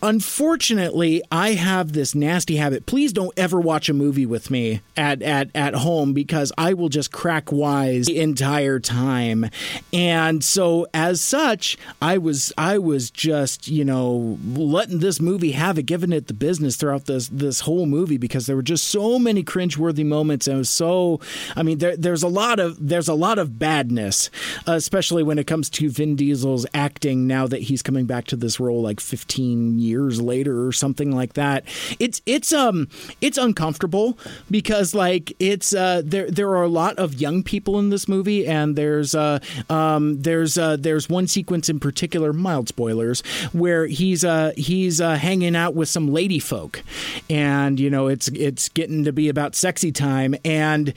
Unfortunately, 0.00 1.22
I 1.32 1.54
have 1.54 1.92
this 1.92 2.14
nasty 2.14 2.56
habit. 2.56 2.86
Please 2.86 3.12
don't 3.12 3.36
ever 3.36 3.60
watch 3.60 3.88
a 3.88 3.94
movie 3.94 4.26
with 4.26 4.48
me 4.48 4.80
at, 4.96 5.22
at, 5.22 5.50
at 5.56 5.74
home 5.74 6.12
because 6.12 6.52
I 6.56 6.74
will 6.74 6.88
just 6.88 7.10
crack 7.10 7.50
wise 7.50 8.06
the 8.06 8.20
entire 8.20 8.78
time. 8.78 9.46
And 9.92 10.44
so 10.44 10.86
as 10.94 11.20
such, 11.20 11.76
I 12.00 12.16
was 12.16 12.52
I 12.56 12.78
was 12.78 13.10
just, 13.10 13.66
you 13.66 13.84
know, 13.84 14.38
letting 14.54 15.00
this 15.00 15.20
movie 15.20 15.52
have 15.52 15.78
it, 15.78 15.84
giving 15.84 16.12
it 16.12 16.28
the 16.28 16.34
business 16.34 16.76
throughout 16.76 17.06
this 17.06 17.28
this 17.28 17.60
whole 17.60 17.86
movie 17.86 18.18
because 18.18 18.46
there 18.46 18.56
were 18.56 18.62
just 18.62 18.86
so 18.86 19.18
many 19.18 19.42
cringeworthy 19.42 20.06
moments 20.06 20.46
and 20.46 20.54
it 20.54 20.58
was 20.58 20.70
so 20.70 21.18
I 21.56 21.64
mean 21.64 21.78
there, 21.78 21.96
there's 21.96 22.22
a 22.22 22.28
lot 22.28 22.60
of 22.60 22.76
there's 22.88 23.08
a 23.08 23.14
lot 23.14 23.40
of 23.40 23.58
badness, 23.58 24.30
especially 24.66 25.24
when 25.24 25.40
it 25.40 25.48
comes 25.48 25.68
to 25.70 25.90
Vin 25.90 26.14
Diesel's 26.14 26.66
acting 26.72 27.26
now 27.26 27.48
that 27.48 27.62
he's 27.62 27.82
coming 27.82 28.06
back 28.06 28.26
to 28.26 28.36
this 28.36 28.60
role 28.60 28.80
like 28.80 29.00
15 29.00 29.80
years 29.80 29.87
years 29.88 30.20
later 30.20 30.66
or 30.66 30.72
something 30.72 31.14
like 31.14 31.32
that. 31.34 31.64
It's 31.98 32.20
it's 32.26 32.52
um 32.52 32.88
it's 33.20 33.38
uncomfortable 33.38 34.18
because 34.50 34.94
like 34.94 35.32
it's 35.38 35.74
uh 35.74 36.02
there 36.04 36.30
there 36.30 36.50
are 36.50 36.62
a 36.62 36.68
lot 36.68 36.98
of 36.98 37.14
young 37.14 37.42
people 37.42 37.78
in 37.78 37.90
this 37.90 38.06
movie 38.08 38.46
and 38.46 38.76
there's 38.76 39.14
uh 39.14 39.38
um 39.70 40.20
there's 40.22 40.58
uh 40.58 40.76
there's 40.76 41.08
one 41.08 41.26
sequence 41.26 41.68
in 41.68 41.80
particular 41.80 42.32
mild 42.32 42.68
spoilers 42.68 43.22
where 43.52 43.86
he's 43.86 44.24
uh 44.24 44.52
he's 44.56 45.00
uh 45.00 45.16
hanging 45.16 45.56
out 45.56 45.74
with 45.74 45.88
some 45.88 46.12
lady 46.12 46.38
folk 46.38 46.82
and 47.30 47.80
you 47.80 47.90
know 47.90 48.08
it's 48.08 48.28
it's 48.28 48.68
getting 48.68 49.04
to 49.04 49.12
be 49.12 49.28
about 49.28 49.54
sexy 49.54 49.92
time 49.92 50.34
and 50.44 50.94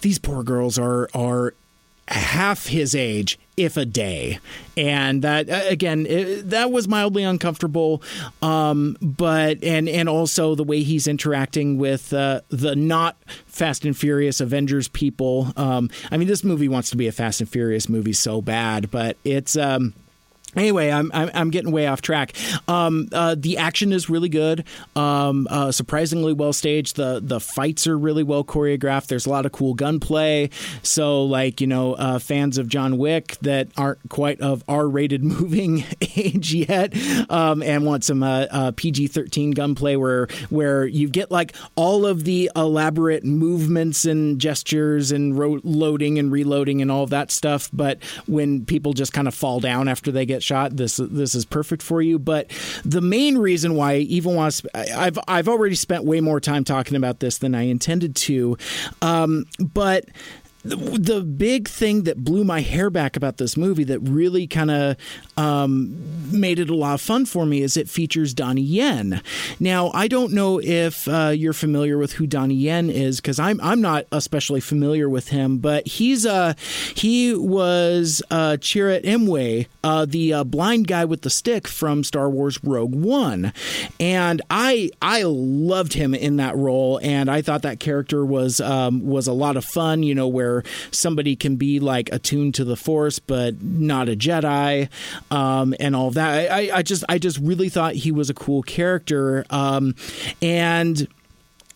these 0.00 0.18
poor 0.18 0.42
girls 0.42 0.78
are 0.78 1.08
are 1.14 1.54
half 2.08 2.66
his 2.66 2.94
age 2.94 3.38
if 3.56 3.76
a 3.76 3.84
day. 3.84 4.38
And 4.76 5.22
that 5.22 5.48
uh, 5.48 5.62
again 5.68 6.06
it, 6.06 6.50
that 6.50 6.70
was 6.72 6.88
mildly 6.88 7.22
uncomfortable 7.22 8.02
um, 8.42 8.96
but 9.00 9.62
and 9.62 9.88
and 9.88 10.08
also 10.08 10.54
the 10.54 10.64
way 10.64 10.82
he's 10.82 11.06
interacting 11.06 11.78
with 11.78 12.12
uh, 12.12 12.40
the 12.48 12.74
not 12.74 13.16
fast 13.46 13.84
and 13.84 13.96
furious 13.96 14.40
avengers 14.40 14.88
people 14.88 15.52
um, 15.56 15.88
i 16.10 16.16
mean 16.16 16.26
this 16.26 16.42
movie 16.42 16.68
wants 16.68 16.90
to 16.90 16.96
be 16.96 17.06
a 17.06 17.12
fast 17.12 17.40
and 17.40 17.48
furious 17.48 17.88
movie 17.88 18.12
so 18.12 18.42
bad 18.42 18.90
but 18.90 19.16
it's 19.24 19.56
um, 19.56 19.94
Anyway, 20.56 20.90
I'm, 20.90 21.10
I'm, 21.14 21.30
I'm 21.34 21.50
getting 21.50 21.72
way 21.72 21.86
off 21.86 22.02
track. 22.02 22.32
Um, 22.68 23.08
uh, 23.12 23.34
the 23.38 23.58
action 23.58 23.92
is 23.92 24.08
really 24.08 24.28
good, 24.28 24.64
um, 24.96 25.46
uh, 25.50 25.72
surprisingly 25.72 26.32
well 26.32 26.52
staged. 26.52 26.96
The 26.96 27.20
the 27.22 27.40
fights 27.40 27.86
are 27.86 27.98
really 27.98 28.22
well 28.22 28.44
choreographed. 28.44 29.06
There's 29.06 29.26
a 29.26 29.30
lot 29.30 29.46
of 29.46 29.52
cool 29.52 29.74
gunplay. 29.74 30.50
So, 30.82 31.24
like 31.24 31.60
you 31.60 31.66
know, 31.66 31.94
uh, 31.94 32.18
fans 32.18 32.58
of 32.58 32.68
John 32.68 32.98
Wick 32.98 33.36
that 33.42 33.68
aren't 33.76 33.98
quite 34.08 34.40
of 34.40 34.64
R-rated 34.68 35.24
moving 35.34 35.84
age 36.16 36.54
yet, 36.54 36.94
um, 37.30 37.62
and 37.62 37.84
want 37.84 38.04
some 38.04 38.22
uh, 38.22 38.46
uh, 38.50 38.72
PG-13 38.72 39.54
gunplay 39.54 39.96
where 39.96 40.28
where 40.50 40.86
you 40.86 41.08
get 41.08 41.30
like 41.30 41.54
all 41.74 42.06
of 42.06 42.24
the 42.24 42.50
elaborate 42.54 43.24
movements 43.24 44.04
and 44.04 44.40
gestures 44.40 45.12
and 45.12 45.38
ro- 45.38 45.60
loading 45.62 46.18
and 46.18 46.30
reloading 46.30 46.82
and 46.82 46.90
all 46.90 47.06
that 47.06 47.30
stuff. 47.30 47.70
But 47.72 48.02
when 48.26 48.64
people 48.64 48.92
just 48.92 49.12
kind 49.12 49.28
of 49.28 49.34
fall 49.34 49.60
down 49.60 49.88
after 49.88 50.12
they 50.12 50.26
get 50.26 50.42
shot, 50.44 50.76
this 50.76 50.96
this 50.96 51.34
is 51.34 51.44
perfect 51.44 51.82
for 51.82 52.00
you. 52.00 52.18
But 52.18 52.50
the 52.84 53.00
main 53.00 53.38
reason 53.38 53.74
why 53.74 53.94
I 53.94 53.96
even 53.96 54.34
want 54.34 54.54
to, 54.54 54.98
I've 54.98 55.18
I've 55.26 55.48
already 55.48 55.74
spent 55.74 56.04
way 56.04 56.20
more 56.20 56.40
time 56.40 56.64
talking 56.64 56.96
about 56.96 57.20
this 57.20 57.38
than 57.38 57.54
I 57.54 57.62
intended 57.62 58.14
to, 58.16 58.56
um, 59.02 59.46
but 59.58 60.04
the, 60.64 61.20
big 61.20 61.68
thing 61.68 62.04
that 62.04 62.24
blew 62.24 62.42
my 62.42 62.60
hair 62.60 62.88
back 62.88 63.16
about 63.16 63.36
this 63.36 63.56
movie 63.56 63.84
that 63.84 63.98
really 64.00 64.46
kind 64.46 64.70
of 64.70 64.96
um, 65.36 65.94
made 66.30 66.58
it 66.58 66.70
a 66.70 66.74
lot 66.74 66.94
of 66.94 67.00
fun 67.00 67.26
for 67.26 67.46
me 67.46 67.62
is 67.62 67.76
it 67.76 67.88
features 67.88 68.34
Donnie 68.34 68.62
Yen. 68.62 69.20
Now, 69.60 69.90
I 69.92 70.08
don't 70.08 70.32
know 70.32 70.60
if 70.60 71.06
uh, 71.08 71.32
you're 71.34 71.52
familiar 71.52 71.98
with 71.98 72.14
who 72.14 72.26
Donnie 72.26 72.54
Yen 72.54 72.90
is 72.90 73.20
because 73.20 73.38
I'm 73.38 73.60
I'm 73.60 73.80
not 73.80 74.06
especially 74.12 74.60
familiar 74.60 75.08
with 75.08 75.28
him, 75.28 75.58
but 75.58 75.86
he's 75.86 76.26
uh 76.26 76.54
he 76.94 77.34
was 77.34 78.22
uh, 78.30 78.56
Chirrut 78.60 79.04
Îmwe, 79.04 79.66
uh, 79.82 80.04
the 80.04 80.32
uh, 80.32 80.44
blind 80.44 80.86
guy 80.86 81.04
with 81.04 81.22
the 81.22 81.30
stick 81.30 81.66
from 81.66 82.04
Star 82.04 82.28
Wars 82.28 82.62
Rogue 82.62 82.94
One, 82.94 83.52
and 83.98 84.42
I 84.50 84.90
I 85.02 85.22
loved 85.24 85.94
him 85.94 86.14
in 86.14 86.36
that 86.36 86.56
role, 86.56 87.00
and 87.02 87.30
I 87.30 87.42
thought 87.42 87.62
that 87.62 87.80
character 87.80 88.24
was 88.24 88.60
um, 88.60 89.06
was 89.06 89.26
a 89.26 89.32
lot 89.32 89.56
of 89.56 89.64
fun. 89.64 90.02
You 90.02 90.14
know 90.14 90.28
where 90.28 90.62
somebody 90.90 91.36
can 91.36 91.56
be 91.56 91.80
like 91.80 92.10
attuned 92.12 92.54
to 92.56 92.64
the 92.64 92.76
Force 92.76 93.18
but 93.18 93.62
not 93.62 94.08
a 94.08 94.16
Jedi, 94.16 94.88
um, 95.30 95.74
and 95.80 95.94
all 95.96 96.08
of 96.08 96.14
that. 96.14 96.50
I, 96.50 96.78
I, 96.78 96.82
just 96.82 97.04
I 97.08 97.18
just 97.18 97.38
really 97.38 97.68
thought 97.68 97.94
he 97.94 98.12
was 98.12 98.30
a 98.30 98.34
cool 98.34 98.62
character, 98.62 99.44
um, 99.50 99.94
and 100.42 101.08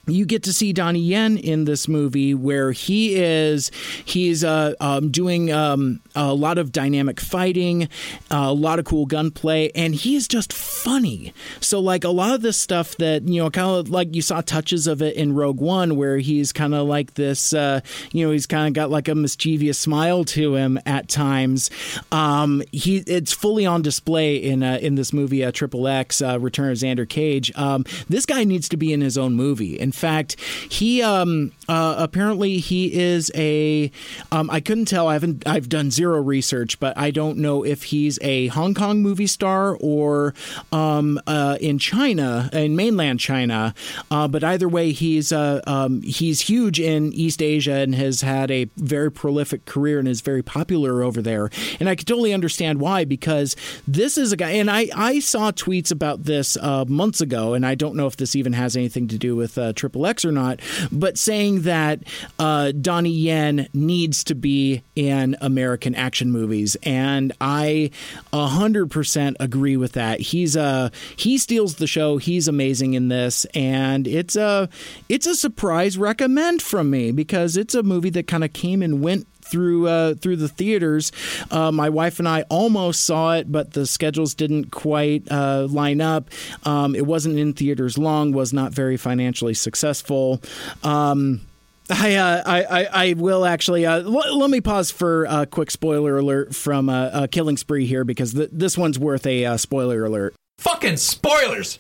you 0.08 0.24
get 0.24 0.42
to 0.44 0.52
see 0.52 0.72
Donnie 0.72 1.00
Yen 1.00 1.36
in 1.38 1.64
this 1.64 1.88
movie 1.88 2.34
where 2.34 2.72
he 2.72 3.16
is 3.16 3.70
he's 4.04 4.44
uh, 4.44 4.74
um, 4.80 5.10
doing 5.10 5.52
um, 5.52 6.00
a 6.14 6.34
lot 6.34 6.58
of 6.58 6.72
dynamic 6.72 7.20
fighting, 7.20 7.84
uh, 8.30 8.46
a 8.48 8.52
lot 8.52 8.78
of 8.78 8.84
cool 8.84 9.06
gunplay, 9.06 9.70
and 9.74 9.94
he 9.94 10.16
is 10.16 10.26
just 10.28 10.52
funny. 10.52 11.32
So 11.60 11.80
like 11.80 12.04
a 12.04 12.10
lot 12.10 12.34
of 12.34 12.42
this 12.42 12.56
stuff 12.56 12.96
that 12.96 13.22
you 13.22 13.42
know, 13.42 13.50
kind 13.50 13.68
of 13.68 13.90
like 13.90 14.14
you 14.14 14.22
saw 14.22 14.40
touches 14.40 14.86
of 14.86 15.02
it 15.02 15.16
in 15.16 15.34
Rogue 15.34 15.60
One, 15.60 15.96
where 15.96 16.18
he's 16.18 16.52
kind 16.52 16.74
of 16.74 16.86
like 16.86 17.14
this, 17.14 17.52
uh, 17.52 17.80
you 18.12 18.24
know, 18.24 18.32
he's 18.32 18.46
kind 18.46 18.68
of 18.68 18.74
got 18.74 18.90
like 18.90 19.08
a 19.08 19.14
mischievous 19.14 19.78
smile 19.78 20.24
to 20.24 20.54
him 20.54 20.78
at 20.86 21.08
times. 21.08 21.70
Um, 22.12 22.62
he 22.72 22.98
it's 22.98 23.32
fully 23.32 23.66
on 23.66 23.82
display 23.82 24.36
in 24.36 24.62
uh, 24.62 24.78
in 24.80 24.94
this 24.94 25.12
movie, 25.12 25.44
uh, 25.44 25.52
Triple 25.52 25.86
X, 25.86 26.22
uh, 26.22 26.38
Return 26.40 26.70
of 26.70 26.78
Xander 26.78 27.08
Cage. 27.08 27.52
Um, 27.56 27.84
this 28.08 28.26
guy 28.26 28.44
needs 28.44 28.68
to 28.70 28.76
be 28.76 28.92
in 28.92 29.00
his 29.00 29.18
own 29.18 29.34
movie. 29.34 29.78
In 29.78 29.92
fact, 29.98 30.40
he 30.70 31.02
um, 31.02 31.52
uh, 31.68 31.96
apparently 31.98 32.58
he 32.58 32.98
is 32.98 33.30
a. 33.34 33.90
Um, 34.32 34.48
I 34.50 34.60
couldn't 34.60 34.86
tell. 34.86 35.08
I 35.08 35.12
haven't. 35.12 35.46
I've 35.46 35.68
done 35.68 35.90
zero 35.90 36.20
research, 36.20 36.80
but 36.80 36.96
I 36.96 37.10
don't 37.10 37.38
know 37.38 37.64
if 37.64 37.84
he's 37.84 38.18
a 38.22 38.46
Hong 38.48 38.74
Kong 38.74 39.02
movie 39.02 39.26
star 39.26 39.76
or 39.80 40.34
um, 40.72 41.20
uh, 41.26 41.58
in 41.60 41.78
China, 41.78 42.48
in 42.52 42.74
mainland 42.74 43.20
China. 43.20 43.74
Uh, 44.10 44.26
but 44.28 44.42
either 44.42 44.68
way, 44.68 44.92
he's 44.92 45.32
uh, 45.32 45.60
um, 45.66 46.00
he's 46.02 46.40
huge 46.42 46.80
in 46.80 47.12
East 47.12 47.42
Asia 47.42 47.74
and 47.74 47.94
has 47.94 48.22
had 48.22 48.50
a 48.50 48.64
very 48.76 49.10
prolific 49.10 49.66
career 49.66 49.98
and 49.98 50.08
is 50.08 50.22
very 50.22 50.42
popular 50.42 51.02
over 51.02 51.20
there. 51.20 51.50
And 51.80 51.88
I 51.88 51.94
can 51.94 52.06
totally 52.06 52.32
understand 52.32 52.80
why 52.80 53.04
because 53.04 53.56
this 53.86 54.16
is 54.16 54.32
a 54.32 54.36
guy. 54.36 54.52
And 54.52 54.70
I 54.70 54.88
I 54.94 55.18
saw 55.18 55.50
tweets 55.50 55.92
about 55.92 56.24
this 56.24 56.56
uh, 56.56 56.86
months 56.86 57.20
ago, 57.20 57.52
and 57.52 57.66
I 57.66 57.74
don't 57.74 57.96
know 57.96 58.06
if 58.06 58.16
this 58.16 58.34
even 58.34 58.54
has 58.54 58.76
anything 58.76 59.08
to 59.08 59.18
do 59.18 59.36
with 59.36 59.58
uh, 59.58 59.72
Triple 59.88 60.06
X 60.06 60.26
or 60.26 60.32
not, 60.32 60.60
but 60.92 61.16
saying 61.16 61.62
that 61.62 62.00
uh, 62.38 62.72
Donnie 62.72 63.08
Yen 63.08 63.68
needs 63.72 64.22
to 64.24 64.34
be 64.34 64.82
in 64.94 65.34
American 65.40 65.94
action 65.94 66.30
movies, 66.30 66.76
and 66.82 67.32
I 67.40 67.90
hundred 68.34 68.90
percent 68.90 69.38
agree 69.40 69.78
with 69.78 69.92
that. 69.92 70.20
He's 70.20 70.58
uh 70.58 70.90
he 71.16 71.38
steals 71.38 71.76
the 71.76 71.86
show. 71.86 72.18
He's 72.18 72.48
amazing 72.48 72.92
in 72.94 73.08
this, 73.08 73.46
and 73.54 74.06
it's 74.06 74.36
a 74.36 74.68
it's 75.08 75.26
a 75.26 75.34
surprise 75.34 75.96
recommend 75.96 76.60
from 76.60 76.90
me 76.90 77.10
because 77.10 77.56
it's 77.56 77.74
a 77.74 77.82
movie 77.82 78.10
that 78.10 78.26
kind 78.26 78.44
of 78.44 78.52
came 78.52 78.82
and 78.82 79.00
went 79.00 79.26
through 79.50 79.88
uh, 79.88 80.14
through 80.14 80.36
the 80.36 80.48
theaters. 80.48 81.12
Uh, 81.50 81.72
my 81.72 81.88
wife 81.88 82.18
and 82.18 82.28
I 82.28 82.42
almost 82.48 83.04
saw 83.04 83.34
it, 83.34 83.50
but 83.50 83.72
the 83.72 83.86
schedules 83.86 84.34
didn't 84.34 84.70
quite 84.70 85.30
uh, 85.30 85.66
line 85.70 86.00
up. 86.00 86.30
Um, 86.64 86.94
it 86.94 87.06
wasn't 87.06 87.38
in 87.38 87.52
theaters 87.52 87.98
long. 87.98 88.32
Was 88.32 88.52
not 88.52 88.72
very 88.72 88.96
financially 88.96 89.54
successful. 89.54 90.40
Um, 90.82 91.42
I, 91.90 92.16
uh, 92.16 92.42
I, 92.44 92.88
I 92.92 93.12
will 93.14 93.46
actually 93.46 93.86
uh, 93.86 94.00
l- 94.02 94.38
let 94.38 94.50
me 94.50 94.60
pause 94.60 94.90
for 94.90 95.24
a 95.24 95.46
quick 95.46 95.70
spoiler 95.70 96.18
alert 96.18 96.54
from 96.54 96.90
uh, 96.90 97.26
Killing 97.28 97.56
Spree 97.56 97.86
here 97.86 98.04
because 98.04 98.34
th- 98.34 98.50
this 98.52 98.76
one's 98.76 98.98
worth 98.98 99.26
a 99.26 99.46
uh, 99.46 99.56
spoiler 99.56 100.04
alert. 100.04 100.34
Fucking 100.58 100.98
spoilers! 100.98 101.78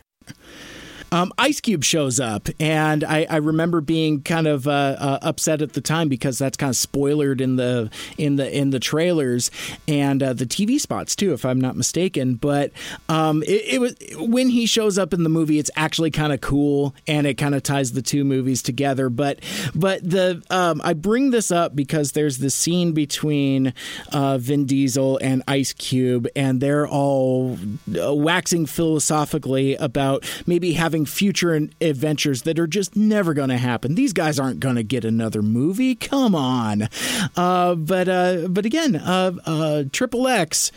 Um, 1.12 1.32
Ice 1.38 1.60
Cube 1.60 1.84
shows 1.84 2.20
up, 2.20 2.48
and 2.60 3.02
I, 3.04 3.26
I 3.28 3.36
remember 3.36 3.80
being 3.80 4.22
kind 4.22 4.46
of 4.46 4.68
uh, 4.68 4.96
uh, 4.98 5.18
upset 5.22 5.62
at 5.62 5.72
the 5.72 5.80
time 5.80 6.08
because 6.08 6.38
that's 6.38 6.56
kind 6.56 6.70
of 6.70 6.76
spoiled 6.76 7.40
in 7.40 7.56
the 7.56 7.90
in 8.18 8.36
the 8.36 8.56
in 8.56 8.70
the 8.70 8.80
trailers 8.80 9.50
and 9.86 10.22
uh, 10.22 10.32
the 10.32 10.44
TV 10.44 10.78
spots 10.78 11.16
too, 11.16 11.32
if 11.32 11.44
I'm 11.44 11.60
not 11.60 11.76
mistaken. 11.76 12.34
But 12.34 12.72
um, 13.08 13.42
it, 13.44 13.74
it 13.74 13.80
was 13.80 13.94
when 14.16 14.50
he 14.50 14.66
shows 14.66 14.98
up 14.98 15.14
in 15.14 15.22
the 15.22 15.28
movie, 15.28 15.58
it's 15.58 15.70
actually 15.76 16.10
kind 16.10 16.32
of 16.32 16.40
cool, 16.40 16.94
and 17.06 17.26
it 17.26 17.34
kind 17.34 17.54
of 17.54 17.62
ties 17.62 17.92
the 17.92 18.02
two 18.02 18.24
movies 18.24 18.62
together. 18.62 19.08
But 19.08 19.40
but 19.74 20.08
the 20.08 20.42
um, 20.50 20.80
I 20.84 20.92
bring 20.92 21.30
this 21.30 21.50
up 21.50 21.74
because 21.74 22.12
there's 22.12 22.38
the 22.38 22.50
scene 22.50 22.92
between 22.92 23.72
uh, 24.12 24.38
Vin 24.38 24.66
Diesel 24.66 25.18
and 25.22 25.42
Ice 25.48 25.72
Cube, 25.72 26.28
and 26.36 26.60
they're 26.60 26.86
all 26.86 27.58
uh, 28.00 28.14
waxing 28.14 28.66
philosophically 28.66 29.74
about 29.76 30.24
maybe 30.46 30.72
having 30.72 30.97
future 31.04 31.68
adventures 31.80 32.42
that 32.42 32.58
are 32.58 32.66
just 32.66 32.96
never 32.96 33.34
going 33.34 33.48
to 33.50 33.56
happen. 33.58 33.94
These 33.94 34.12
guys 34.12 34.38
aren't 34.38 34.60
going 34.60 34.76
to 34.76 34.82
get 34.82 35.04
another 35.04 35.42
movie. 35.42 35.94
Come 35.94 36.34
on. 36.34 36.88
Uh, 37.36 37.74
but 37.74 38.08
uh, 38.08 38.48
but 38.48 38.66
again, 38.66 38.96
uh, 38.96 39.32
uh, 39.44 39.84
Triple 39.92 40.28
X, 40.28 40.72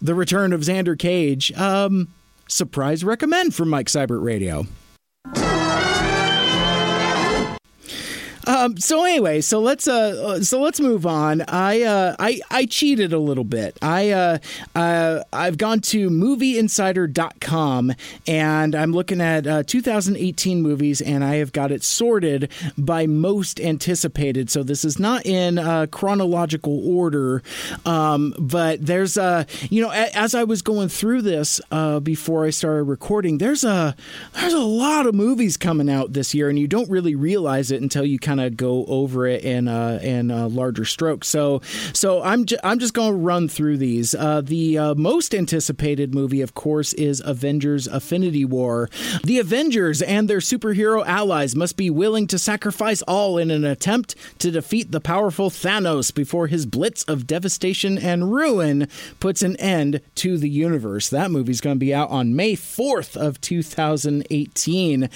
the 0.00 0.14
return 0.14 0.52
of 0.52 0.60
Xander 0.62 0.98
Cage. 0.98 1.52
Um, 1.52 2.08
surprise 2.48 3.04
recommend 3.04 3.54
from 3.54 3.68
Mike 3.70 3.86
Seibert 3.86 4.22
Radio. 4.22 4.66
Um, 8.46 8.76
so 8.76 9.04
anyway, 9.04 9.40
so 9.40 9.60
let's 9.60 9.86
uh, 9.86 10.42
so 10.42 10.60
let's 10.60 10.80
move 10.80 11.06
on. 11.06 11.42
I 11.42 11.82
uh, 11.82 12.16
I 12.18 12.40
I 12.50 12.66
cheated 12.66 13.12
a 13.12 13.18
little 13.18 13.44
bit. 13.44 13.78
I 13.80 14.10
uh, 14.10 14.38
uh, 14.74 15.22
I've 15.32 15.58
gone 15.58 15.80
to 15.80 16.10
movieinsider.com 16.10 17.92
and 18.26 18.74
I'm 18.74 18.92
looking 18.92 19.20
at 19.20 19.46
uh, 19.46 19.62
2018 19.64 20.62
movies 20.62 21.00
and 21.00 21.22
I 21.22 21.36
have 21.36 21.52
got 21.52 21.70
it 21.70 21.84
sorted 21.84 22.50
by 22.76 23.06
most 23.06 23.60
anticipated. 23.60 24.50
So 24.50 24.62
this 24.62 24.84
is 24.84 24.98
not 24.98 25.24
in 25.24 25.58
uh, 25.58 25.86
chronological 25.86 26.86
order, 26.96 27.42
um, 27.86 28.34
but 28.38 28.84
there's 28.84 29.16
a 29.16 29.46
you 29.70 29.82
know 29.82 29.90
as 29.90 30.34
I 30.34 30.44
was 30.44 30.62
going 30.62 30.88
through 30.88 31.22
this 31.22 31.60
uh, 31.70 32.00
before 32.00 32.44
I 32.44 32.50
started 32.50 32.84
recording, 32.84 33.38
there's 33.38 33.62
a 33.64 33.94
there's 34.34 34.52
a 34.52 34.58
lot 34.58 35.06
of 35.06 35.14
movies 35.14 35.56
coming 35.56 35.88
out 35.88 36.12
this 36.12 36.34
year, 36.34 36.48
and 36.48 36.58
you 36.58 36.66
don't 36.66 36.90
really 36.90 37.14
realize 37.14 37.70
it 37.70 37.80
until 37.80 38.04
you 38.04 38.18
kind 38.18 38.31
of 38.40 38.56
go 38.56 38.84
over 38.86 39.26
it 39.26 39.44
in 39.44 39.68
uh, 39.68 39.98
in 40.02 40.30
a 40.30 40.48
larger 40.48 40.84
strokes. 40.84 41.28
So 41.28 41.60
so 41.92 42.22
I'm 42.22 42.44
ju- 42.44 42.58
I'm 42.62 42.78
just 42.78 42.94
going 42.94 43.12
to 43.12 43.18
run 43.18 43.48
through 43.48 43.78
these. 43.78 44.14
Uh, 44.14 44.40
the 44.40 44.78
uh, 44.78 44.94
most 44.94 45.34
anticipated 45.34 46.14
movie, 46.14 46.40
of 46.40 46.54
course, 46.54 46.92
is 46.94 47.22
Avengers: 47.24 47.86
Infinity 47.86 48.44
War. 48.44 48.88
The 49.24 49.38
Avengers 49.38 50.02
and 50.02 50.28
their 50.28 50.38
superhero 50.38 51.04
allies 51.06 51.54
must 51.56 51.76
be 51.76 51.90
willing 51.90 52.26
to 52.28 52.38
sacrifice 52.38 53.02
all 53.02 53.38
in 53.38 53.50
an 53.50 53.64
attempt 53.64 54.14
to 54.38 54.50
defeat 54.50 54.90
the 54.90 55.00
powerful 55.00 55.50
Thanos 55.50 56.14
before 56.14 56.46
his 56.46 56.66
blitz 56.66 57.02
of 57.04 57.26
devastation 57.26 57.98
and 57.98 58.32
ruin 58.32 58.88
puts 59.20 59.42
an 59.42 59.56
end 59.56 60.00
to 60.16 60.38
the 60.38 60.48
universe. 60.48 61.08
That 61.08 61.30
movie's 61.30 61.60
going 61.60 61.76
to 61.76 61.80
be 61.80 61.94
out 61.94 62.10
on 62.10 62.36
May 62.36 62.54
4th 62.54 63.16
of 63.16 63.40
2018. 63.40 65.08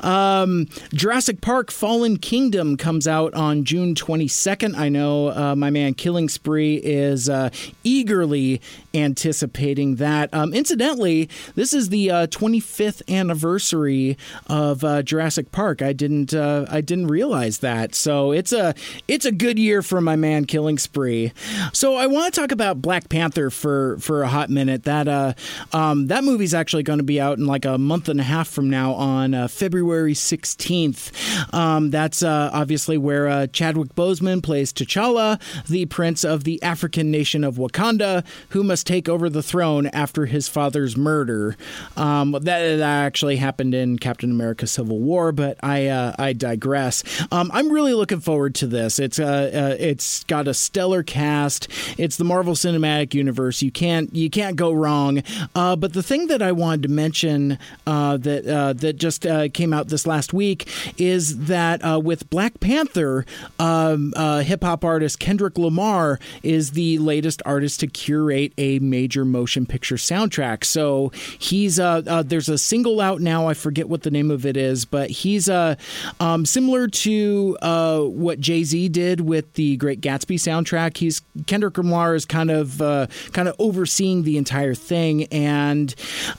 Um, 0.00 0.68
Jurassic 0.94 1.40
Park: 1.40 1.70
Fallen 1.70 2.18
Kingdom 2.18 2.61
comes 2.76 3.08
out 3.08 3.34
on 3.34 3.64
June 3.64 3.94
22nd. 3.94 4.76
I 4.76 4.88
know 4.88 5.28
uh, 5.28 5.56
my 5.56 5.70
man 5.70 5.94
Killing 5.94 6.28
Spree 6.28 6.76
is 6.76 7.28
uh, 7.28 7.50
eagerly 7.84 8.60
anticipating 8.94 9.96
that. 9.96 10.32
Um, 10.32 10.52
incidentally, 10.52 11.28
this 11.54 11.72
is 11.72 11.88
the 11.88 12.10
uh, 12.10 12.26
25th 12.28 13.02
anniversary 13.12 14.16
of 14.46 14.84
uh, 14.84 15.02
Jurassic 15.02 15.52
Park. 15.52 15.82
I 15.82 15.92
didn't 15.92 16.34
uh, 16.34 16.66
I 16.68 16.80
didn't 16.80 17.08
realize 17.08 17.58
that. 17.58 17.94
So 17.94 18.32
it's 18.32 18.52
a 18.52 18.74
it's 19.08 19.24
a 19.24 19.32
good 19.32 19.58
year 19.58 19.82
for 19.82 20.00
my 20.00 20.16
man 20.16 20.44
Killing 20.44 20.78
Spree. 20.78 21.32
So 21.72 21.96
I 21.96 22.06
want 22.06 22.32
to 22.32 22.40
talk 22.40 22.52
about 22.52 22.82
Black 22.82 23.08
Panther 23.08 23.50
for 23.50 23.98
for 23.98 24.22
a 24.22 24.28
hot 24.28 24.50
minute. 24.50 24.84
That 24.84 25.08
uh, 25.08 25.34
um, 25.72 26.08
that 26.08 26.24
movie's 26.24 26.54
actually 26.54 26.82
going 26.82 26.98
to 26.98 27.04
be 27.04 27.20
out 27.20 27.38
in 27.38 27.46
like 27.46 27.64
a 27.64 27.78
month 27.78 28.08
and 28.08 28.20
a 28.20 28.24
half 28.24 28.48
from 28.48 28.68
now 28.70 28.92
on 28.92 29.34
uh, 29.34 29.48
February 29.48 30.14
16th. 30.14 31.54
Um, 31.54 31.90
that's 31.90 32.22
uh, 32.22 32.50
obviously 32.52 32.98
where 32.98 33.46
Chadwick 33.48 33.94
Boseman 33.94 34.42
plays 34.42 34.72
T'Challa, 34.72 35.40
the 35.66 35.86
prince 35.86 36.24
of 36.24 36.44
the 36.44 36.62
African 36.62 37.10
nation 37.10 37.44
of 37.44 37.56
Wakanda, 37.56 38.24
who 38.50 38.62
must 38.62 38.81
take 38.82 39.08
over 39.08 39.28
the 39.28 39.42
throne 39.42 39.86
after 39.88 40.26
his 40.26 40.48
father's 40.48 40.96
murder. 40.96 41.56
Um, 41.96 42.32
that, 42.32 42.42
that, 42.42 42.82
actually 42.82 43.36
happened 43.36 43.74
in 43.74 43.98
Captain 43.98 44.30
America: 44.30 44.66
Civil 44.66 44.98
War, 44.98 45.32
but 45.32 45.58
I 45.62 45.86
uh, 45.88 46.14
I 46.18 46.32
digress. 46.32 47.02
Um, 47.32 47.50
I'm 47.52 47.70
really 47.70 47.94
looking 47.94 48.20
forward 48.20 48.54
to 48.56 48.66
this. 48.66 48.98
It's 48.98 49.18
uh, 49.18 49.50
uh, 49.72 49.76
it's 49.78 50.24
got 50.24 50.48
a 50.48 50.54
stellar 50.54 51.02
cast. 51.02 51.68
It's 51.98 52.16
the 52.16 52.24
Marvel 52.24 52.54
Cinematic 52.54 53.14
Universe. 53.14 53.62
You 53.62 53.70
can't 53.70 54.14
you 54.14 54.30
can't 54.30 54.56
go 54.56 54.72
wrong. 54.72 55.22
Uh, 55.54 55.76
but 55.76 55.92
the 55.92 56.02
thing 56.02 56.28
that 56.28 56.42
I 56.42 56.52
wanted 56.52 56.82
to 56.84 56.88
mention 56.88 57.58
uh, 57.86 58.16
that 58.18 58.46
uh, 58.46 58.72
that 58.74 58.96
just 58.96 59.26
came 59.54 59.72
out 59.72 59.88
this 59.88 60.06
last 60.06 60.32
week 60.32 60.68
is 60.98 61.46
that 61.46 62.02
with 62.02 62.28
Black 62.30 62.60
Panther, 62.60 63.24
um, 63.58 64.12
hip 64.42 64.62
hop 64.62 64.84
artist 64.84 65.18
Kendrick 65.18 65.58
Lamar 65.58 66.18
is 66.42 66.72
the 66.72 66.98
latest 66.98 67.42
artist 67.44 67.80
to 67.80 67.86
curate 67.86 68.52
a 68.58 68.71
major 68.78 69.24
motion 69.24 69.66
picture 69.66 69.96
soundtrack. 69.96 70.64
So 70.64 71.12
he's 71.38 71.78
uh, 71.78 72.02
uh, 72.06 72.22
there's 72.22 72.48
a 72.48 72.58
single 72.58 73.00
out 73.00 73.20
now. 73.20 73.48
I 73.48 73.54
forget 73.54 73.88
what 73.88 74.02
the 74.02 74.10
name 74.10 74.30
of 74.30 74.46
it 74.46 74.56
is, 74.56 74.84
but 74.84 75.10
he's 75.10 75.48
uh, 75.48 75.76
um, 76.20 76.46
similar 76.46 76.88
to 76.88 77.58
uh, 77.62 78.00
what 78.00 78.40
Jay 78.40 78.64
Z 78.64 78.88
did 78.90 79.20
with 79.20 79.52
the 79.54 79.76
Great 79.76 80.00
Gatsby 80.00 80.36
soundtrack. 80.36 80.96
He's 80.96 81.22
Kendrick 81.46 81.78
Lamar 81.78 82.14
is 82.14 82.24
kind 82.24 82.50
of 82.50 82.80
uh, 82.80 83.06
kind 83.32 83.48
of 83.48 83.56
overseeing 83.58 84.22
the 84.22 84.36
entire 84.36 84.74
thing, 84.74 85.24
and 85.24 85.94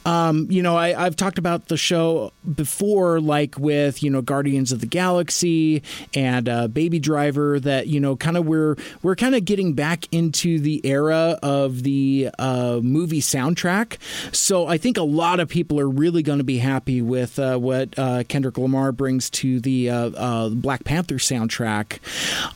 um, 0.05 0.47
you 0.49 0.61
know 0.61 0.75
I, 0.75 1.05
I've 1.05 1.15
talked 1.15 1.37
about 1.37 1.67
the 1.67 1.77
show 1.77 2.31
before, 2.55 3.19
like 3.19 3.57
with 3.57 4.03
you 4.03 4.09
know 4.09 4.21
Guardians 4.21 4.71
of 4.71 4.79
the 4.79 4.85
Galaxy 4.85 5.83
and 6.13 6.47
uh, 6.47 6.67
Baby 6.67 6.99
Driver. 6.99 7.59
That 7.59 7.87
you 7.87 7.99
know 7.99 8.15
kind 8.15 8.37
of 8.37 8.45
we're 8.45 8.75
we're 9.01 9.15
kind 9.15 9.35
of 9.35 9.45
getting 9.45 9.73
back 9.73 10.07
into 10.11 10.59
the 10.59 10.81
era 10.83 11.37
of 11.41 11.83
the 11.83 12.22
uh, 12.39 12.79
movie 12.81 13.21
soundtrack. 13.21 13.97
So 14.33 14.67
I 14.67 14.77
think 14.77 14.97
a 14.97 15.03
lot 15.03 15.39
of 15.39 15.49
people 15.49 15.79
are 15.79 15.89
really 15.89 16.23
going 16.23 16.39
to 16.39 16.43
be 16.43 16.57
happy 16.57 17.01
with 17.01 17.39
uh, 17.39 17.57
what 17.57 17.97
uh, 17.97 18.23
Kendrick 18.27 18.57
Lamar 18.57 18.91
brings 18.91 19.29
to 19.31 19.59
the 19.59 19.89
uh, 19.89 20.09
uh, 20.09 20.49
Black 20.49 20.83
Panther 20.83 21.15
soundtrack. 21.15 21.99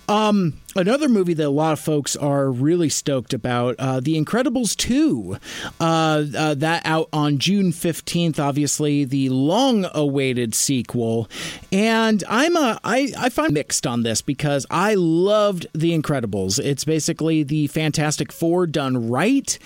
Um, 0.10 0.54
Another 0.76 1.08
movie 1.08 1.34
that 1.34 1.48
a 1.48 1.50
lot 1.50 1.72
of 1.72 1.80
folks 1.80 2.16
are 2.18 2.52
really 2.52 2.90
stoked 2.90 3.34
about, 3.34 3.76
uh, 3.80 4.02
The 4.02 4.22
Incredibles 4.22 4.76
2. 4.76 5.38
Uh, 5.80 6.26
uh, 6.38 6.54
that 6.56 6.82
out 6.86 7.08
on 7.14 7.38
June 7.38 7.72
15th, 7.72 8.38
obviously, 8.38 9.06
the 9.06 9.30
long 9.30 9.88
awaited 9.94 10.54
sequel. 10.54 11.30
And 11.72 12.22
I'm 12.28 12.58
a, 12.58 12.80
I, 12.84 13.14
I 13.18 13.30
find 13.30 13.54
mixed 13.54 13.88
on 13.88 14.04
this 14.04 14.22
because 14.22 14.66
I 14.70 14.96
loved 14.96 15.68
The 15.74 15.98
Incredibles. 15.98 16.60
It's 16.64 16.84
basically 16.84 17.44
the 17.44 17.68
Fantastic 17.68 18.34
Four 18.34 18.68
done 18.68 19.10
right. 19.10 19.58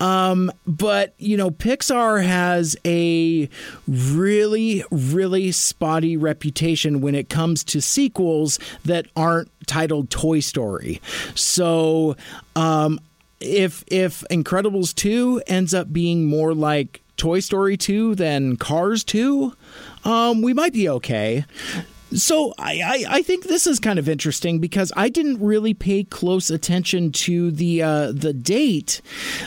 Um, 0.00 0.50
but, 0.66 1.14
you 1.18 1.36
know, 1.36 1.50
Pixar 1.52 2.24
has 2.24 2.76
a 2.84 3.48
really, 3.86 4.84
really 4.90 5.52
spotty 5.52 6.16
reputation 6.16 7.00
when 7.00 7.14
it 7.14 7.28
comes 7.28 7.62
to 7.64 7.80
sequels 7.80 8.58
that 8.84 9.06
aren't 9.14 9.48
titled 9.66 10.10
Toy 10.10 10.39
Story. 10.40 11.00
So, 11.34 12.16
um, 12.56 13.00
if 13.40 13.84
if 13.86 14.24
Incredibles 14.30 14.94
2 14.94 15.42
ends 15.46 15.72
up 15.72 15.92
being 15.92 16.26
more 16.26 16.54
like 16.54 17.00
Toy 17.16 17.40
Story 17.40 17.76
2 17.76 18.14
than 18.14 18.56
Cars 18.56 19.04
2, 19.04 19.52
um, 20.04 20.42
we 20.42 20.54
might 20.54 20.72
be 20.72 20.88
okay. 20.88 21.44
So 22.12 22.54
I, 22.58 22.80
I, 22.84 23.04
I, 23.18 23.22
think 23.22 23.44
this 23.44 23.68
is 23.68 23.78
kind 23.78 23.98
of 23.98 24.08
interesting 24.08 24.58
because 24.58 24.92
I 24.96 25.08
didn't 25.08 25.40
really 25.40 25.74
pay 25.74 26.02
close 26.02 26.50
attention 26.50 27.12
to 27.12 27.52
the 27.52 27.82
uh, 27.82 28.10
the 28.12 28.32
date 28.32 29.00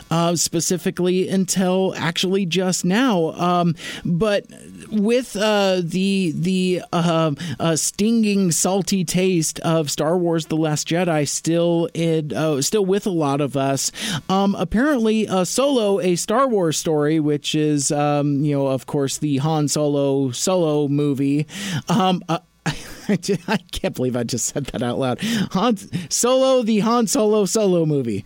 uh, 0.09 0.37
specifically 0.37 1.27
until 1.27 1.93
actually 1.97 2.45
just 2.45 2.85
now. 2.85 3.31
Um, 3.33 3.75
but 4.05 4.45
with 4.93 5.35
uh, 5.35 5.81
the 5.83 6.33
the 6.35 6.81
uh, 6.91 7.31
uh, 7.59 7.75
stinging 7.75 8.51
salty 8.51 9.03
taste 9.03 9.59
of 9.61 9.89
Star 9.89 10.17
Wars: 10.17 10.47
The 10.47 10.55
Last 10.55 10.87
Jedi 10.87 11.27
still 11.27 11.89
in, 11.93 12.33
uh, 12.33 12.61
still 12.61 12.85
with 12.85 13.05
a 13.05 13.11
lot 13.11 13.41
of 13.41 13.57
us, 13.57 13.91
um, 14.29 14.55
apparently 14.55 15.27
Solo, 15.45 15.99
a 15.99 16.15
Star 16.15 16.47
Wars 16.47 16.77
story, 16.77 17.19
which 17.19 17.55
is 17.55 17.91
um, 17.91 18.43
you 18.43 18.55
know 18.55 18.67
of 18.67 18.85
course 18.85 19.17
the 19.17 19.37
Han 19.37 19.67
Solo 19.67 20.31
Solo 20.31 20.87
movie. 20.87 21.47
Um, 21.89 22.21
I 23.09 23.57
can't 23.71 23.93
believe 23.95 24.15
I 24.15 24.23
just 24.23 24.45
said 24.45 24.65
that 24.67 24.81
out 24.81 24.97
loud. 24.97 25.19
Han 25.51 25.77
Solo, 26.09 26.63
the 26.63 26.79
Han 26.79 27.07
Solo 27.07 27.45
Solo 27.45 27.85
movie 27.85 28.23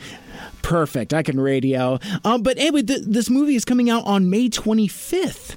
Perfect. 0.67 1.13
I 1.13 1.23
can 1.23 1.39
radio. 1.39 1.97
Um, 2.25 2.43
but 2.43 2.57
anyway, 2.57 2.81
th- 2.81 3.03
this 3.05 3.29
movie 3.29 3.55
is 3.55 3.63
coming 3.63 3.89
out 3.89 4.05
on 4.05 4.29
May 4.29 4.49
25th, 4.49 5.53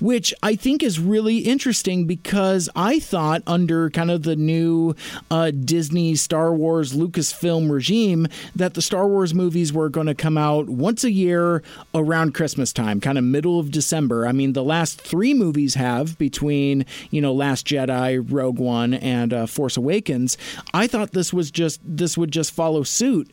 which 0.00 0.32
I 0.40 0.54
think 0.54 0.84
is 0.84 1.00
really 1.00 1.38
interesting 1.38 2.06
because 2.06 2.68
I 2.76 3.00
thought 3.00 3.42
under 3.44 3.90
kind 3.90 4.08
of 4.08 4.22
the 4.22 4.36
new 4.36 4.94
uh, 5.32 5.50
Disney, 5.50 6.14
Star 6.14 6.54
Wars, 6.54 6.92
Lucasfilm 6.92 7.72
regime 7.72 8.28
that 8.54 8.74
the 8.74 8.82
Star 8.82 9.08
Wars 9.08 9.34
movies 9.34 9.72
were 9.72 9.88
going 9.88 10.06
to 10.06 10.14
come 10.14 10.38
out 10.38 10.68
once 10.68 11.02
a 11.02 11.10
year 11.10 11.64
around 11.92 12.32
Christmas 12.34 12.72
time, 12.72 13.00
kind 13.00 13.18
of 13.18 13.24
middle 13.24 13.58
of 13.58 13.72
December. 13.72 14.28
I 14.28 14.30
mean, 14.30 14.52
the 14.52 14.62
last 14.62 15.00
three 15.00 15.34
movies 15.34 15.74
have 15.74 16.16
between, 16.18 16.86
you 17.10 17.20
know, 17.20 17.32
Last 17.32 17.66
Jedi, 17.66 18.24
Rogue 18.30 18.60
One, 18.60 18.94
and 18.94 19.34
uh, 19.34 19.46
Force 19.46 19.76
Awakens. 19.76 20.38
I 20.72 20.86
thought 20.86 21.10
this 21.10 21.32
was 21.32 21.50
just, 21.50 21.80
this 21.82 22.16
would 22.16 22.30
just 22.30 22.52
follow 22.52 22.84
suit. 22.84 23.28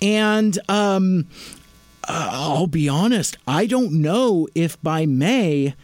And, 0.00 0.58
um, 0.70 1.26
uh, 2.08 2.28
I'll 2.32 2.66
be 2.66 2.88
honest, 2.88 3.36
I 3.46 3.66
don't 3.66 4.00
know 4.00 4.48
if 4.54 4.80
by 4.82 5.06
May 5.06 5.74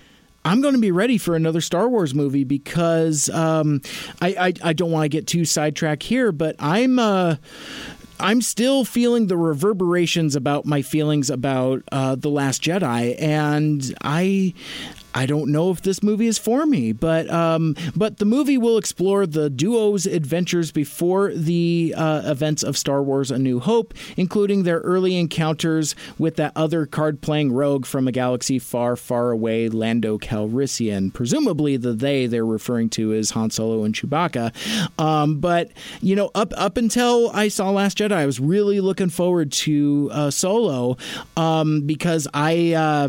I'm 0.46 0.60
going 0.60 0.74
to 0.74 0.80
be 0.80 0.92
ready 0.92 1.18
for 1.18 1.34
another 1.34 1.60
Star 1.60 1.88
Wars 1.88 2.14
movie 2.14 2.44
because 2.44 3.28
um, 3.30 3.82
I, 4.20 4.28
I, 4.62 4.68
I 4.70 4.72
don't 4.74 4.92
want 4.92 5.02
to 5.02 5.08
get 5.08 5.26
too 5.26 5.44
sidetracked 5.44 6.04
here, 6.04 6.30
but 6.30 6.54
I'm 6.60 7.00
uh, 7.00 7.36
I'm 8.20 8.40
still 8.40 8.84
feeling 8.84 9.26
the 9.26 9.36
reverberations 9.36 10.36
about 10.36 10.64
my 10.64 10.82
feelings 10.82 11.30
about 11.30 11.82
uh, 11.90 12.14
the 12.14 12.28
Last 12.28 12.62
Jedi, 12.62 13.20
and 13.20 13.92
I 14.02 14.54
I 15.16 15.24
don't 15.24 15.50
know 15.50 15.70
if 15.70 15.80
this 15.80 16.02
movie 16.02 16.26
is 16.26 16.36
for 16.36 16.66
me, 16.66 16.92
but 16.92 17.30
um, 17.30 17.74
but 17.96 18.18
the 18.18 18.26
movie 18.26 18.58
will 18.58 18.76
explore 18.76 19.26
the 19.26 19.48
duo's 19.48 20.04
adventures 20.04 20.70
before 20.70 21.32
the 21.32 21.94
uh, 21.96 22.20
events 22.26 22.62
of 22.62 22.76
Star 22.76 23.02
Wars: 23.02 23.30
A 23.30 23.38
New 23.38 23.58
Hope, 23.58 23.94
including 24.18 24.64
their 24.64 24.80
early 24.80 25.16
encounters 25.16 25.94
with 26.18 26.36
that 26.36 26.52
other 26.54 26.84
card-playing 26.84 27.50
rogue 27.50 27.86
from 27.86 28.06
a 28.06 28.12
galaxy 28.12 28.58
far, 28.58 28.94
far 28.94 29.30
away, 29.30 29.70
Lando 29.70 30.18
Calrissian. 30.18 31.10
Presumably, 31.14 31.78
the 31.78 31.94
they 31.94 32.26
they're 32.26 32.44
referring 32.44 32.90
to 32.90 33.12
is 33.12 33.30
Han 33.30 33.48
Solo 33.48 33.84
and 33.84 33.94
Chewbacca. 33.94 34.52
Um, 35.00 35.38
but 35.38 35.70
you 36.02 36.14
know, 36.14 36.30
up 36.34 36.52
up 36.58 36.76
until 36.76 37.30
I 37.30 37.48
saw 37.48 37.70
Last 37.70 37.96
Jedi, 37.96 38.12
I 38.12 38.26
was 38.26 38.38
really 38.38 38.80
looking 38.80 39.08
forward 39.08 39.50
to 39.52 40.10
uh, 40.12 40.30
Solo 40.30 40.98
um, 41.38 41.86
because 41.86 42.28
I. 42.34 42.74
Uh, 42.74 43.08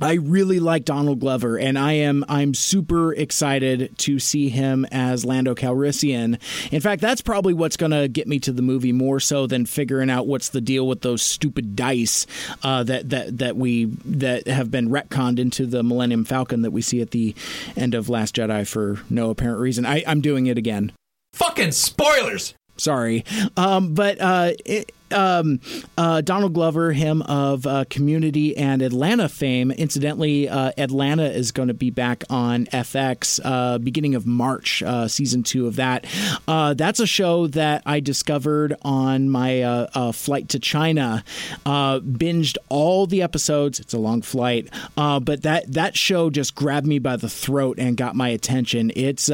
I 0.00 0.14
really 0.14 0.60
like 0.60 0.84
Donald 0.84 1.20
Glover, 1.20 1.58
and 1.58 1.78
I 1.78 1.92
am 1.92 2.24
I'm 2.28 2.54
super 2.54 3.12
excited 3.12 3.96
to 3.98 4.18
see 4.18 4.48
him 4.48 4.86
as 4.90 5.24
Lando 5.24 5.54
Calrissian. 5.54 6.38
In 6.72 6.80
fact, 6.80 7.02
that's 7.02 7.20
probably 7.20 7.52
what's 7.52 7.76
going 7.76 7.92
to 7.92 8.08
get 8.08 8.26
me 8.26 8.38
to 8.40 8.52
the 8.52 8.62
movie 8.62 8.92
more 8.92 9.20
so 9.20 9.46
than 9.46 9.66
figuring 9.66 10.10
out 10.10 10.26
what's 10.26 10.48
the 10.48 10.60
deal 10.60 10.86
with 10.86 11.02
those 11.02 11.22
stupid 11.22 11.76
dice 11.76 12.26
uh, 12.62 12.82
that 12.84 13.10
that 13.10 13.38
that 13.38 13.56
we 13.56 13.86
that 14.04 14.46
have 14.46 14.70
been 14.70 14.88
retconned 14.88 15.38
into 15.38 15.66
the 15.66 15.82
Millennium 15.82 16.24
Falcon 16.24 16.62
that 16.62 16.70
we 16.70 16.82
see 16.82 17.00
at 17.00 17.10
the 17.10 17.34
end 17.76 17.94
of 17.94 18.08
Last 18.08 18.36
Jedi 18.36 18.66
for 18.66 19.00
no 19.10 19.30
apparent 19.30 19.60
reason. 19.60 19.84
I, 19.84 20.02
I'm 20.06 20.20
doing 20.20 20.46
it 20.46 20.58
again. 20.58 20.92
Fucking 21.32 21.72
spoilers. 21.72 22.54
Sorry, 22.76 23.24
um, 23.58 23.92
but 23.92 24.18
uh, 24.20 24.52
it, 24.64 24.92
um, 25.12 25.60
uh, 25.96 26.20
Donald 26.20 26.54
Glover, 26.54 26.92
him 26.92 27.22
of 27.22 27.66
uh, 27.66 27.84
Community 27.90 28.56
and 28.56 28.82
Atlanta 28.82 29.28
fame. 29.28 29.70
Incidentally, 29.70 30.48
uh, 30.48 30.72
Atlanta 30.78 31.24
is 31.24 31.52
going 31.52 31.68
to 31.68 31.74
be 31.74 31.90
back 31.90 32.24
on 32.30 32.66
FX 32.66 33.40
uh, 33.44 33.78
beginning 33.78 34.14
of 34.14 34.26
March, 34.26 34.82
uh, 34.82 35.08
season 35.08 35.42
two 35.42 35.66
of 35.66 35.76
that. 35.76 36.06
Uh, 36.46 36.74
that's 36.74 37.00
a 37.00 37.06
show 37.06 37.46
that 37.48 37.82
I 37.86 38.00
discovered 38.00 38.74
on 38.82 39.30
my 39.30 39.88
flight 40.14 40.48
to 40.50 40.58
China. 40.58 41.24
binged 41.66 42.56
all 42.68 43.06
the 43.06 43.22
episodes. 43.22 43.80
It's 43.80 43.94
a 43.94 43.98
long 43.98 44.22
flight, 44.22 44.68
but 44.96 45.42
that 45.42 45.72
that 45.72 45.96
show 45.96 46.30
just 46.30 46.54
grabbed 46.54 46.86
me 46.86 46.98
by 46.98 47.16
the 47.16 47.28
throat 47.28 47.78
and 47.78 47.96
got 47.96 48.14
my 48.14 48.28
attention. 48.28 48.92
It's 48.94 49.30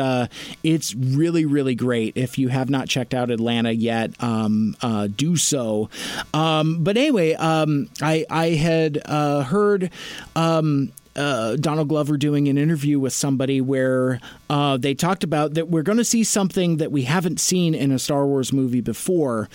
it's 0.63 0.95
really 0.95 1.45
really 1.45 1.75
great. 1.75 2.17
If 2.17 2.39
you 2.39 2.49
have 2.49 2.71
not 2.71 2.89
checked 2.89 3.15
out 3.15 3.31
Atlanta 3.31 3.73
yet, 3.73 4.11
um, 4.23 4.77
do 5.17 5.37
so. 5.37 5.66
Um, 6.35 6.83
but 6.85 6.97
anyway, 6.97 7.35
um, 7.35 7.89
I 8.01 8.25
I 8.31 8.51
had 8.51 9.01
uh, 9.05 9.43
heard. 9.43 9.91
Um, 10.35 10.93
uh, 11.17 11.57
Donald 11.57 11.89
Glover 11.89 12.19
doing 12.19 12.47
an 12.49 12.59
interview 12.59 13.01
with 13.01 13.15
somebody 13.15 13.63
where 13.63 14.21
uh, 14.49 14.77
they 14.77 14.95
talked 14.95 15.25
about 15.25 15.55
that 15.55 15.69
we're 15.69 15.83
going 15.83 15.99
to 15.99 16.05
see 16.05 16.23
something 16.23 16.77
that 16.77 16.93
we 16.93 17.03
haven't 17.03 17.41
seen 17.41 17.75
in 17.75 17.91
a 17.91 17.99
Star 17.99 18.27
Wars 18.27 18.53
movie 18.53 18.81
before. 18.81 19.49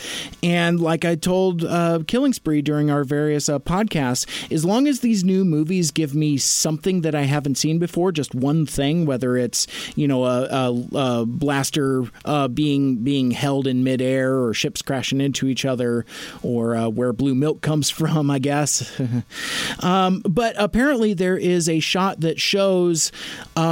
And 0.43 0.79
like 0.79 1.05
I 1.05 1.15
told 1.15 1.63
uh, 1.63 1.99
Killing 2.07 2.33
Spree 2.33 2.61
during 2.61 2.91
our 2.91 3.03
various 3.03 3.47
uh, 3.47 3.59
podcasts, 3.59 4.25
as 4.51 4.65
long 4.65 4.87
as 4.87 4.99
these 4.99 5.23
new 5.23 5.45
movies 5.45 5.91
give 5.91 6.13
me 6.13 6.37
something 6.37 7.01
that 7.01 7.15
I 7.15 7.23
haven't 7.23 7.55
seen 7.55 7.79
before, 7.79 8.11
just 8.11 8.35
one 8.35 8.65
thing, 8.65 9.05
whether 9.05 9.37
it's 9.37 9.67
you 9.95 10.07
know 10.07 10.25
a, 10.25 10.43
a, 10.43 10.87
a 10.95 11.25
blaster 11.25 12.03
uh, 12.25 12.47
being 12.47 12.97
being 12.97 13.31
held 13.31 13.67
in 13.67 13.83
midair 13.83 14.37
or 14.37 14.53
ships 14.53 14.81
crashing 14.81 15.21
into 15.21 15.47
each 15.47 15.63
other 15.63 16.05
or 16.43 16.75
uh, 16.75 16.89
where 16.89 17.13
blue 17.13 17.35
milk 17.35 17.61
comes 17.61 17.89
from, 18.01 18.29
I 18.29 18.39
guess. 18.39 18.99
um, 19.79 20.21
but 20.27 20.55
apparently 20.57 21.13
there 21.13 21.37
is 21.37 21.69
a 21.69 21.79
shot 21.79 22.21
that 22.21 22.39
shows 22.39 23.11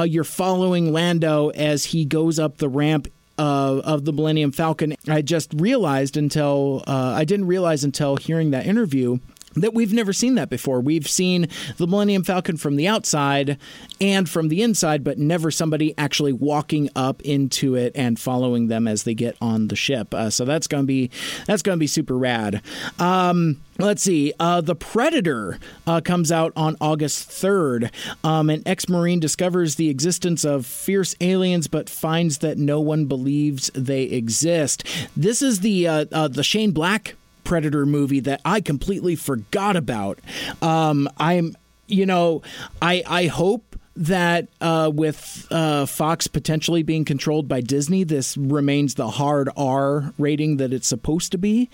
you're 0.06 0.24
following 0.24 0.94
land 0.94 1.09
Lando 1.10 1.50
as 1.50 1.86
he 1.86 2.06
goes 2.06 2.38
up 2.38 2.58
the 2.58 2.70
ramp 2.70 3.08
uh, 3.40 3.82
of 3.84 4.06
the 4.06 4.14
Millennium 4.14 4.52
Falcon. 4.52 4.96
I 5.08 5.24
just 5.24 5.52
realized 5.56 6.18
until 6.18 6.84
uh, 6.86 7.14
I 7.18 7.24
didn't 7.24 7.48
realize 7.48 7.84
until 7.84 8.16
hearing 8.16 8.52
that 8.52 8.68
interview 8.68 9.18
that 9.56 9.74
we've 9.74 9.94
never 9.94 10.14
seen 10.14 10.36
that 10.36 10.50
before. 10.50 10.82
We've 10.82 11.08
seen 11.08 11.48
the 11.78 11.88
Millennium 11.88 12.24
Falcon 12.24 12.58
from 12.58 12.76
the 12.76 12.88
outside 12.88 13.58
and 14.00 14.30
from 14.30 14.50
the 14.50 14.62
inside, 14.62 15.04
but 15.04 15.18
never 15.18 15.52
somebody 15.52 15.94
actually 15.98 16.34
walking 16.34 16.90
up 16.96 17.22
into 17.22 17.76
it 17.76 17.92
and 17.96 18.20
following 18.20 18.68
them 18.68 18.88
as 18.88 19.04
they 19.04 19.14
get 19.14 19.36
on 19.42 19.68
the 19.68 19.76
ship. 19.76 20.14
Uh, 20.14 20.30
so 20.30 20.46
that's 20.46 20.68
gonna 20.68 20.84
be 20.84 21.10
that's 21.46 21.62
gonna 21.62 21.78
be 21.78 21.88
super 21.88 22.18
rad. 22.18 22.62
Um, 23.00 23.62
Let's 23.80 24.04
see. 24.04 24.34
Uh, 24.38 24.60
the 24.60 24.76
Predator 24.76 25.58
uh, 25.88 26.02
comes 26.02 26.34
out 26.34 26.52
on 26.58 26.76
August 26.82 27.30
3rd. 27.30 27.90
Um, 28.26 28.50
an 28.50 28.62
ex 28.66 28.90
Marine 28.90 29.22
discovers 29.22 29.76
the 29.76 29.88
existence 29.88 30.44
of 30.44 30.66
fierce 30.66 31.16
aliens, 31.22 31.70
but 31.70 31.90
finds 31.90 32.40
that 32.40 32.58
no 32.58 32.82
one 32.82 33.06
believes 33.06 33.72
they 33.74 34.04
exist. 34.04 34.86
This 35.16 35.42
is 35.42 35.62
the 35.62 35.88
uh, 35.88 36.06
uh 36.12 36.28
the 36.28 36.44
Shane 36.44 36.72
Black 36.72 37.16
Predator 37.50 37.84
movie 37.84 38.20
that 38.20 38.42
I 38.46 38.62
completely 38.62 39.16
forgot 39.16 39.76
about. 39.76 40.20
Um, 40.62 41.10
I'm, 41.18 41.56
you 41.88 42.06
know, 42.06 42.44
I 42.80 43.02
I 43.08 43.26
hope 43.26 43.76
that 43.96 44.50
uh, 44.62 44.92
with 44.94 45.48
uh, 45.50 45.88
Fox 45.88 46.28
potentially 46.28 46.84
being 46.84 47.06
controlled 47.06 47.48
by 47.48 47.62
Disney, 47.62 48.04
this 48.04 48.38
remains 48.38 48.94
the 48.94 49.10
hard 49.10 49.50
R 49.58 50.14
rating 50.20 50.58
that 50.58 50.72
it's 50.72 50.88
supposed 50.88 51.32
to 51.32 51.40
be. 51.40 51.72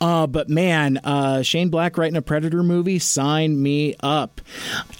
Uh, 0.00 0.28
but 0.28 0.48
man, 0.48 0.98
uh, 0.98 1.42
Shane 1.42 1.70
Black 1.70 1.98
writing 1.98 2.16
a 2.16 2.22
Predator 2.22 2.62
movie, 2.62 3.00
sign 3.00 3.60
me 3.60 3.96
up. 3.98 4.40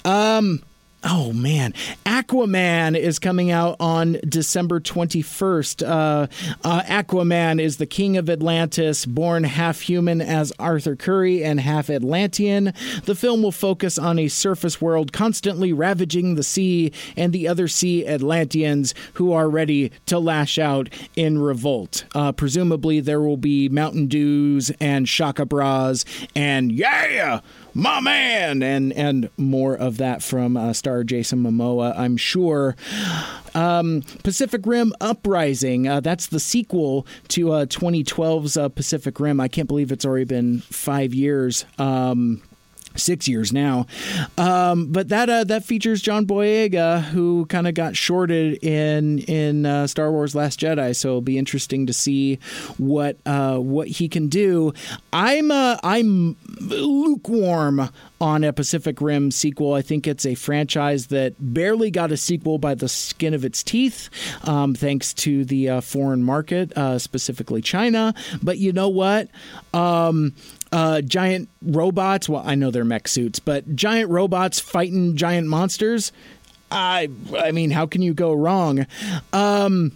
Um, 0.05 0.61
Oh 1.09 1.33
man, 1.33 1.73
Aquaman 2.05 2.99
is 2.99 3.21
coming 3.21 3.53
out 3.53 3.77
on 3.79 4.19
December 4.29 4.81
21st. 4.81 5.87
Uh, 5.87 6.27
uh, 6.65 6.83
Aquaman 6.83 7.61
is 7.61 7.77
the 7.77 7.87
king 7.87 8.17
of 8.17 8.29
Atlantis, 8.29 9.07
born 9.07 9.45
half 9.45 9.83
human 9.83 10.21
as 10.21 10.53
Arthur 10.59 10.97
Curry 10.97 11.45
and 11.45 11.61
half 11.61 11.89
Atlantean. 11.91 12.73
The 13.05 13.15
film 13.15 13.45
will 13.45 13.53
focus 13.53 13.99
on 13.99 14.19
a 14.19 14.27
surface 14.27 14.81
world 14.81 15.13
constantly 15.13 15.73
ravaging 15.73 16.35
the 16.35 16.43
sea 16.43 16.93
and 17.17 17.33
the 17.33 17.47
other 17.47 17.69
sea 17.69 18.05
Atlanteans 18.05 18.93
who 19.15 19.33
are 19.33 19.49
ready 19.49 19.93
to 20.07 20.19
lash 20.19 20.59
out 20.59 20.89
in 21.15 21.39
revolt. 21.39 22.05
Uh, 22.17 22.33
presumably, 22.33 22.99
there 22.99 23.21
will 23.21 23.37
be 23.37 23.69
Mountain 23.69 24.09
Dews 24.09 24.73
and 24.81 25.09
Shaka 25.09 25.47
Bras 25.47 26.05
and 26.35 26.73
yeah 26.73 27.41
my 27.77 28.01
man, 28.01 28.63
and 28.63 28.91
and 28.95 29.29
more 29.37 29.75
of 29.77 29.99
that 29.99 30.23
from 30.23 30.57
uh, 30.57 30.73
star 30.73 31.05
Jason 31.05 31.43
Momoa, 31.43 31.93
I'm 31.97 32.17
sure. 32.17 32.75
Um, 33.55 34.03
Pacific 34.25 34.63
Rim 34.65 34.95
Uprising. 35.01 35.87
Uh, 35.87 36.01
that's 36.01 36.27
the 36.27 36.41
sequel 36.41 37.07
to 37.29 37.53
uh, 37.53 37.67
2012's 37.67 38.57
uh, 38.57 38.71
Pacific 38.71 39.21
Rim. 39.21 39.41
I 39.41 39.49
can't 39.49 39.69
believe 39.69 39.93
it's 39.93 40.07
already 40.07 40.25
been 40.25 40.61
five 40.61 41.13
years. 41.13 41.67
Um, 41.79 42.43
six 42.97 43.29
years 43.29 43.53
now. 43.53 43.87
Um, 44.39 44.93
but 44.93 45.09
that 45.09 45.29
uh, 45.29 45.45
that 45.45 45.65
features 45.65 46.03
John 46.03 46.27
Boyega, 46.27 47.03
who 47.03 47.47
kind 47.47 47.67
of 47.67 47.75
got 47.75 47.97
shorted 47.97 48.63
in 48.63 49.19
in 49.21 49.67
uh, 49.67 49.87
Star 49.87 50.11
Wars: 50.11 50.35
Last 50.35 50.61
Jedi. 50.61 50.95
So 50.95 51.09
it'll 51.09 51.21
be 51.21 51.39
interesting 51.39 51.87
to 51.87 51.93
see 51.93 52.39
what 52.79 53.17
uh, 53.27 53.59
what 53.59 53.89
he 53.89 54.09
can 54.09 54.29
do. 54.29 54.73
I'm 55.13 55.51
uh, 55.51 55.79
I'm 55.83 56.37
lukewarm 56.61 57.91
on 58.21 58.45
a 58.45 58.53
Pacific 58.53 59.01
Rim 59.01 59.31
sequel. 59.31 59.75
I 59.75 59.83
think 59.83 60.07
it's 60.07 60.25
a 60.25 60.35
franchise 60.35 61.09
that 61.09 61.35
barely 61.39 61.91
got 61.91 62.13
a 62.13 62.17
sequel 62.17 62.59
by 62.59 62.75
the 62.75 62.89
skin 62.89 63.35
of 63.35 63.45
its 63.45 63.63
teeth, 63.63 64.09
um, 64.45 64.75
thanks 64.75 65.13
to 65.15 65.45
the 65.45 65.69
uh, 65.69 65.81
foreign 65.81 66.23
market, 66.23 66.77
uh, 66.77 66.99
specifically 66.99 67.61
China. 67.61 68.15
But 68.43 68.59
you 68.59 68.73
know 68.73 68.89
what? 68.89 69.29
Um, 69.75 70.35
uh, 70.77 71.01
giant 71.01 71.49
robots. 71.63 72.29
Well, 72.29 72.43
I 72.45 72.55
know 72.55 72.71
they're 72.71 72.85
mech 72.85 73.09
suits, 73.09 73.39
but 73.41 73.75
giant 73.75 74.11
robots 74.11 74.61
fighting 74.61 75.17
giant 75.17 75.49
monsters. 75.49 76.13
I 76.71 77.09
I 77.35 77.51
mean, 77.53 77.71
how 77.71 77.87
can 77.87 78.03
you 78.03 78.13
go 78.13 78.35
wrong? 78.35 78.87
Um, 79.33 79.93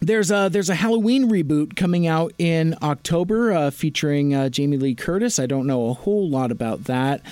there's 0.00 0.32
a 0.32 0.48
there's 0.50 0.70
a 0.70 0.74
Halloween 0.74 1.30
reboot 1.30 1.76
coming 1.76 2.08
out 2.08 2.32
in 2.36 2.74
October 2.82 3.52
uh, 3.52 3.70
featuring 3.70 4.34
uh, 4.34 4.48
Jamie 4.48 4.76
Lee 4.76 4.96
Curtis. 4.96 5.38
I 5.38 5.46
don't 5.46 5.68
know 5.68 5.88
a 5.88 5.92
whole 5.92 6.28
lot 6.28 6.50
about 6.50 6.84
that. 6.84 7.22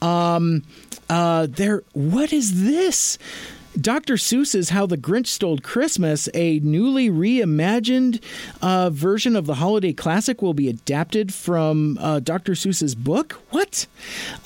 Um, 0.00 0.62
uh, 1.10 1.48
there, 1.50 1.82
what 1.94 2.32
is 2.32 2.62
this? 2.62 3.18
Dr. 3.80 4.14
Seuss's 4.14 4.70
How 4.70 4.86
the 4.86 4.96
Grinch 4.96 5.26
Stole 5.26 5.58
Christmas, 5.58 6.28
a 6.32 6.60
newly 6.60 7.10
reimagined 7.10 8.22
uh, 8.62 8.88
version 8.90 9.36
of 9.36 9.46
the 9.46 9.56
holiday 9.56 9.92
classic, 9.92 10.40
will 10.40 10.54
be 10.54 10.68
adapted 10.68 11.34
from 11.34 11.98
uh, 12.00 12.20
Dr. 12.20 12.52
Seuss's 12.52 12.94
book. 12.94 13.34
What? 13.50 13.86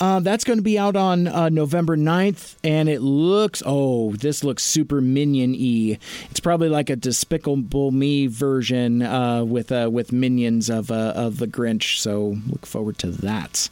Uh, 0.00 0.20
that's 0.20 0.42
going 0.42 0.58
to 0.58 0.62
be 0.62 0.78
out 0.78 0.96
on 0.96 1.28
uh, 1.28 1.48
November 1.48 1.96
9th, 1.96 2.56
and 2.64 2.88
it 2.88 3.02
looks, 3.02 3.62
oh, 3.64 4.12
this 4.14 4.42
looks 4.42 4.64
super 4.64 5.00
minion 5.00 5.52
y. 5.52 5.98
It's 6.30 6.40
probably 6.40 6.68
like 6.68 6.90
a 6.90 6.96
Despicable 6.96 7.92
Me 7.92 8.26
version 8.26 9.02
uh, 9.02 9.44
with, 9.44 9.70
uh, 9.70 9.88
with 9.92 10.12
minions 10.12 10.68
of, 10.68 10.90
of 10.90 11.38
the 11.38 11.46
Grinch, 11.46 11.98
so 11.98 12.38
look 12.48 12.66
forward 12.66 12.98
to 12.98 13.10
that. 13.10 13.68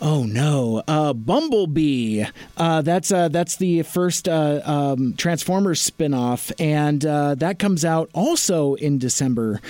Oh 0.00 0.24
no, 0.24 0.82
uh, 0.86 1.14
Bumblebee. 1.14 2.24
Uh, 2.56 2.82
that's 2.82 3.10
uh, 3.10 3.28
that's 3.28 3.56
the 3.56 3.82
first 3.82 4.28
uh, 4.28 4.60
um, 4.64 5.14
Transformers 5.14 5.88
spinoff, 5.88 6.52
and 6.58 7.04
uh, 7.04 7.34
that 7.36 7.58
comes 7.58 7.84
out 7.84 8.10
also 8.12 8.74
in 8.74 8.98
December. 8.98 9.60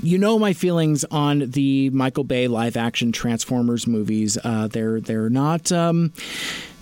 You 0.00 0.16
know 0.16 0.38
my 0.38 0.52
feelings 0.52 1.04
on 1.10 1.50
the 1.50 1.90
Michael 1.90 2.24
Bay 2.24 2.46
live 2.46 2.76
action 2.76 3.10
Transformers 3.10 3.86
movies. 3.86 4.38
Uh, 4.42 4.68
they're 4.68 5.00
they're 5.00 5.30
not 5.30 5.72
um, 5.72 6.12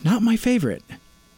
not 0.04 0.22
my 0.22 0.36
favorite. 0.36 0.82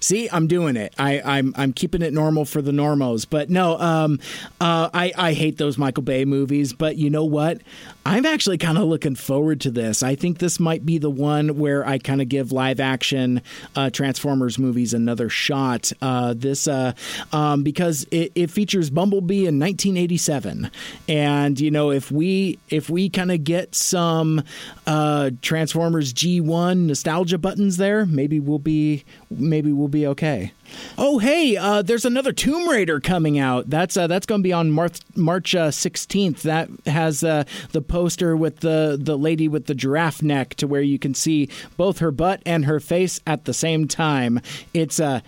See, 0.03 0.29
I'm 0.33 0.49
doing 0.49 0.75
it. 0.75 0.93
I, 0.99 1.19
am 1.19 1.23
I'm, 1.25 1.55
I'm 1.57 1.73
keeping 1.73 2.03
it 2.03 2.13
normal 2.13 2.45
for 2.45 2.61
the 2.61 2.73
normos. 2.73 3.25
But 3.29 3.51
no, 3.51 3.79
um, 3.79 4.19
uh, 4.61 4.91
I 4.93 5.13
I 5.17 5.33
hate 5.33 5.59
those 5.59 5.79
Michael 5.79 6.03
Bay 6.03 6.25
movies. 6.25 6.73
But 6.73 6.97
you 6.97 7.09
know 7.09 7.25
what? 7.25 7.61
I'm 8.05 8.27
actually 8.27 8.59
kind 8.59 8.79
of 8.79 8.85
looking 8.85 9.15
forward 9.15 9.61
to 9.63 9.71
this. 9.71 10.03
I 10.03 10.17
think 10.17 10.39
this 10.39 10.59
might 10.59 10.85
be 10.85 10.99
the 10.99 11.11
one 11.11 11.57
where 11.59 11.87
I 11.87 11.99
kind 11.99 12.21
of 12.21 12.29
give 12.29 12.51
live 12.51 12.81
action 12.81 13.43
uh, 13.77 13.91
Transformers 13.91 14.59
movies 14.59 14.93
another 14.93 15.29
shot. 15.29 15.93
Uh, 16.03 16.35
this 16.37 16.67
uh, 16.67 16.95
um, 17.33 17.63
because 17.63 18.07
it, 18.11 18.33
it, 18.35 18.51
features 18.51 18.91
Bumblebee 18.91 19.47
in 19.47 19.61
1987, 19.61 20.71
and 21.09 21.61
you 21.61 21.71
know 21.71 21.91
if 21.93 22.11
we 22.11 22.59
if 22.71 22.91
we 22.91 23.09
kind 23.09 23.31
of 23.31 23.45
get 23.45 23.75
some 23.75 24.43
uh, 24.87 25.31
Transformers 25.41 26.13
G1 26.13 26.87
nostalgia 26.87 27.39
buttons 27.39 27.77
there, 27.77 28.05
maybe 28.05 28.41
we'll 28.41 28.59
be 28.59 29.05
maybe 29.31 29.73
we'll 29.73 29.89
be 29.89 30.07
okay. 30.09 30.53
Oh, 30.99 31.19
hey, 31.19 31.57
uh, 31.57 31.83
there's 31.83 32.05
another 32.05 32.33
Tomb 32.33 32.69
Raider 32.69 33.01
coming 33.01 33.39
out. 33.39 33.71
That's 33.71 33.97
uh, 33.97 34.07
that's 34.07 34.27
going 34.27 34.41
to 34.41 34.43
be 34.43 34.53
on 34.53 34.71
March 34.71 35.01
March 35.15 35.55
uh, 35.55 35.69
16th. 35.69 36.43
That 36.43 36.69
has 36.87 37.25
uh, 37.25 37.45
the 37.73 37.81
poster 37.81 38.37
with 38.37 38.61
the 38.61 38.99
the 39.01 39.17
lady 39.17 39.49
with 39.49 39.67
the 39.67 39.75
giraffe 39.75 40.23
neck, 40.23 40.55
to 40.57 40.67
where 40.67 40.83
you 40.83 40.99
can 40.99 41.15
see 41.15 41.49
both 41.77 41.99
her 41.99 42.11
butt 42.11 42.43
and 42.47 42.65
her 42.67 42.81
face 42.81 43.21
at 43.27 43.45
the 43.45 43.55
same 43.55 43.89
time. 43.89 44.41
It's 44.75 45.01
uh, 45.01 45.21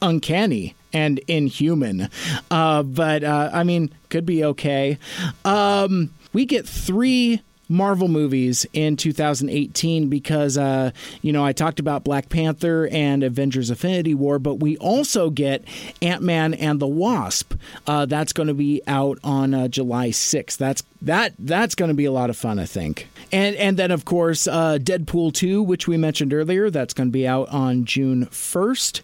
uncanny 0.00 0.74
and 0.92 1.18
inhuman, 1.28 2.08
but 2.50 3.24
I 3.24 3.62
mean, 3.62 3.92
could 4.10 4.26
be 4.26 4.44
okay. 4.44 4.98
Um, 5.44 6.12
we 6.32 6.44
get 6.44 6.68
three 6.68 7.40
Marvel 7.72 8.08
movies 8.08 8.66
in 8.72 8.96
2018 8.96 10.08
because, 10.08 10.58
uh, 10.58 10.90
you 11.22 11.32
know, 11.32 11.44
I 11.44 11.52
talked 11.52 11.80
about 11.80 12.04
Black 12.04 12.28
Panther 12.28 12.88
and 12.92 13.22
Avengers 13.22 13.70
Infinity 13.70 14.14
War, 14.14 14.38
but 14.38 14.56
we 14.56 14.76
also 14.76 15.30
get 15.30 15.64
Ant 16.00 16.22
Man 16.22 16.54
and 16.54 16.78
the 16.78 16.86
Wasp. 16.86 17.54
Uh, 17.86 18.06
that's 18.06 18.32
going 18.32 18.48
to 18.48 18.54
be 18.54 18.82
out 18.86 19.18
on 19.24 19.54
uh, 19.54 19.68
July 19.68 20.10
6th. 20.10 20.56
That's 20.56 20.82
that 21.00 21.34
that's 21.38 21.74
going 21.74 21.88
to 21.88 21.94
be 21.94 22.04
a 22.04 22.12
lot 22.12 22.30
of 22.30 22.36
fun, 22.36 22.58
I 22.58 22.66
think. 22.66 23.08
And 23.32 23.56
and 23.56 23.76
then 23.76 23.90
of 23.90 24.04
course 24.04 24.46
uh, 24.46 24.78
Deadpool 24.80 25.32
2, 25.32 25.62
which 25.62 25.88
we 25.88 25.96
mentioned 25.96 26.32
earlier, 26.32 26.70
that's 26.70 26.94
going 26.94 27.08
to 27.08 27.12
be 27.12 27.26
out 27.26 27.48
on 27.48 27.84
June 27.84 28.26
1st. 28.26 29.02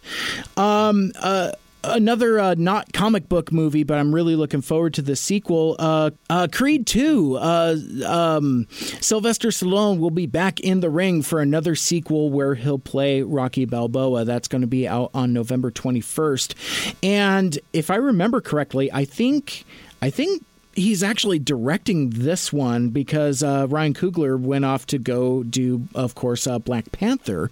Um, 0.57 1.11
uh, 1.19 1.51
another 1.83 2.39
uh, 2.39 2.55
not 2.57 2.91
comic 2.93 3.29
book 3.29 3.51
movie, 3.51 3.83
but 3.83 3.97
I'm 3.97 4.13
really 4.13 4.35
looking 4.35 4.61
forward 4.61 4.93
to 4.95 5.01
the 5.01 5.15
sequel. 5.15 5.75
Uh, 5.79 6.11
uh, 6.29 6.47
Creed 6.51 6.85
2. 6.87 7.37
Uh, 7.37 7.75
um, 8.05 8.67
Sylvester 8.69 9.49
Stallone 9.49 9.99
will 9.99 10.11
be 10.11 10.25
back 10.25 10.59
in 10.59 10.79
the 10.79 10.89
ring 10.89 11.21
for 11.21 11.41
another 11.41 11.75
sequel 11.75 12.29
where 12.29 12.55
he'll 12.55 12.79
play 12.79 13.21
Rocky 13.21 13.65
Balboa. 13.65 14.25
That's 14.25 14.47
going 14.47 14.61
to 14.61 14.67
be 14.67 14.87
out 14.87 15.11
on 15.13 15.33
November 15.33 15.71
21st. 15.71 16.95
And 17.03 17.57
if 17.73 17.89
I 17.89 17.95
remember 17.95 18.41
correctly, 18.41 18.91
I 18.91 19.05
think 19.05 19.65
I 20.01 20.09
think 20.09 20.43
he's 20.79 21.03
actually 21.03 21.39
directing 21.39 22.09
this 22.11 22.51
one 22.51 22.89
because 22.89 23.43
uh, 23.43 23.67
Ryan 23.69 23.93
Coogler 23.93 24.39
went 24.39 24.65
off 24.65 24.85
to 24.87 24.97
go 24.97 25.43
do, 25.43 25.87
of 25.93 26.15
course, 26.15 26.47
uh, 26.47 26.59
Black 26.59 26.91
Panther. 26.91 27.51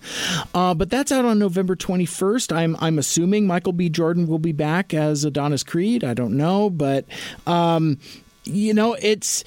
Uh, 0.53 0.73
but 0.73 0.89
that's 0.89 1.11
out 1.11 1.25
on 1.25 1.39
November 1.39 1.75
21st. 1.75 2.55
I'm 2.55 2.75
I'm 2.79 2.97
assuming 2.97 3.47
Michael 3.47 3.73
B. 3.73 3.89
Jordan 3.89 4.27
will 4.27 4.39
be 4.39 4.51
back 4.51 4.93
as 4.93 5.25
Adonis 5.25 5.63
Creed. 5.63 6.03
I 6.03 6.13
don't 6.13 6.35
know, 6.35 6.69
but 6.69 7.05
um, 7.45 7.99
you 8.43 8.73
know, 8.73 8.93
it's 8.93 9.43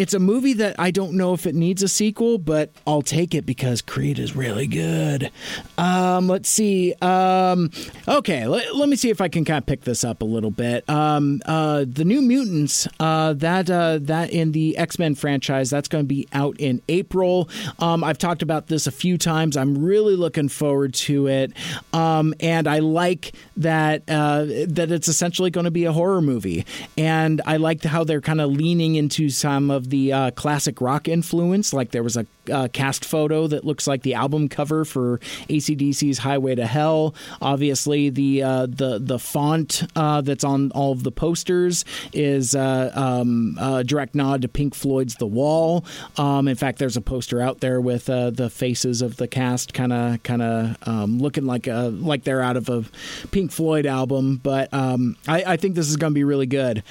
it's 0.00 0.14
a 0.14 0.18
movie 0.18 0.54
that 0.54 0.76
I 0.78 0.90
don't 0.90 1.12
know 1.12 1.34
if 1.34 1.46
it 1.46 1.54
needs 1.54 1.82
a 1.82 1.88
sequel, 1.88 2.38
but 2.38 2.72
I'll 2.86 3.02
take 3.02 3.34
it 3.34 3.44
because 3.44 3.82
Creed 3.82 4.18
is 4.18 4.34
really 4.34 4.66
good. 4.66 5.30
Um, 5.76 6.26
let's 6.26 6.48
see. 6.48 6.94
Um, 7.02 7.70
okay, 8.08 8.46
let, 8.46 8.74
let, 8.74 8.88
me 8.88 8.96
see 8.96 9.10
if 9.10 9.20
I 9.20 9.28
can 9.28 9.44
kind 9.44 9.58
of 9.58 9.66
pick 9.66 9.82
this 9.82 10.02
up 10.02 10.22
a 10.22 10.24
little 10.24 10.50
bit. 10.50 10.88
Um, 10.88 11.42
uh, 11.44 11.84
the 11.86 12.06
New 12.06 12.22
Mutants, 12.22 12.88
uh, 12.98 13.34
that 13.34 13.68
uh, 13.68 13.98
that 14.00 14.30
in 14.30 14.52
the 14.52 14.78
X 14.78 14.98
Men 14.98 15.14
franchise, 15.14 15.68
that's 15.68 15.86
going 15.86 16.04
to 16.04 16.08
be 16.08 16.26
out 16.32 16.58
in 16.58 16.80
April. 16.88 17.50
Um, 17.78 18.02
I've 18.02 18.16
talked 18.16 18.40
about 18.40 18.68
this 18.68 18.86
a 18.86 18.90
few 18.90 19.18
times. 19.18 19.54
I'm 19.54 19.84
really 19.84 20.16
looking 20.16 20.48
forward 20.48 20.94
to 20.94 21.26
it, 21.26 21.52
um, 21.92 22.34
and 22.40 22.66
I 22.66 22.78
like 22.78 23.34
that 23.58 24.04
uh, 24.08 24.46
that 24.66 24.90
it's 24.90 25.08
essentially 25.08 25.50
going 25.50 25.64
to 25.64 25.70
be 25.70 25.84
a 25.84 25.92
horror 25.92 26.22
movie, 26.22 26.64
and 26.96 27.42
I 27.44 27.58
like 27.58 27.84
how 27.84 28.02
they're 28.02 28.22
kind 28.22 28.40
of 28.40 28.50
leaning 28.50 28.94
into 28.94 29.28
some 29.28 29.70
of 29.70 29.89
the 29.90 30.12
uh, 30.12 30.30
classic 30.32 30.80
rock 30.80 31.08
influence. 31.08 31.72
Like 31.72 31.90
there 31.90 32.02
was 32.02 32.16
a 32.16 32.26
uh, 32.50 32.68
cast 32.72 33.04
photo 33.04 33.46
that 33.46 33.64
looks 33.64 33.86
like 33.86 34.02
the 34.02 34.14
album 34.14 34.48
cover 34.48 34.84
for 34.84 35.18
ACDC's 35.48 36.18
Highway 36.18 36.54
to 36.54 36.66
Hell. 36.66 37.14
Obviously, 37.40 38.10
the 38.10 38.42
uh, 38.42 38.66
the 38.66 38.98
the 38.98 39.18
font 39.18 39.84
uh, 39.96 40.20
that's 40.20 40.44
on 40.44 40.70
all 40.72 40.92
of 40.92 41.02
the 41.02 41.12
posters 41.12 41.84
is 42.12 42.54
uh, 42.54 42.90
um, 42.94 43.56
a 43.60 43.84
direct 43.84 44.14
nod 44.14 44.42
to 44.42 44.48
Pink 44.48 44.74
Floyd's 44.74 45.16
The 45.16 45.26
Wall. 45.26 45.84
Um, 46.16 46.48
in 46.48 46.56
fact, 46.56 46.78
there's 46.78 46.96
a 46.96 47.00
poster 47.00 47.40
out 47.40 47.60
there 47.60 47.80
with 47.80 48.08
uh, 48.08 48.30
the 48.30 48.50
faces 48.50 49.02
of 49.02 49.16
the 49.16 49.28
cast, 49.28 49.74
kind 49.74 49.92
of 49.92 50.22
kind 50.22 50.42
of 50.42 50.76
um, 50.88 51.18
looking 51.18 51.46
like 51.46 51.66
a, 51.66 51.92
like 51.94 52.24
they're 52.24 52.42
out 52.42 52.56
of 52.56 52.68
a 52.68 52.84
Pink 53.30 53.52
Floyd 53.52 53.86
album. 53.86 54.40
But 54.42 54.72
um, 54.72 55.16
I, 55.28 55.44
I 55.44 55.56
think 55.56 55.74
this 55.74 55.88
is 55.88 55.96
going 55.96 56.12
to 56.12 56.14
be 56.14 56.24
really 56.24 56.46
good. 56.46 56.82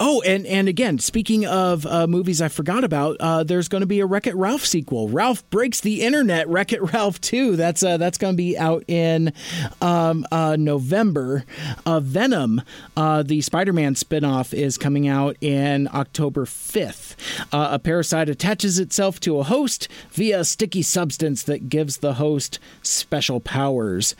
Oh, 0.00 0.22
and 0.22 0.44
and 0.46 0.68
again, 0.68 0.98
speaking 0.98 1.46
of 1.46 1.86
uh, 1.86 2.06
movies 2.06 2.42
I 2.42 2.48
forgot 2.48 2.82
about, 2.82 3.16
uh, 3.20 3.44
there's 3.44 3.68
going 3.68 3.82
to 3.82 3.86
be 3.86 4.00
a 4.00 4.06
Wreck 4.06 4.26
It 4.26 4.34
Ralph 4.34 4.64
sequel. 4.64 5.08
Ralph 5.08 5.48
breaks 5.50 5.80
the 5.80 6.02
internet. 6.02 6.48
Wreck 6.48 6.72
It 6.72 6.92
Ralph 6.92 7.20
two. 7.20 7.54
That's 7.54 7.82
uh, 7.82 7.96
that's 7.96 8.18
going 8.18 8.34
to 8.34 8.36
be 8.36 8.58
out 8.58 8.82
in 8.88 9.32
um, 9.80 10.26
uh, 10.32 10.56
November. 10.58 11.44
Uh, 11.86 12.00
Venom, 12.00 12.62
uh, 12.96 13.22
the 13.22 13.40
Spider-Man 13.40 13.94
spinoff, 13.94 14.52
is 14.52 14.76
coming 14.76 15.06
out 15.06 15.36
in 15.40 15.88
October 15.94 16.44
fifth. 16.44 17.16
a 17.52 17.78
parasite 17.78 18.28
attaches 18.28 18.78
itself 18.78 19.20
to 19.20 19.38
a 19.38 19.44
host 19.44 19.88
via 20.10 20.40
a 20.40 20.44
sticky 20.44 20.82
substance 20.82 21.44
that 21.44 21.68
gives 21.68 21.98
the 21.98 22.14
host 22.14 22.58
special 22.82 23.40
powers. 23.40 24.16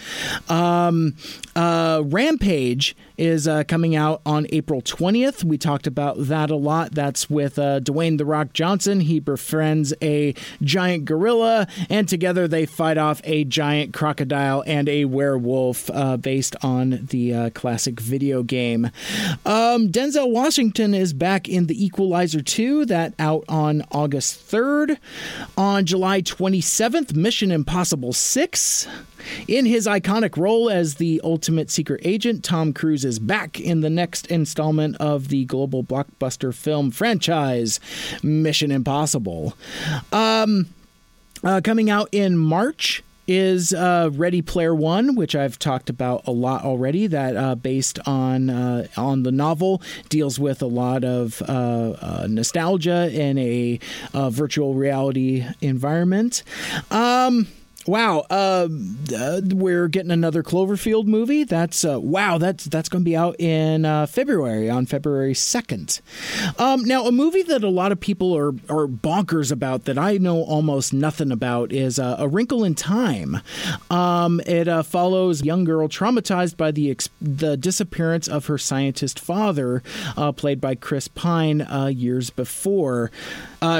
Um, 0.48 1.16
Rampage 1.56 2.96
is 3.16 3.48
coming 3.68 3.94
out 3.96 4.20
on 4.26 4.46
April 4.50 4.80
twentieth. 4.80 5.44
We 5.44 5.58
talked 5.58 5.86
about 5.86 6.16
that 6.18 6.50
a 6.50 6.56
lot. 6.56 6.92
That's 6.92 7.30
with 7.30 7.58
uh, 7.58 7.80
Dwayne 7.80 8.18
The 8.18 8.24
Rock 8.24 8.52
Johnson. 8.52 9.00
He 9.00 9.20
befriends 9.20 9.92
a 10.02 10.34
giant 10.62 11.04
gorilla, 11.04 11.66
and 11.88 12.08
together 12.08 12.48
they 12.48 12.66
fight 12.66 12.98
off 12.98 13.20
a 13.24 13.44
giant 13.44 13.92
crocodile 13.94 14.62
and 14.66 14.88
a 14.88 15.04
werewolf 15.04 15.90
uh, 15.90 16.16
based 16.16 16.56
on 16.62 17.06
the 17.10 17.34
uh, 17.34 17.50
classic 17.50 18.00
video 18.00 18.42
game. 18.42 18.86
Um, 19.44 19.88
Denzel 19.90 20.30
Washington 20.30 20.94
is 20.94 21.12
back 21.12 21.48
in 21.48 21.66
The 21.66 21.84
Equalizer 21.84 22.42
2, 22.42 22.86
that 22.86 23.14
out 23.18 23.44
on 23.48 23.84
August 23.90 24.50
3rd. 24.50 24.98
On 25.56 25.84
July 25.84 26.22
27th, 26.22 27.14
Mission 27.14 27.50
Impossible 27.50 28.12
6 28.12 28.88
In 29.48 29.66
his 29.66 29.86
iconic 29.86 30.36
role 30.36 30.70
as 30.70 30.96
the 30.96 31.20
ultimate 31.24 31.70
secret 31.70 32.00
agent, 32.04 32.44
Tom 32.44 32.72
Cruise 32.72 33.04
is 33.04 33.18
back 33.18 33.60
in 33.60 33.80
the 33.80 33.90
next 33.90 34.26
installment 34.28 34.96
of 34.96 35.28
the 35.28 35.44
global 35.44 35.84
blockbuster 35.84 36.54
film 36.54 36.90
franchise, 36.90 37.80
Mission 38.22 38.70
Impossible. 38.70 39.54
Um, 40.12 40.66
uh, 41.42 41.60
coming 41.62 41.90
out 41.90 42.08
in 42.12 42.38
March 42.38 43.02
is 43.26 43.72
uh, 43.72 44.10
Ready 44.12 44.42
Player 44.42 44.74
One, 44.74 45.14
which 45.14 45.34
I've 45.34 45.58
talked 45.58 45.88
about 45.88 46.26
a 46.26 46.30
lot 46.30 46.64
already. 46.64 47.06
That 47.06 47.36
uh, 47.36 47.54
based 47.54 47.98
on 48.06 48.50
uh, 48.50 48.86
on 48.96 49.22
the 49.22 49.32
novel 49.32 49.82
deals 50.08 50.38
with 50.38 50.62
a 50.62 50.66
lot 50.66 51.04
of 51.04 51.42
uh, 51.42 51.96
uh, 52.00 52.26
nostalgia 52.28 53.10
in 53.12 53.38
a 53.38 53.80
uh, 54.12 54.30
virtual 54.30 54.74
reality 54.74 55.46
environment. 55.60 56.42
Um, 56.90 57.48
Wow, 57.86 58.24
uh, 58.30 58.68
uh, 59.14 59.40
we're 59.44 59.88
getting 59.88 60.10
another 60.10 60.42
Cloverfield 60.42 61.04
movie. 61.06 61.44
That's 61.44 61.84
uh, 61.84 62.00
wow. 62.00 62.38
That's 62.38 62.64
that's 62.64 62.88
going 62.88 63.02
to 63.02 63.04
be 63.04 63.16
out 63.16 63.38
in 63.38 63.84
uh, 63.84 64.06
February 64.06 64.70
on 64.70 64.86
February 64.86 65.34
second. 65.34 66.00
Um, 66.58 66.84
now, 66.84 67.04
a 67.04 67.12
movie 67.12 67.42
that 67.42 67.62
a 67.62 67.68
lot 67.68 67.92
of 67.92 68.00
people 68.00 68.34
are 68.34 68.48
are 68.70 68.86
bonkers 68.86 69.52
about 69.52 69.84
that 69.84 69.98
I 69.98 70.16
know 70.16 70.42
almost 70.42 70.94
nothing 70.94 71.30
about 71.30 71.72
is 71.72 71.98
uh, 71.98 72.16
A 72.18 72.26
Wrinkle 72.26 72.64
in 72.64 72.74
Time. 72.74 73.40
Um, 73.90 74.40
it 74.46 74.66
uh, 74.66 74.82
follows 74.82 75.42
a 75.42 75.44
young 75.44 75.64
girl 75.64 75.86
traumatized 75.86 76.56
by 76.56 76.70
the 76.70 76.96
the 77.20 77.56
disappearance 77.58 78.28
of 78.28 78.46
her 78.46 78.56
scientist 78.56 79.20
father, 79.20 79.82
played 80.36 80.60
by 80.60 80.74
Chris 80.74 81.08
Pine, 81.08 81.66
years 81.90 82.30
before. 82.30 83.10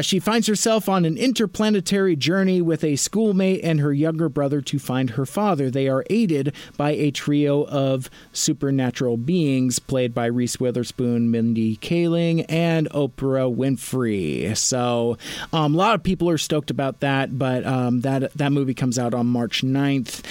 She 0.03 0.19
finds 0.19 0.47
herself 0.47 0.89
on 0.89 1.05
an 1.05 1.17
interplanetary 1.17 2.17
journey 2.17 2.61
with 2.63 2.85
a 2.85 2.97
schoolmate 2.97 3.61
and 3.65 3.81
her 3.81 3.93
younger 3.93 4.29
brother 4.29 4.61
to 4.61 4.79
find 4.79 5.11
her 5.11 5.27
father. 5.27 5.71
They 5.71 5.89
are 5.89 6.05
aided 6.11 6.55
by 6.77 6.93
a 6.93 7.11
trio 7.11 7.67
of 7.67 8.11
supernatural 8.33 9.17
beings 9.17 9.79
played 9.79 10.15
by 10.15 10.27
Reese 10.27 10.61
Witherspoon, 10.61 11.31
Mindy 11.31 11.77
Kaling, 11.77 12.45
and 12.49 12.89
Oprah 12.91 13.55
Winfrey. 13.55 14.57
So 14.57 15.19
um, 15.53 15.75
a 15.75 15.79
lot 15.79 15.95
of 15.95 16.03
people 16.03 16.29
are 16.31 16.39
stoked 16.39 16.71
about 16.71 17.01
that, 17.01 17.39
but 17.39 17.67
um, 17.67 18.01
that 18.03 18.33
that 18.35 18.53
movie 18.53 18.75
comes 18.75 18.99
out 18.99 19.15
on 19.15 19.27
March 19.27 19.63
9th. 19.63 20.23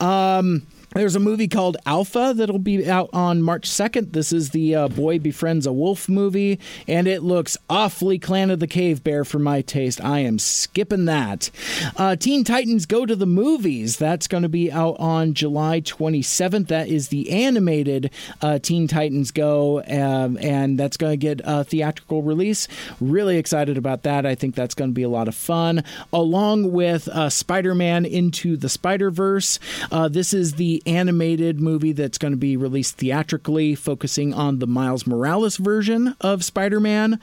Um, 0.00 0.66
there's 0.94 1.16
a 1.16 1.20
movie 1.20 1.48
called 1.48 1.76
Alpha 1.86 2.34
that'll 2.36 2.58
be 2.58 2.88
out 2.88 3.08
on 3.12 3.42
March 3.42 3.68
2nd. 3.68 4.12
This 4.12 4.32
is 4.32 4.50
the 4.50 4.74
uh, 4.74 4.88
Boy 4.88 5.18
Befriends 5.18 5.66
a 5.66 5.72
Wolf 5.72 6.08
movie, 6.08 6.58
and 6.86 7.06
it 7.06 7.22
looks 7.22 7.56
awfully 7.70 8.18
Clan 8.18 8.50
of 8.50 8.60
the 8.60 8.66
Cave 8.66 9.02
Bear 9.02 9.24
for 9.24 9.38
my 9.38 9.62
taste. 9.62 10.04
I 10.04 10.20
am 10.20 10.38
skipping 10.38 11.06
that. 11.06 11.50
Uh, 11.96 12.16
Teen 12.16 12.44
Titans 12.44 12.84
Go 12.84 13.06
to 13.06 13.16
the 13.16 13.26
Movies. 13.26 13.96
That's 13.96 14.26
going 14.26 14.42
to 14.42 14.48
be 14.48 14.70
out 14.70 14.96
on 14.98 15.32
July 15.32 15.80
27th. 15.80 16.68
That 16.68 16.88
is 16.88 17.08
the 17.08 17.30
animated 17.30 18.10
uh, 18.42 18.58
Teen 18.58 18.86
Titans 18.86 19.30
Go, 19.30 19.82
um, 19.88 20.36
and 20.40 20.78
that's 20.78 20.96
going 20.98 21.12
to 21.12 21.16
get 21.16 21.40
a 21.44 21.64
theatrical 21.64 22.22
release. 22.22 22.68
Really 23.00 23.38
excited 23.38 23.78
about 23.78 24.02
that. 24.02 24.26
I 24.26 24.34
think 24.34 24.54
that's 24.54 24.74
going 24.74 24.90
to 24.90 24.94
be 24.94 25.02
a 25.02 25.08
lot 25.08 25.28
of 25.28 25.34
fun. 25.34 25.84
Along 26.12 26.70
with 26.70 27.08
uh, 27.08 27.30
Spider 27.30 27.74
Man 27.74 28.04
Into 28.04 28.56
the 28.56 28.68
Spider 28.68 29.10
Verse. 29.10 29.58
Uh, 29.90 30.08
this 30.08 30.34
is 30.34 30.54
the 30.54 30.81
animated 30.86 31.60
movie 31.60 31.92
that's 31.92 32.18
going 32.18 32.32
to 32.32 32.38
be 32.38 32.56
released 32.56 32.96
theatrically, 32.96 33.74
focusing 33.74 34.34
on 34.34 34.58
the 34.58 34.66
Miles 34.66 35.06
Morales 35.06 35.56
version 35.56 36.16
of 36.20 36.44
Spider 36.44 36.80
Man. 36.80 37.20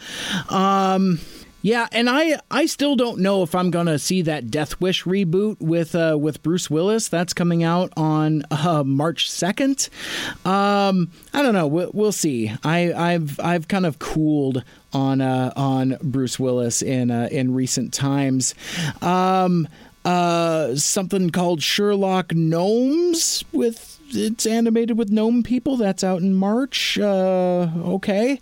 Um, 0.50 1.20
yeah, 1.62 1.88
and 1.92 2.10
I 2.10 2.40
I 2.50 2.68
still 2.68 2.96
don't 2.96 3.20
know 3.20 3.44
if 3.44 3.54
I'm 3.54 3.70
gonna 3.70 4.00
see 4.00 4.22
that 4.22 4.50
Death 4.50 4.80
Wish 4.80 5.04
reboot 5.04 5.58
with 5.60 5.94
uh, 5.94 6.18
with 6.20 6.42
Bruce 6.42 6.70
Willis. 6.70 7.10
That's 7.10 7.34
coming 7.34 7.64
out 7.64 7.92
on 7.98 8.44
uh, 8.50 8.84
March 8.86 9.30
second. 9.30 9.90
Um, 10.46 11.12
I 11.34 11.42
don't 11.42 11.54
know. 11.54 11.68
We'll, 11.68 11.92
we'll 11.94 12.12
see. 12.14 12.54
I, 12.64 12.94
I've 12.94 13.40
I've 13.42 13.68
kind 13.68 13.86
of 13.86 14.00
cooled 14.00 14.64
on 14.94 15.20
uh, 15.20 15.52
on 15.58 15.98
Bruce 16.02 16.40
Willis 16.40 16.82
in 16.82 17.12
uh, 17.12 17.28
in 17.30 17.54
recent 17.54 17.94
times. 17.94 18.56
Um, 19.02 19.68
uh, 20.06 20.76
something 20.76 21.30
called 21.30 21.62
Sherlock 21.62 22.34
Gnomes 22.34 23.44
with 23.52 24.00
it's 24.12 24.46
animated 24.46 24.98
with 24.98 25.12
gnome 25.12 25.44
people. 25.44 25.78
That's 25.78 26.04
out 26.04 26.22
in 26.22 26.34
March. 26.34 26.98
Uh, 26.98 27.70
okay. 27.76 28.40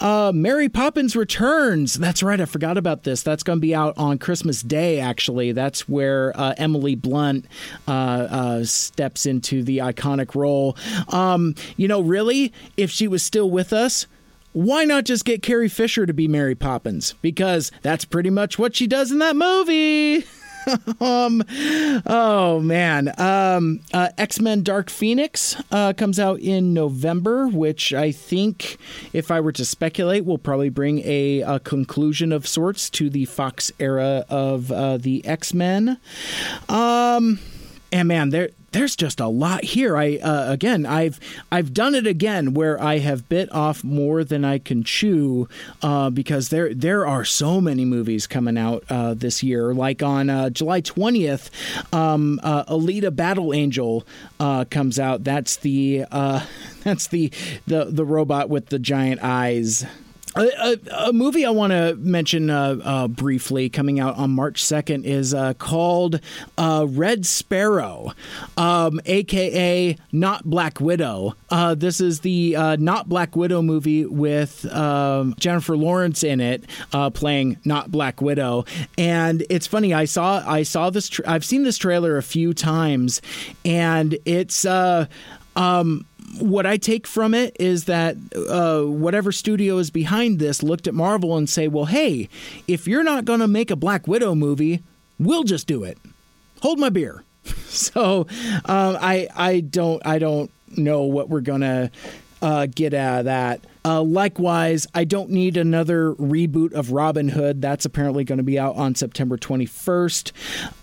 Uh, 0.00 0.32
Mary 0.34 0.68
Poppins 0.68 1.16
Returns. 1.16 1.94
That's 1.94 2.22
right. 2.22 2.40
I 2.40 2.44
forgot 2.44 2.76
about 2.76 3.04
this. 3.04 3.22
That's 3.22 3.42
going 3.42 3.58
to 3.58 3.60
be 3.60 3.74
out 3.74 3.96
on 3.96 4.18
Christmas 4.18 4.62
Day, 4.62 5.00
actually. 5.00 5.52
That's 5.52 5.88
where 5.88 6.38
uh, 6.38 6.54
Emily 6.58 6.94
Blunt 6.94 7.46
uh, 7.88 7.90
uh, 7.90 8.64
steps 8.64 9.26
into 9.26 9.62
the 9.62 9.78
iconic 9.78 10.34
role. 10.34 10.76
Um, 11.08 11.54
you 11.76 11.88
know, 11.88 12.00
really, 12.00 12.52
if 12.76 12.90
she 12.90 13.08
was 13.08 13.22
still 13.22 13.50
with 13.50 13.72
us, 13.72 14.06
why 14.52 14.84
not 14.84 15.04
just 15.04 15.24
get 15.24 15.42
Carrie 15.42 15.68
Fisher 15.68 16.06
to 16.06 16.14
be 16.14 16.28
Mary 16.28 16.54
Poppins? 16.54 17.14
Because 17.22 17.70
that's 17.82 18.04
pretty 18.04 18.30
much 18.30 18.58
what 18.58 18.74
she 18.74 18.86
does 18.86 19.12
in 19.12 19.18
that 19.18 19.36
movie. 19.36 20.24
um, 21.00 21.42
oh 22.06 22.60
man, 22.60 23.12
um, 23.18 23.80
uh, 23.92 24.08
X 24.18 24.40
Men 24.40 24.62
Dark 24.62 24.90
Phoenix 24.90 25.56
uh, 25.70 25.92
comes 25.92 26.18
out 26.18 26.40
in 26.40 26.74
November, 26.74 27.48
which 27.48 27.92
I 27.94 28.12
think, 28.12 28.78
if 29.12 29.30
I 29.30 29.40
were 29.40 29.52
to 29.52 29.64
speculate, 29.64 30.24
will 30.24 30.38
probably 30.38 30.70
bring 30.70 31.00
a, 31.04 31.40
a 31.42 31.60
conclusion 31.60 32.32
of 32.32 32.46
sorts 32.46 32.90
to 32.90 33.10
the 33.10 33.24
Fox 33.26 33.70
era 33.78 34.24
of 34.28 34.72
uh, 34.72 34.96
the 34.96 35.24
X 35.26 35.54
Men. 35.54 35.98
Um, 36.68 37.38
and 37.92 38.08
man, 38.08 38.30
there 38.30 38.50
there's 38.76 38.94
just 38.94 39.20
a 39.20 39.26
lot 39.26 39.64
here. 39.64 39.96
I 39.96 40.16
uh, 40.16 40.52
again, 40.52 40.84
I've 40.84 41.18
I've 41.50 41.72
done 41.72 41.94
it 41.94 42.06
again 42.06 42.52
where 42.52 42.80
I 42.80 42.98
have 42.98 43.26
bit 43.26 43.50
off 43.50 43.82
more 43.82 44.22
than 44.22 44.44
I 44.44 44.58
can 44.58 44.84
chew 44.84 45.48
uh, 45.80 46.10
because 46.10 46.50
there 46.50 46.74
there 46.74 47.06
are 47.06 47.24
so 47.24 47.60
many 47.60 47.86
movies 47.86 48.26
coming 48.26 48.58
out 48.58 48.84
uh, 48.90 49.14
this 49.14 49.42
year. 49.42 49.72
Like 49.72 50.02
on 50.02 50.28
uh, 50.28 50.50
July 50.50 50.82
20th, 50.82 51.48
um, 51.94 52.38
uh, 52.42 52.64
Alita 52.64 53.14
Battle 53.14 53.54
Angel 53.54 54.06
uh, 54.38 54.66
comes 54.66 54.98
out. 54.98 55.24
That's 55.24 55.56
the 55.56 56.04
that's 56.84 57.06
the 57.08 57.32
the 57.66 57.86
the 57.86 58.04
robot 58.04 58.50
with 58.50 58.66
the 58.66 58.78
giant 58.78 59.20
eyes. 59.22 59.86
A, 60.36 60.50
a, 60.92 61.08
a, 61.08 61.12
movie 61.14 61.46
I 61.46 61.50
want 61.50 61.72
to 61.72 61.96
mention 61.96 62.50
uh, 62.50 62.76
uh, 62.84 63.08
briefly 63.08 63.70
coming 63.70 63.98
out 63.98 64.16
on 64.16 64.32
March 64.32 64.62
2nd 64.62 65.04
is 65.04 65.32
uh, 65.32 65.54
called 65.54 66.20
uh, 66.58 66.84
Red 66.86 67.24
Sparrow, 67.24 68.12
um, 68.58 69.00
aka 69.06 69.96
Not 70.12 70.44
Black 70.44 70.78
Widow. 70.78 71.34
Uh, 71.48 71.74
this 71.74 72.02
is 72.02 72.20
the 72.20 72.54
uh, 72.54 72.76
Not 72.76 73.08
Black 73.08 73.34
Widow 73.34 73.62
movie 73.62 74.04
with 74.04 74.70
um, 74.74 75.34
Jennifer 75.38 75.74
Lawrence 75.74 76.22
in 76.22 76.42
it, 76.42 76.64
playing 77.14 77.56
Not 77.64 77.90
Black 77.90 78.20
Widow. 78.20 78.66
And 78.98 79.42
it's 79.48 79.66
funny, 79.66 79.94
I 79.94 80.04
saw 80.04 80.44
I 80.46 80.64
saw 80.64 80.90
this. 80.90 81.08
Tra- 81.08 81.24
I've 81.26 81.46
seen 81.46 81.62
this 81.62 81.78
trailer 81.78 82.18
a 82.18 82.22
few 82.22 82.52
times, 82.52 83.22
and 83.64 84.18
it's 84.26 84.66
um, 84.66 86.04
what 86.38 86.66
I 86.66 86.76
take 86.76 87.06
from 87.06 87.34
it 87.34 87.56
is 87.58 87.84
that 87.84 88.16
uh, 88.48 88.82
whatever 88.82 89.32
studio 89.32 89.78
is 89.78 89.90
behind 89.90 90.38
this 90.38 90.62
looked 90.62 90.86
at 90.86 90.94
Marvel 90.94 91.36
and 91.36 91.48
say, 91.48 91.68
well, 91.68 91.86
hey, 91.86 92.28
if 92.66 92.86
you're 92.86 93.04
not 93.04 93.24
going 93.24 93.40
to 93.40 93.48
make 93.48 93.70
a 93.70 93.76
Black 93.76 94.06
Widow 94.06 94.34
movie, 94.34 94.82
we'll 95.18 95.44
just 95.44 95.66
do 95.66 95.84
it. 95.84 95.98
Hold 96.62 96.78
my 96.78 96.88
beer. 96.88 97.22
so 97.66 98.26
uh, 98.64 98.98
I 99.00 99.28
I 99.34 99.60
don't 99.60 100.04
I 100.04 100.18
don't 100.18 100.50
know 100.76 101.02
what 101.02 101.28
we're 101.28 101.40
gonna 101.42 101.90
uh, 102.42 102.66
get 102.66 102.92
out 102.92 103.20
of 103.20 103.24
that. 103.26 103.60
Uh, 103.86 104.02
likewise, 104.02 104.88
I 104.94 105.04
don't 105.04 105.30
need 105.30 105.56
another 105.56 106.12
reboot 106.14 106.72
of 106.72 106.90
Robin 106.90 107.28
Hood. 107.28 107.62
That's 107.62 107.84
apparently 107.84 108.24
going 108.24 108.38
to 108.38 108.42
be 108.42 108.58
out 108.58 108.74
on 108.74 108.96
September 108.96 109.38
21st. 109.38 110.32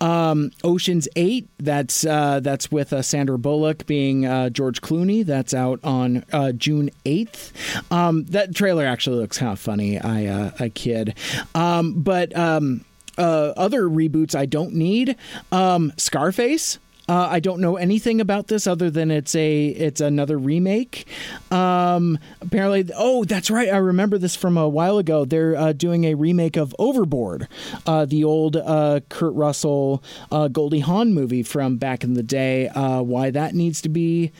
Um, 0.02 0.52
Ocean's 0.64 1.10
Eight. 1.18 1.50
That's 1.58 2.06
uh, 2.06 2.40
that's 2.40 2.72
with 2.72 2.94
uh, 2.94 3.02
Sandra 3.02 3.38
Bullock 3.38 3.86
being 3.86 4.26
uh, 4.26 4.50
George 4.52 4.80
Clooney. 4.80 5.26
That's 5.26 5.54
out 5.54 5.82
on 5.84 6.24
uh, 6.32 6.54
June 6.54 6.92
8th. 7.06 7.52
Um, 7.92 8.24
that 8.28 8.56
trailer 8.56 8.86
actually 8.86 9.18
looks 9.18 9.38
kind 9.38 9.52
of 9.52 9.60
funny. 9.60 10.00
I 10.00 10.26
uh, 10.28 10.52
I 10.60 10.70
kid, 10.70 11.18
um, 11.54 12.02
but. 12.02 12.36
Um, 12.38 12.86
other 13.16 13.84
reboots 13.84 14.34
I 14.34 14.48
don't 14.48 14.74
need. 14.74 15.16
Um, 15.52 15.94
Scarface. 15.98 16.80
Uh, 17.08 17.28
I 17.30 17.40
don't 17.40 17.60
know 17.60 17.76
anything 17.76 18.22
about 18.22 18.48
this 18.48 18.66
other 18.66 18.90
than 18.90 19.12
it's 19.12 19.36
a 19.36 19.68
it's 19.68 20.00
another 20.00 20.38
remake. 20.38 21.06
Um, 21.52 22.18
apparently, 22.42 22.90
oh, 22.96 23.26
that's 23.26 23.52
right. 23.52 23.70
I 23.70 23.78
remember 23.78 24.18
this 24.18 24.36
from 24.36 24.58
a 24.58 24.70
while 24.70 24.98
ago. 24.98 25.26
They're 25.26 25.56
uh, 25.56 25.74
doing 25.74 26.06
a 26.06 26.14
remake 26.14 26.56
of 26.56 26.74
Overboard, 26.80 27.48
uh, 27.86 28.06
the 28.06 28.24
old 28.24 28.56
uh, 28.56 29.02
Kurt 29.10 29.34
Russell 29.34 30.04
uh, 30.32 30.48
Goldie 30.48 30.80
Hawn 30.80 31.14
movie 31.14 31.44
from 31.44 31.78
back 31.78 32.04
in 32.04 32.14
the 32.14 32.24
day. 32.24 32.70
Uh, 32.70 33.02
why 33.02 33.32
that 33.32 33.54
needs 33.54 33.82
to 33.82 33.90
be 33.90 34.32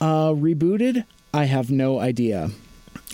rebooted, 0.00 1.04
I 1.32 1.44
have 1.44 1.70
no 1.70 2.00
idea. 2.00 2.50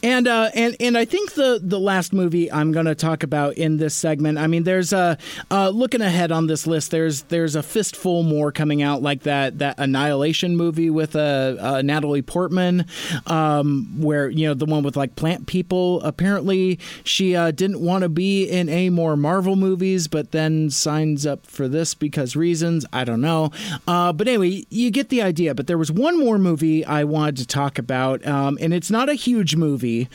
And 0.03 0.28
uh, 0.28 0.51
and 0.55 0.76
and 0.78 0.99
I 0.99 1.07
think 1.07 1.32
the 1.32 1.59
the 1.62 1.80
last 1.80 2.12
movie 2.12 2.53
I'm 2.53 2.70
going 2.70 2.84
to 2.84 2.94
talk 2.94 3.22
about 3.22 3.55
in 3.55 3.78
this 3.78 3.94
segment. 3.94 4.36
I 4.36 4.47
mean, 4.47 4.64
there's 4.64 4.92
a 4.92 5.16
uh, 5.51 5.70
looking 5.70 6.03
ahead 6.03 6.30
on 6.30 6.49
this 6.49 6.66
list. 6.66 6.90
There's 6.90 7.22
there's 7.22 7.55
a 7.55 7.62
fistful 7.62 8.22
more 8.22 8.53
coming 8.53 8.82
out 8.82 9.01
like 9.01 9.22
that 9.22 9.59
that 9.59 9.78
Annihilation 9.78 10.55
movie 10.55 10.90
with 10.90 11.16
uh, 11.16 11.57
uh, 11.59 11.82
Natalie 11.82 12.20
Portman, 12.20 12.84
um, 13.26 13.99
where 13.99 14.28
you 14.28 14.47
know 14.47 14.53
the 14.53 14.66
one 14.66 14.82
with 14.82 14.99
like 14.99 15.16
plant 15.16 15.47
people. 15.47 16.03
Apparently, 16.03 16.78
she 17.03 17.34
uh, 17.34 17.51
didn't 17.51 17.80
want 17.80 18.03
to 18.03 18.11
be 18.11 18.44
in 18.44 18.68
any 18.68 18.90
more 18.90 19.16
Marvel 19.16 19.57
movies, 19.57 20.09
but 20.09 20.30
then 20.30 20.68
signs 20.68 21.24
up 21.24 21.47
for 21.47 21.68
this 21.68 21.94
because 21.94 22.36
reasons. 22.36 22.84
I 22.92 23.05
don't 23.05 23.22
know. 23.22 23.51
Uh, 23.88 24.12
but 24.12 24.28
anyway, 24.28 24.66
you 24.68 24.90
get 24.90 25.09
the 25.09 25.22
idea. 25.22 25.55
But 25.55 25.68
there 25.68 25.78
was 25.78 25.90
one 25.90 26.18
more 26.18 26.36
movie 26.38 26.84
I 26.84 27.05
wanted 27.05 27.38
to 27.38 27.47
talk 27.47 27.78
about, 27.78 28.26
um, 28.26 28.59
and 28.61 28.74
it's 28.74 28.90
not 28.90 29.09
a 29.09 29.14
huge 29.14 29.57
movie 29.57 29.86
movie. 29.87 30.09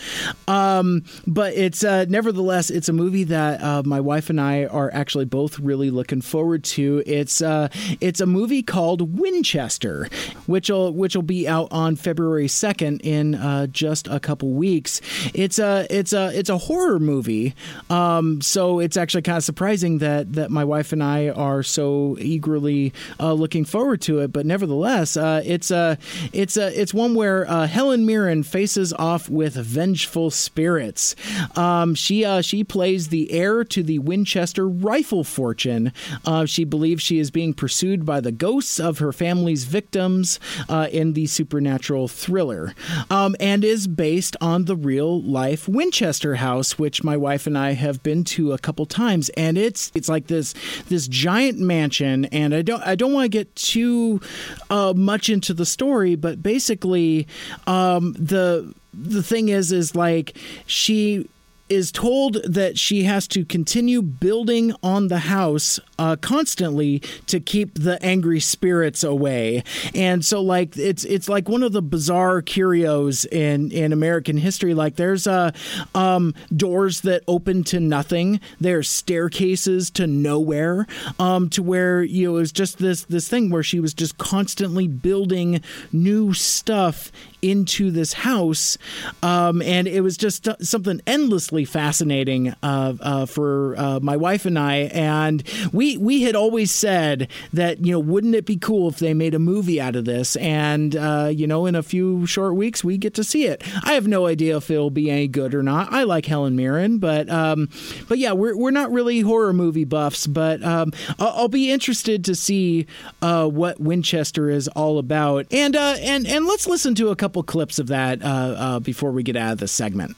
Um, 0.48 1.04
but 1.28 1.54
it's 1.54 1.84
uh, 1.84 2.06
nevertheless 2.08 2.70
it's 2.70 2.90
a 2.90 2.94
movie 2.94 3.24
that 3.26 3.62
uh, 3.62 3.84
my 3.86 4.00
wife 4.00 4.30
and 4.30 4.40
I 4.40 4.66
are 4.66 4.92
actually 4.94 5.26
both 5.26 5.60
really 5.60 5.90
looking 5.90 6.22
forward 6.22 6.64
to. 6.76 7.04
It's 7.06 7.42
uh, 7.42 7.70
it's 8.00 8.20
a 8.20 8.26
movie 8.26 8.64
called 8.64 9.20
Winchester, 9.20 10.10
which 10.46 10.70
will 10.70 10.94
which 10.94 11.16
will 11.16 11.24
be 11.24 11.48
out 11.48 11.70
on 11.72 11.96
February 11.96 12.48
second 12.48 13.02
in 13.02 13.36
uh, 13.36 13.68
just 13.68 14.08
a 14.08 14.20
couple 14.20 14.50
weeks. 14.50 15.02
It's 15.34 15.60
a 15.60 15.88
it's 15.90 16.14
a 16.14 16.38
it's 16.38 16.50
a 16.50 16.58
horror 16.58 17.00
movie, 17.00 17.56
um, 17.90 18.42
so 18.42 18.80
it's 18.80 18.98
actually 18.98 19.24
kind 19.24 19.38
of 19.38 19.44
surprising 19.44 20.00
that 20.00 20.34
that 20.34 20.52
my 20.52 20.64
wife 20.64 20.92
and 20.92 21.04
I 21.04 21.30
are 21.30 21.64
so 21.64 22.18
eagerly 22.20 22.94
uh, 23.20 23.34
looking 23.34 23.66
forward 23.66 24.02
to 24.02 24.20
it. 24.20 24.34
But 24.34 24.46
nevertheless, 24.46 25.16
uh, 25.16 25.42
it's 25.46 25.72
a 25.72 25.98
it's 26.34 26.58
a 26.58 26.80
it's 26.80 26.94
one 26.94 27.16
where 27.16 27.46
Helen 27.68 28.06
Mirren 28.06 28.44
faces 28.44 28.94
off 28.94 29.30
with 29.30 29.61
vengeful 29.62 30.32
spirits. 30.32 31.16
Um, 31.56 31.96
she 31.96 32.26
uh, 32.26 32.42
she 32.42 32.64
plays 32.64 33.10
the 33.10 33.32
heir 33.32 33.64
to 33.66 33.84
the 33.84 34.00
Winchester 34.00 34.68
rifle 34.68 35.24
fortune. 35.24 35.94
Uh, 36.26 36.46
she 36.46 36.64
believes 36.64 37.04
she 37.04 37.20
is 37.20 37.32
being 37.32 37.54
pursued 37.54 38.06
by 38.06 38.20
the 38.20 38.32
ghosts 38.32 38.80
of 38.80 39.00
her 39.00 39.12
family's 39.12 39.64
victims 39.66 40.40
uh, 40.70 40.88
in 40.92 41.14
the 41.14 41.28
supernatural 41.28 42.08
thriller, 42.08 42.74
um, 43.10 43.36
and 43.40 43.64
is 43.64 43.88
based 43.88 44.36
on 44.42 44.66
the 44.66 44.76
real 44.76 45.22
life 45.22 45.68
Winchester 45.68 46.36
house, 46.36 46.78
which 46.78 47.04
my 47.04 47.18
wife 47.18 47.48
and 47.48 47.58
I 47.58 47.74
have 47.74 48.04
been 48.04 48.24
to 48.26 48.52
a 48.54 48.58
couple 48.58 48.86
times, 48.86 49.30
and 49.30 49.58
it's 49.58 49.92
it's 49.94 50.10
like 50.10 50.28
this 50.28 50.54
this 50.90 51.08
giant 51.08 51.60
mansion. 51.60 52.26
And 52.26 52.54
I 52.54 52.62
don't 52.62 52.84
I 52.84 52.96
don't 52.96 53.14
want 53.14 53.26
to 53.26 53.30
get 53.30 53.56
too 53.56 54.22
uh, 54.70 54.94
much 54.96 55.30
into 55.30 55.54
the 55.54 55.66
story, 55.66 56.16
but 56.16 56.42
basically, 56.42 57.28
um, 57.68 58.14
the 58.14 58.74
the 58.94 59.24
thing 59.24 59.50
is, 59.50 59.72
is 59.72 59.96
like 59.96 60.38
she 60.66 61.28
is 61.72 61.90
told 61.90 62.34
that 62.44 62.78
she 62.78 63.04
has 63.04 63.30
to 63.30 63.46
continue 63.46 64.02
building 64.02 64.74
on 64.84 65.08
the 65.08 65.20
house 65.20 65.80
uh, 65.98 66.18
constantly 66.18 67.00
to 67.28 67.40
keep 67.40 67.74
the 67.76 67.98
angry 68.04 68.42
spirits 68.42 69.06
away. 69.06 69.64
And 69.96 70.26
so, 70.26 70.42
like, 70.42 70.76
it's 70.76 71.06
it's 71.06 71.30
like 71.30 71.48
one 71.48 71.64
of 71.64 71.72
the 71.72 71.82
bizarre 71.82 72.42
curios 72.42 73.24
in 73.24 73.72
in 73.72 73.94
American 73.94 74.36
history. 74.36 74.74
Like, 74.74 74.98
there's 74.98 75.28
uh, 75.28 75.52
um, 75.96 76.36
doors 76.54 77.02
that 77.02 77.24
open 77.26 77.64
to 77.66 77.80
nothing. 77.80 78.42
There's 78.60 78.90
staircases 78.90 79.90
to 79.92 80.08
nowhere. 80.08 80.88
Um, 81.20 81.50
to 81.52 81.64
where 81.64 82.04
you 82.04 82.28
know 82.28 82.36
it 82.36 82.40
was 82.40 82.52
just 82.52 82.80
this 82.80 83.06
this 83.06 83.30
thing 83.30 83.50
where 83.50 83.64
she 83.64 83.80
was 83.80 83.94
just 83.94 84.18
constantly 84.18 84.90
building 84.90 85.62
new 85.94 86.34
stuff 86.34 87.14
into 87.42 87.92
this 87.92 88.14
house, 88.14 88.78
um, 89.24 89.62
and 89.62 89.88
it 89.88 90.02
was 90.02 90.18
just 90.18 90.48
something 90.62 91.02
endlessly 91.08 91.66
fascinating 91.66 92.54
uh, 92.64 92.94
uh, 93.00 93.26
for 93.26 93.76
uh, 93.78 94.00
my 94.02 94.18
wife 94.18 94.46
and 94.46 94.58
I. 94.58 94.90
And 94.94 95.44
we 95.72 95.98
we 95.98 96.24
had 96.24 96.36
always 96.36 96.72
said 96.72 97.28
that 97.54 97.84
you 97.86 97.92
know 97.92 98.00
wouldn't 98.00 98.36
it 98.36 98.46
be 98.46 98.58
cool 98.58 98.90
if 98.90 99.00
they 99.00 99.14
made 99.14 99.34
a 99.34 99.40
movie 99.40 99.82
out 99.82 99.96
of 99.96 100.06
this? 100.06 100.36
And 100.38 100.96
uh, 100.96 101.32
you 101.34 101.48
know, 101.48 101.66
in 101.66 101.76
a 101.76 101.84
few 101.84 102.26
short 102.26 102.56
weeks, 102.56 102.84
we 102.84 102.98
get 102.98 103.14
to 103.16 103.24
see 103.24 103.46
it. 103.46 103.64
I 103.84 103.94
have 103.94 104.08
no 104.08 104.28
idea 104.28 104.58
if 104.58 104.70
it'll 104.70 104.90
be 104.90 105.10
any 105.10 105.28
good 105.28 105.56
or 105.56 105.64
not. 105.64 105.92
I 105.92 106.04
like 106.04 106.26
Helen 106.26 106.56
Mirren, 106.56 107.00
but 107.00 107.30
um, 107.30 107.70
but 108.08 108.18
yeah, 108.18 108.34
we're 108.34 108.56
we're 108.56 108.72
not 108.72 108.92
really 108.92 109.22
horror 109.22 109.54
movie 109.54 109.86
buffs, 109.86 110.28
but 110.28 110.64
um, 110.64 110.92
I'll, 111.20 111.30
I'll, 111.30 111.48
be 111.52 111.72
interested 111.72 112.24
to 112.26 112.36
see 112.36 112.88
uh, 113.22 113.48
what 113.48 113.80
Winchester 113.80 114.50
is 114.50 114.68
all 114.70 114.98
about. 115.00 115.48
And 115.52 115.76
uh, 115.76 115.98
and 116.00 116.28
and 116.28 116.46
let's 116.46 116.68
listen 116.68 116.96
to 116.96 117.10
a 117.10 117.16
couple 117.16 117.31
couple 117.32 117.44
clips 117.44 117.80
of 117.80 117.88
that 117.88 118.22
uh, 118.22 118.26
uh, 118.26 118.80
before 118.82 119.10
we 119.10 119.24
get 119.24 119.38
out 119.38 119.54
of 119.54 119.58
this 119.60 119.72
segment. 119.72 120.18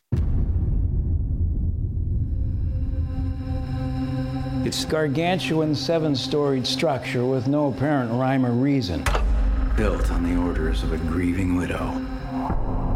It's 4.66 4.84
a 4.84 4.88
gargantuan 4.88 5.76
seven 5.76 6.16
storied 6.16 6.66
structure 6.66 7.24
with 7.24 7.48
no 7.48 7.68
apparent 7.68 8.12
rhyme 8.14 8.44
or 8.44 8.52
reason. 8.52 9.06
Built 9.78 10.10
on 10.10 10.24
the 10.24 10.42
orders 10.42 10.82
of 10.82 10.92
a 10.92 10.98
grieving 10.98 11.56
widow. 11.56 12.04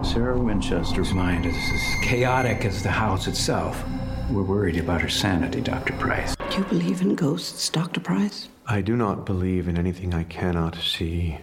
Sarah 0.03 0.39
Winchester's 0.39 1.13
mind 1.13 1.45
is 1.45 1.55
as 1.55 1.81
chaotic 2.03 2.65
as 2.65 2.81
the 2.81 2.89
house 2.89 3.27
itself. 3.27 3.83
We're 4.31 4.41
worried 4.41 4.77
about 4.77 5.01
her 5.01 5.09
sanity, 5.09 5.61
Dr. 5.61 5.93
Price. 5.93 6.35
Do 6.49 6.57
you 6.57 6.63
believe 6.63 7.01
in 7.01 7.13
ghosts, 7.13 7.69
Dr. 7.69 7.99
Price? 7.99 8.49
I 8.65 8.81
do 8.81 8.95
not 8.95 9.27
believe 9.27 9.67
in 9.67 9.77
anything 9.77 10.15
I 10.15 10.23
cannot 10.23 10.75
see 10.75 11.37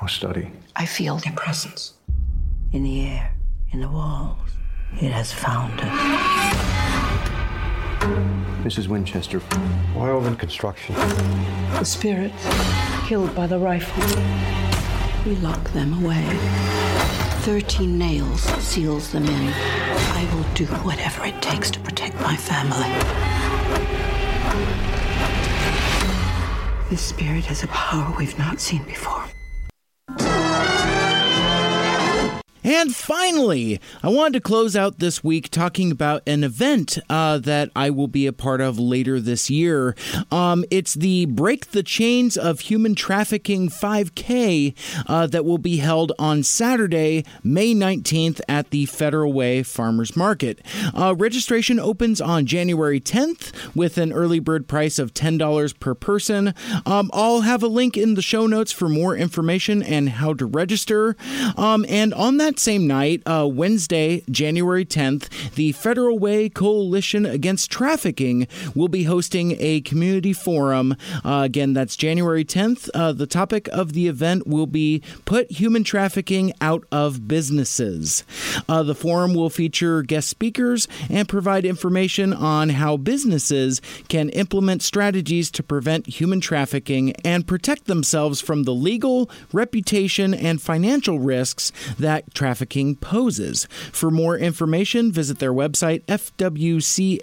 or 0.00 0.06
study. 0.06 0.52
I 0.76 0.86
feel 0.86 1.16
their 1.16 1.32
presence 1.32 1.94
in 2.72 2.82
the 2.82 3.06
air, 3.06 3.34
in 3.70 3.80
the 3.80 3.88
walls. 3.88 4.38
It 5.00 5.12
has 5.12 5.32
found 5.32 5.80
us. 5.80 6.62
Mrs. 8.64 8.88
Winchester, 8.88 9.42
Wildman 9.94 10.36
Construction. 10.36 10.94
The 10.94 11.84
spirits 11.84 12.46
killed 13.06 13.34
by 13.34 13.46
the 13.46 13.58
rifle. 13.58 14.02
We 15.26 15.36
lock 15.36 15.70
them 15.72 16.04
away. 16.04 16.24
Thirteen 17.42 17.98
nails 17.98 18.42
seals 18.62 19.12
them 19.12 19.24
in. 19.24 19.52
I 19.52 20.28
will 20.32 20.54
do 20.54 20.66
whatever 20.84 21.24
it 21.24 21.42
takes 21.42 21.70
to 21.72 21.80
protect 21.80 22.14
my 22.20 22.36
family. 22.36 22.88
This 26.88 27.02
spirit 27.02 27.44
has 27.46 27.62
a 27.64 27.68
power 27.68 28.14
we've 28.16 28.38
not 28.38 28.60
seen 28.60 28.84
before. 28.84 29.24
And 32.64 32.94
finally, 32.94 33.80
I 34.02 34.08
wanted 34.08 34.34
to 34.34 34.40
close 34.40 34.76
out 34.76 34.98
this 34.98 35.24
week 35.24 35.50
talking 35.50 35.90
about 35.90 36.22
an 36.28 36.44
event 36.44 36.98
uh, 37.10 37.38
that 37.38 37.70
I 37.74 37.90
will 37.90 38.06
be 38.06 38.26
a 38.26 38.32
part 38.32 38.60
of 38.60 38.78
later 38.78 39.18
this 39.18 39.50
year. 39.50 39.96
Um, 40.30 40.64
it's 40.70 40.94
the 40.94 41.26
Break 41.26 41.72
the 41.72 41.82
Chains 41.82 42.36
of 42.36 42.60
Human 42.60 42.94
Trafficking 42.94 43.68
5K 43.68 44.74
uh, 45.08 45.26
that 45.26 45.44
will 45.44 45.58
be 45.58 45.78
held 45.78 46.12
on 46.18 46.44
Saturday, 46.44 47.24
May 47.42 47.74
19th 47.74 48.40
at 48.48 48.70
the 48.70 48.86
Federal 48.86 49.32
Way 49.32 49.64
Farmers 49.64 50.16
Market. 50.16 50.60
Uh, 50.94 51.14
registration 51.18 51.80
opens 51.80 52.20
on 52.20 52.46
January 52.46 53.00
10th 53.00 53.52
with 53.74 53.98
an 53.98 54.12
early 54.12 54.38
bird 54.38 54.68
price 54.68 55.00
of 55.00 55.12
$10 55.14 55.80
per 55.80 55.94
person. 55.94 56.54
Um, 56.86 57.10
I'll 57.12 57.40
have 57.40 57.62
a 57.62 57.68
link 57.68 57.96
in 57.96 58.14
the 58.14 58.22
show 58.22 58.46
notes 58.46 58.70
for 58.70 58.88
more 58.88 59.16
information 59.16 59.82
and 59.82 60.10
how 60.10 60.34
to 60.34 60.46
register. 60.46 61.16
Um, 61.56 61.84
and 61.88 62.14
on 62.14 62.36
that 62.36 62.51
that 62.52 62.60
same 62.60 62.86
night, 62.86 63.22
uh, 63.24 63.48
Wednesday, 63.50 64.22
January 64.30 64.84
10th, 64.84 65.54
the 65.54 65.72
Federal 65.72 66.18
Way 66.18 66.50
Coalition 66.50 67.24
Against 67.24 67.70
Trafficking 67.70 68.46
will 68.74 68.88
be 68.88 69.04
hosting 69.04 69.56
a 69.58 69.80
community 69.80 70.34
forum. 70.34 70.94
Uh, 71.24 71.42
again, 71.44 71.72
that's 71.72 71.96
January 71.96 72.44
10th. 72.44 72.90
Uh, 72.92 73.12
the 73.12 73.26
topic 73.26 73.68
of 73.68 73.94
the 73.94 74.06
event 74.06 74.46
will 74.46 74.66
be 74.66 75.02
Put 75.24 75.50
Human 75.50 75.82
Trafficking 75.82 76.52
Out 76.60 76.84
of 76.92 77.26
Businesses. 77.26 78.22
Uh, 78.68 78.82
the 78.82 78.94
forum 78.94 79.32
will 79.32 79.48
feature 79.48 80.02
guest 80.02 80.28
speakers 80.28 80.86
and 81.08 81.26
provide 81.26 81.64
information 81.64 82.34
on 82.34 82.68
how 82.68 82.98
businesses 82.98 83.80
can 84.08 84.28
implement 84.30 84.82
strategies 84.82 85.50
to 85.52 85.62
prevent 85.62 86.06
human 86.06 86.42
trafficking 86.42 87.12
and 87.24 87.46
protect 87.46 87.86
themselves 87.86 88.42
from 88.42 88.64
the 88.64 88.74
legal, 88.74 89.30
reputation, 89.54 90.34
and 90.34 90.60
financial 90.60 91.18
risks 91.18 91.72
that 91.98 92.34
trafficking 92.42 92.96
poses. 92.96 93.68
For 93.92 94.10
more 94.10 94.36
information, 94.36 95.12
visit 95.12 95.38
their 95.38 95.52
website, 95.52 96.04
fwcat.org. 96.06 97.22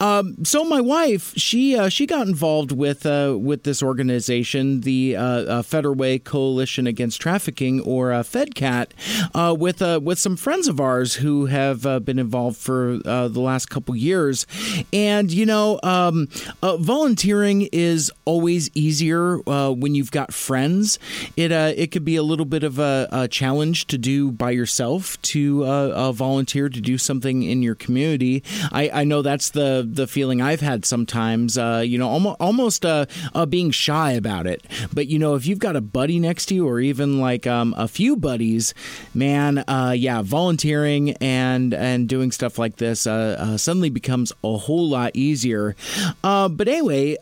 Um, 0.00 0.44
so 0.44 0.64
my 0.64 0.80
wife, 0.80 1.34
she 1.36 1.76
uh, 1.76 1.90
she 1.90 2.06
got 2.06 2.26
involved 2.26 2.72
with 2.72 3.04
uh, 3.04 3.36
with 3.38 3.64
this 3.64 3.82
organization, 3.82 4.80
the 4.80 5.14
uh, 5.16 5.22
uh 5.22 5.62
Federal 5.62 6.18
Coalition 6.20 6.86
Against 6.86 7.20
Trafficking, 7.20 7.80
or 7.80 8.12
uh, 8.12 8.22
FedCat, 8.22 8.92
uh, 9.34 9.54
with 9.54 9.82
with 10.02 10.18
some 10.18 10.36
friends 10.36 10.68
of 10.68 10.80
ours 10.80 11.16
who 11.16 11.46
have 11.46 11.82
been 12.04 12.18
involved 12.18 12.56
for 12.56 12.98
the 12.98 13.40
last 13.40 13.66
couple 13.66 13.94
years. 13.94 14.46
And 14.92 15.30
you 15.30 15.44
know, 15.44 15.78
um, 15.82 16.28
volunteering 16.62 17.68
is 17.70 18.10
always 18.24 18.70
easier 18.74 19.38
when 19.38 19.94
you've 19.94 20.10
got 20.10 20.32
friends. 20.32 20.98
It 21.36 21.52
it 21.52 21.90
could 21.92 22.04
be 22.04 22.16
a 22.16 22.22
little 22.22 22.46
bit 22.46 22.62
of 22.64 22.78
a, 22.78 23.08
a 23.12 23.28
challenge 23.28 23.86
to 23.88 23.98
do 23.98 24.32
by 24.32 24.52
yourself 24.52 25.20
to 25.22 25.64
volunteer 26.12 26.70
to 26.70 26.80
do 26.80 26.96
something 26.96 27.42
in 27.42 27.62
your 27.62 27.74
community. 27.74 28.42
I, 28.72 28.90
I 28.92 29.04
know 29.04 29.20
that's 29.20 29.50
the 29.50 29.89
the 29.94 30.06
feeling 30.06 30.40
I've 30.40 30.60
had 30.60 30.84
sometimes. 30.84 31.56
Uh, 31.56 31.82
you 31.84 31.98
know, 31.98 32.08
almost 32.08 32.36
almost 32.40 32.84
uh, 32.84 33.06
uh, 33.34 33.46
being 33.46 33.70
shy 33.70 34.12
about 34.12 34.46
it. 34.46 34.64
But 34.92 35.06
you 35.06 35.18
know, 35.18 35.34
if 35.34 35.46
you've 35.46 35.58
got 35.58 35.76
a 35.76 35.80
buddy 35.80 36.18
next 36.18 36.46
to 36.46 36.54
you, 36.54 36.68
or 36.68 36.80
even 36.80 37.20
like 37.20 37.46
um, 37.46 37.74
a 37.76 37.88
few 37.88 38.16
buddies, 38.16 38.74
man, 39.14 39.58
uh, 39.66 39.94
yeah, 39.96 40.22
volunteering 40.22 41.12
and 41.20 41.72
and 41.72 42.08
doing 42.08 42.32
stuff 42.32 42.58
like 42.58 42.76
this 42.76 43.06
uh, 43.06 43.36
uh, 43.38 43.56
suddenly 43.56 43.90
becomes 43.90 44.32
a 44.44 44.56
whole 44.56 44.88
lot 44.88 45.12
easier. 45.14 45.74
but 46.22 46.68
anyway, 46.68 47.16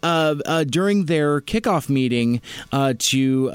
during 0.69 1.07
their 1.07 1.41
kickoff 1.41 1.89
meeting 1.89 2.41
to 2.73 3.51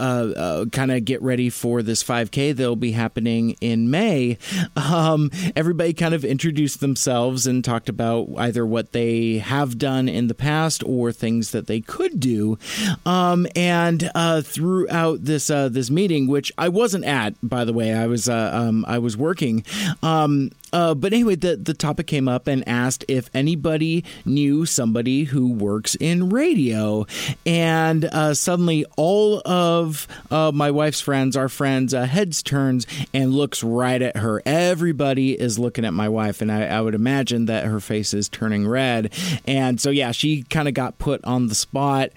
kind 0.71 0.91
of 0.91 1.05
get 1.05 1.21
ready 1.21 1.49
for 1.49 1.81
this 1.81 2.03
5K 2.03 2.55
that'll 2.55 2.75
be 2.75 2.91
happening 2.91 3.55
in 3.59 3.89
May, 3.89 4.37
um, 4.75 5.29
everybody 5.55 5.93
kind 5.93 6.13
of 6.13 6.23
introduced 6.23 6.79
themselves 6.79 7.45
and 7.45 7.63
talked 7.63 7.89
about 7.89 8.29
either 8.37 8.65
what 8.65 8.91
they 8.91 9.02
they 9.03 9.37
have 9.39 9.77
done 9.77 10.07
in 10.07 10.27
the 10.27 10.33
past 10.33 10.81
or 10.85 11.11
things 11.11 11.51
that 11.51 11.67
they 11.67 11.81
could 11.81 12.19
do. 12.19 12.57
Um, 13.05 13.45
and 13.55 14.09
uh, 14.15 14.41
throughout 14.41 15.25
this 15.25 15.49
uh, 15.49 15.69
this 15.69 15.89
meeting, 15.89 16.27
which 16.27 16.51
I 16.57 16.69
wasn't 16.69 17.03
at, 17.05 17.35
by 17.43 17.65
the 17.65 17.73
way, 17.73 17.93
I 17.93 18.07
was 18.07 18.29
uh, 18.29 18.51
um, 18.53 18.85
I 18.87 18.99
was 18.99 19.17
working. 19.17 19.65
Um, 20.01 20.51
uh, 20.73 20.95
but 20.95 21.13
anyway, 21.13 21.35
the, 21.35 21.55
the 21.55 21.73
topic 21.73 22.07
came 22.07 22.27
up 22.27 22.47
and 22.47 22.67
asked 22.67 23.05
if 23.07 23.29
anybody 23.33 24.03
knew 24.25 24.65
somebody 24.65 25.23
who 25.25 25.53
works 25.53 25.95
in 25.95 26.29
radio. 26.29 27.05
And 27.45 28.05
uh, 28.05 28.33
suddenly, 28.33 28.85
all 28.97 29.41
of 29.45 30.07
uh, 30.31 30.51
my 30.53 30.71
wife's 30.71 30.99
friends, 30.99 31.37
our 31.37 31.49
friends, 31.49 31.93
uh, 31.93 32.05
heads 32.05 32.41
turns 32.41 32.87
and 33.13 33.33
looks 33.33 33.63
right 33.63 34.01
at 34.01 34.17
her. 34.17 34.41
Everybody 34.45 35.39
is 35.39 35.59
looking 35.59 35.85
at 35.85 35.93
my 35.93 36.09
wife, 36.09 36.41
and 36.41 36.51
I, 36.51 36.65
I 36.65 36.81
would 36.81 36.95
imagine 36.95 37.45
that 37.45 37.65
her 37.65 37.79
face 37.79 38.13
is 38.13 38.27
turning 38.27 38.67
red. 38.67 39.13
And 39.45 39.79
so, 39.79 39.91
yeah, 39.91 40.11
she 40.11 40.43
kind 40.43 40.67
of 40.67 40.73
got 40.73 40.97
put 40.97 41.23
on 41.23 41.47
the 41.47 41.55
spot. 41.55 42.09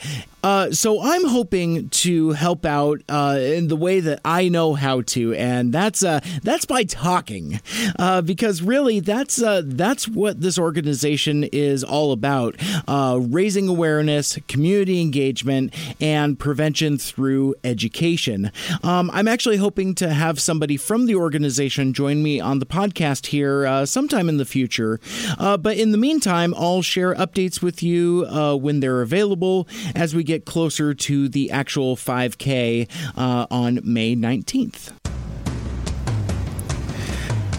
Uh, 0.47 0.71
so 0.71 1.03
I'm 1.03 1.25
hoping 1.25 1.89
to 1.89 2.31
help 2.31 2.65
out 2.65 3.03
uh, 3.09 3.37
in 3.41 3.67
the 3.67 3.75
way 3.75 3.99
that 3.99 4.21
I 4.25 4.49
know 4.49 4.75
how 4.75 5.01
to, 5.01 5.35
and 5.35 5.73
that's 5.73 6.05
uh, 6.05 6.21
that's 6.45 6.65
by 6.65 6.85
talking, 6.85 7.61
uh, 7.99 8.23
because 8.23 8.63
really 8.63 9.01
that's 9.01 9.43
uh, 9.43 9.63
that's 9.65 10.07
what 10.07 10.41
this 10.41 10.57
organization 10.57 11.43
is 11.43 11.83
all 11.83 12.13
about: 12.13 12.55
raising 12.87 13.67
awareness, 13.67 14.39
community 14.47 15.01
engagement, 15.01 15.75
and 16.01 16.39
prevention 16.39 16.97
through 16.97 17.57
education. 17.65 18.53
Um, 18.85 19.11
I'm 19.13 19.27
actually 19.27 19.57
hoping 19.57 19.97
to 19.97 20.11
have 20.11 20.41
somebody 20.41 20.77
from 20.77 21.07
the 21.07 21.17
organization 21.17 21.93
join 21.93 22.23
me 22.23 22.39
on 22.39 22.61
the 22.61 22.67
podcast 22.67 23.27
here 23.27 23.85
sometime 23.85 24.29
in 24.29 24.37
the 24.37 24.45
future. 24.45 25.01
but 25.39 25.77
in 25.77 25.91
the 25.91 25.99
meantime, 25.99 26.55
I'll 26.57 26.83
share 26.83 27.17
updates 27.17 27.61
with 27.61 27.83
you 27.83 28.27
when 28.61 28.79
they're 28.79 29.03
available 29.03 29.67
as 29.97 30.15
we 30.15 30.23
get 30.23 30.36
get 30.37 30.45
closer 30.45 30.93
to 30.93 31.29
the 31.29 31.51
actual 31.51 31.97
5K 31.97 32.89
uh, 33.17 33.47
on 33.51 33.81
May 33.83 34.15
19th 34.15 34.93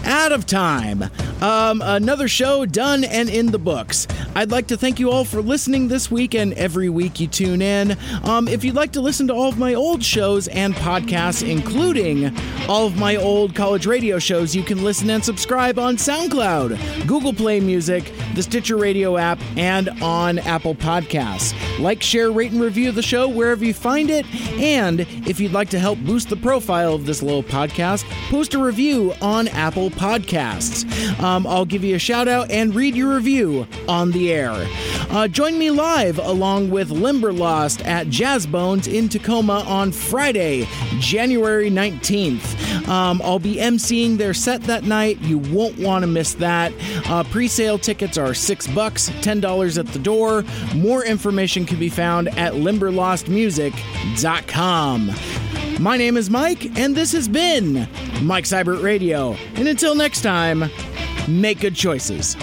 out 0.08 0.32
of 0.32 0.46
time. 0.46 1.04
Um, 1.40 1.82
another 1.84 2.26
show 2.26 2.66
done 2.66 3.04
and 3.04 3.28
in 3.28 3.52
the 3.52 3.58
books. 3.58 4.08
I'd 4.34 4.50
like 4.50 4.66
to 4.68 4.76
thank 4.76 4.98
you 4.98 5.10
all 5.10 5.24
for 5.24 5.40
listening 5.40 5.88
this 5.88 6.10
week 6.10 6.34
and 6.34 6.52
every 6.54 6.88
week 6.88 7.20
you 7.20 7.28
tune 7.28 7.62
in. 7.62 7.96
Um, 8.24 8.48
if 8.48 8.64
you'd 8.64 8.74
like 8.74 8.92
to 8.92 9.00
listen 9.00 9.28
to 9.28 9.34
all 9.34 9.48
of 9.48 9.58
my 9.58 9.74
old 9.74 10.02
shows 10.02 10.48
and 10.48 10.74
podcasts, 10.74 11.48
including 11.48 12.36
all 12.68 12.86
of 12.86 12.96
my 12.96 13.16
old 13.16 13.54
college 13.54 13.86
radio 13.86 14.18
shows, 14.18 14.56
you 14.56 14.62
can 14.62 14.82
listen 14.82 15.10
and 15.10 15.24
subscribe 15.24 15.78
on 15.78 15.96
SoundCloud, 15.96 17.06
Google 17.06 17.32
Play 17.32 17.60
Music, 17.60 18.12
the 18.34 18.42
Stitcher 18.42 18.76
Radio 18.76 19.16
app, 19.16 19.38
and 19.56 19.88
on 20.02 20.38
Apple 20.40 20.74
Podcasts. 20.74 21.54
Like, 21.78 22.02
share, 22.02 22.30
rate, 22.32 22.52
and 22.52 22.60
review 22.60 22.90
the 22.90 23.02
show 23.02 23.28
wherever 23.28 23.64
you 23.64 23.74
find 23.74 24.10
it. 24.10 24.26
And 24.58 25.00
if 25.00 25.38
you'd 25.38 25.52
like 25.52 25.70
to 25.70 25.78
help 25.78 25.98
boost 26.00 26.28
the 26.28 26.36
profile 26.36 26.94
of 26.94 27.06
this 27.06 27.22
little 27.22 27.42
podcast, 27.42 28.04
post 28.30 28.54
a 28.54 28.58
review 28.58 29.12
on 29.20 29.48
Apple 29.48 29.90
Podcasts. 29.98 30.84
Um, 31.20 31.46
I'll 31.46 31.64
give 31.64 31.84
you 31.84 31.96
a 31.96 31.98
shout 31.98 32.28
out 32.28 32.50
and 32.50 32.74
read 32.74 32.94
your 32.94 33.14
review 33.14 33.66
on 33.88 34.12
the 34.12 34.32
air. 34.32 34.52
Uh, 35.10 35.26
join 35.26 35.58
me 35.58 35.70
live 35.70 36.18
along 36.18 36.70
with 36.70 36.90
Limberlost 36.90 37.84
at 37.84 38.06
Jazzbones 38.06 38.92
in 38.92 39.08
Tacoma 39.08 39.64
on 39.66 39.90
Friday, 39.90 40.68
January 40.98 41.70
19th. 41.70 42.88
Um, 42.88 43.20
I'll 43.24 43.38
be 43.38 43.56
emceeing 43.56 44.18
their 44.18 44.34
set 44.34 44.62
that 44.62 44.84
night. 44.84 45.18
You 45.20 45.38
won't 45.38 45.78
want 45.78 46.02
to 46.02 46.06
miss 46.06 46.34
that. 46.34 46.72
Uh, 47.08 47.24
Pre 47.24 47.48
sale 47.48 47.78
tickets 47.78 48.16
are 48.16 48.34
six 48.34 48.66
bucks, 48.68 49.10
$10 49.10 49.78
at 49.78 49.86
the 49.88 49.98
door. 49.98 50.44
More 50.74 51.04
information 51.04 51.66
can 51.66 51.78
be 51.78 51.88
found 51.88 52.28
at 52.38 52.54
limberlostmusic.com. 52.54 55.47
My 55.78 55.96
name 55.96 56.16
is 56.16 56.28
Mike, 56.28 56.76
and 56.76 56.96
this 56.96 57.12
has 57.12 57.28
been 57.28 57.86
Mike 58.20 58.44
Seibert 58.44 58.82
Radio. 58.82 59.34
And 59.54 59.68
until 59.68 59.94
next 59.94 60.22
time, 60.22 60.64
make 61.28 61.60
good 61.60 61.76
choices. 61.76 62.36